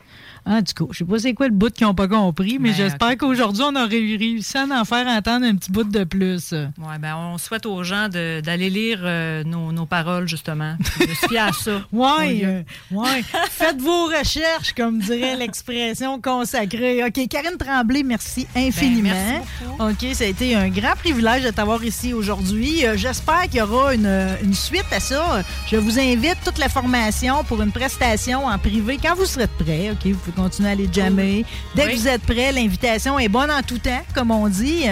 En 0.48 0.62
tout 0.62 0.86
cas, 0.86 0.92
je 0.92 0.98
sais 1.00 1.06
pas 1.06 1.18
c'est 1.18 1.34
quoi 1.34 1.48
le 1.48 1.54
bout 1.54 1.74
qu'ils 1.74 1.88
n'ont 1.88 1.96
pas 1.96 2.08
compris, 2.08 2.58
mais 2.60 2.70
Ben, 2.70 2.76
j'espère 2.76 3.18
qu'aujourd'hui, 3.18 3.64
on 3.66 3.76
aurait 3.76 3.88
réussi 3.88 4.58
à 4.58 4.66
en 4.80 4.86
faire 4.86 5.08
entendre 5.08 5.46
un 5.48 5.56
petit 5.56 5.72
bout 5.72 5.84
de 5.84 6.04
plus. 6.04 6.52
Ouais, 6.52 7.00
ben 7.00 7.16
on 7.18 7.38
souhaite 7.40 7.66
aux 7.66 7.84
gens 7.84 8.10
d'aller 8.10 8.70
lire 8.70 9.00
euh, 9.04 9.44
nos, 9.44 9.72
nos 9.72 9.88
paroles, 9.88 10.28
justement. 10.28 10.76
Se 11.00 11.28
fier 11.28 11.48
à 11.48 11.52
ça. 11.52 11.72
Lieu. 11.92 12.46
euh, 12.46 12.62
ouais. 12.92 13.24
Faites 13.50 13.82
vos 13.82 14.06
recherches, 14.06 14.74
comme 14.78 15.00
dirait 15.00 15.36
l'expression 15.36 16.22
consacrée. 16.22 17.04
OK, 17.04 17.28
Karine 17.28 17.58
Tremblay, 17.58 18.04
merci 18.04 18.46
infiniment. 18.56 19.10
Ben, 19.10 19.42
merci 19.80 20.06
OK, 20.10 20.14
ça 20.16 20.24
a 20.26 20.28
été 20.28 20.56
un 20.56 20.70
grand 20.70 20.96
privilège 20.96 21.44
de 21.44 21.50
t'avoir 21.50 21.84
ici 21.84 22.14
aujourd'hui. 22.14 22.86
Euh, 22.86 22.96
J'espère 22.98 23.44
qu'il 23.44 23.56
y 23.58 23.62
aura 23.62 23.96
une, 23.96 24.06
une 24.44 24.54
suite 24.54 24.86
à 24.92 25.00
ça. 25.00 25.42
Je 25.72 25.78
vous 25.78 26.00
invite 26.00 26.38
toute 26.46 26.60
la 26.60 26.70
formation 26.70 27.44
pour 27.44 27.62
une 27.64 27.72
prestation 27.72 28.46
en 28.46 28.58
privé 28.60 29.00
quand 29.02 29.16
vous 29.16 29.26
serez 29.26 29.48
prêts. 29.48 29.90
OK, 29.92 30.05
vous 30.12 30.20
pouvez 30.20 30.36
continuer 30.36 30.70
à 30.70 30.72
aller 30.74 30.88
jammer. 30.92 31.46
Dès 31.76 31.86
Oui. 31.88 31.94
que 31.94 31.98
vous 31.98 32.08
êtes 32.08 32.22
prêts, 32.24 32.52
l'invitation 32.52 33.18
est 33.20 33.28
bonne 33.30 33.52
en 33.52 33.62
tout 33.62 33.78
temps, 33.78 34.02
comme 34.14 34.32
on 34.32 34.48
dit. 34.48 34.84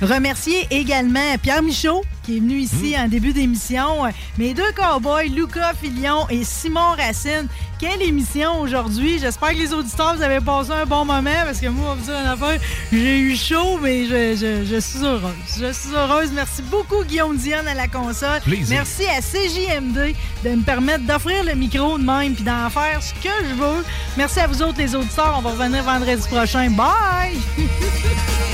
Remercier 0.00 0.66
également 0.70 1.36
Pierre 1.42 1.62
Michaud 1.62 2.02
qui 2.22 2.36
est 2.36 2.40
venu 2.40 2.56
ici 2.58 2.94
en 2.98 3.08
début 3.08 3.32
d'émission. 3.32 4.04
Mes 4.38 4.54
deux 4.54 4.70
cowboys, 4.76 5.28
Lucas 5.28 5.72
Filion 5.80 6.26
et 6.30 6.44
Simon 6.44 6.92
Racine, 6.96 7.48
quelle 7.80 8.00
émission 8.02 8.60
aujourd'hui? 8.60 9.18
J'espère 9.18 9.50
que 9.50 9.56
les 9.56 9.72
auditeurs, 9.72 10.14
vous 10.16 10.22
avez 10.22 10.40
passé 10.40 10.70
un 10.70 10.86
bon 10.86 11.04
moment 11.04 11.30
parce 11.44 11.58
que 11.60 11.66
moi, 11.66 11.86
on 11.90 11.94
va 11.94 11.94
vous 11.96 12.04
dire 12.04 12.20
une 12.20 12.26
affaire, 12.28 12.60
j'ai 12.92 13.18
eu 13.18 13.36
chaud, 13.36 13.78
mais 13.82 14.04
je, 14.06 14.36
je- 14.36 14.64
je 14.64 14.80
suis 14.80 15.04
heureuse. 15.04 15.32
Je 15.58 15.72
suis 15.72 15.94
heureuse. 15.94 16.30
Merci 16.32 16.62
beaucoup, 16.70 17.02
Guillaume 17.04 17.36
Diane, 17.36 17.66
à 17.66 17.74
la 17.74 17.88
console. 17.88 18.40
Plaisir. 18.44 18.68
Merci 18.78 19.04
à 19.06 19.20
CJMD 19.20 20.14
de 20.44 20.50
me 20.50 20.62
permettre 20.62 21.04
d'offrir 21.04 21.42
le 21.44 21.54
micro 21.54 21.98
de 21.98 22.04
même 22.04 22.34
puis 22.34 22.44
d'en 22.44 22.70
faire 22.70 23.02
ce 23.02 23.12
que 23.14 23.34
je 23.48 23.54
veux. 23.54 23.84
Merci 24.16 24.38
à 24.40 24.46
vous 24.46 24.62
autres, 24.62 24.78
les 24.78 24.94
auditeurs. 24.94 25.34
On 25.38 25.40
va 25.42 25.50
revenir 25.50 25.82
vendredi 25.82 26.26
prochain. 26.28 26.70
Bye! 26.70 27.36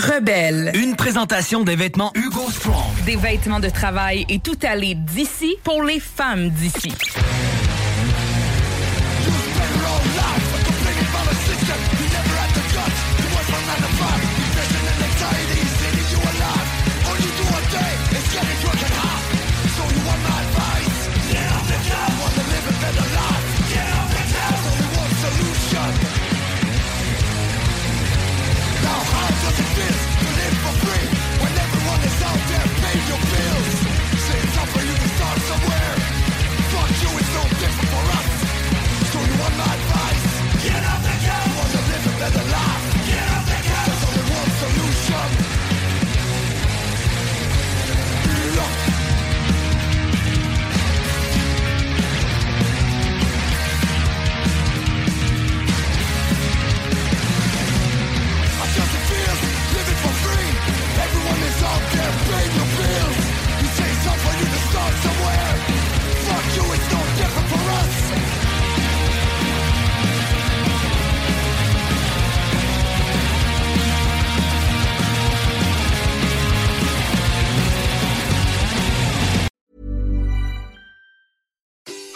Rebelle. 0.00 0.72
Une 0.74 0.96
présentation 0.96 1.62
des 1.62 1.76
vêtements 1.76 2.10
Hugo 2.14 2.50
Strong. 2.50 3.04
Des 3.04 3.16
vêtements 3.16 3.60
de 3.60 3.68
travail 3.68 4.24
et 4.28 4.38
tout 4.38 4.58
aller 4.62 4.94
d'ici 4.94 5.56
pour 5.62 5.82
les 5.82 6.00
femmes 6.00 6.48
d'ici. 6.50 6.92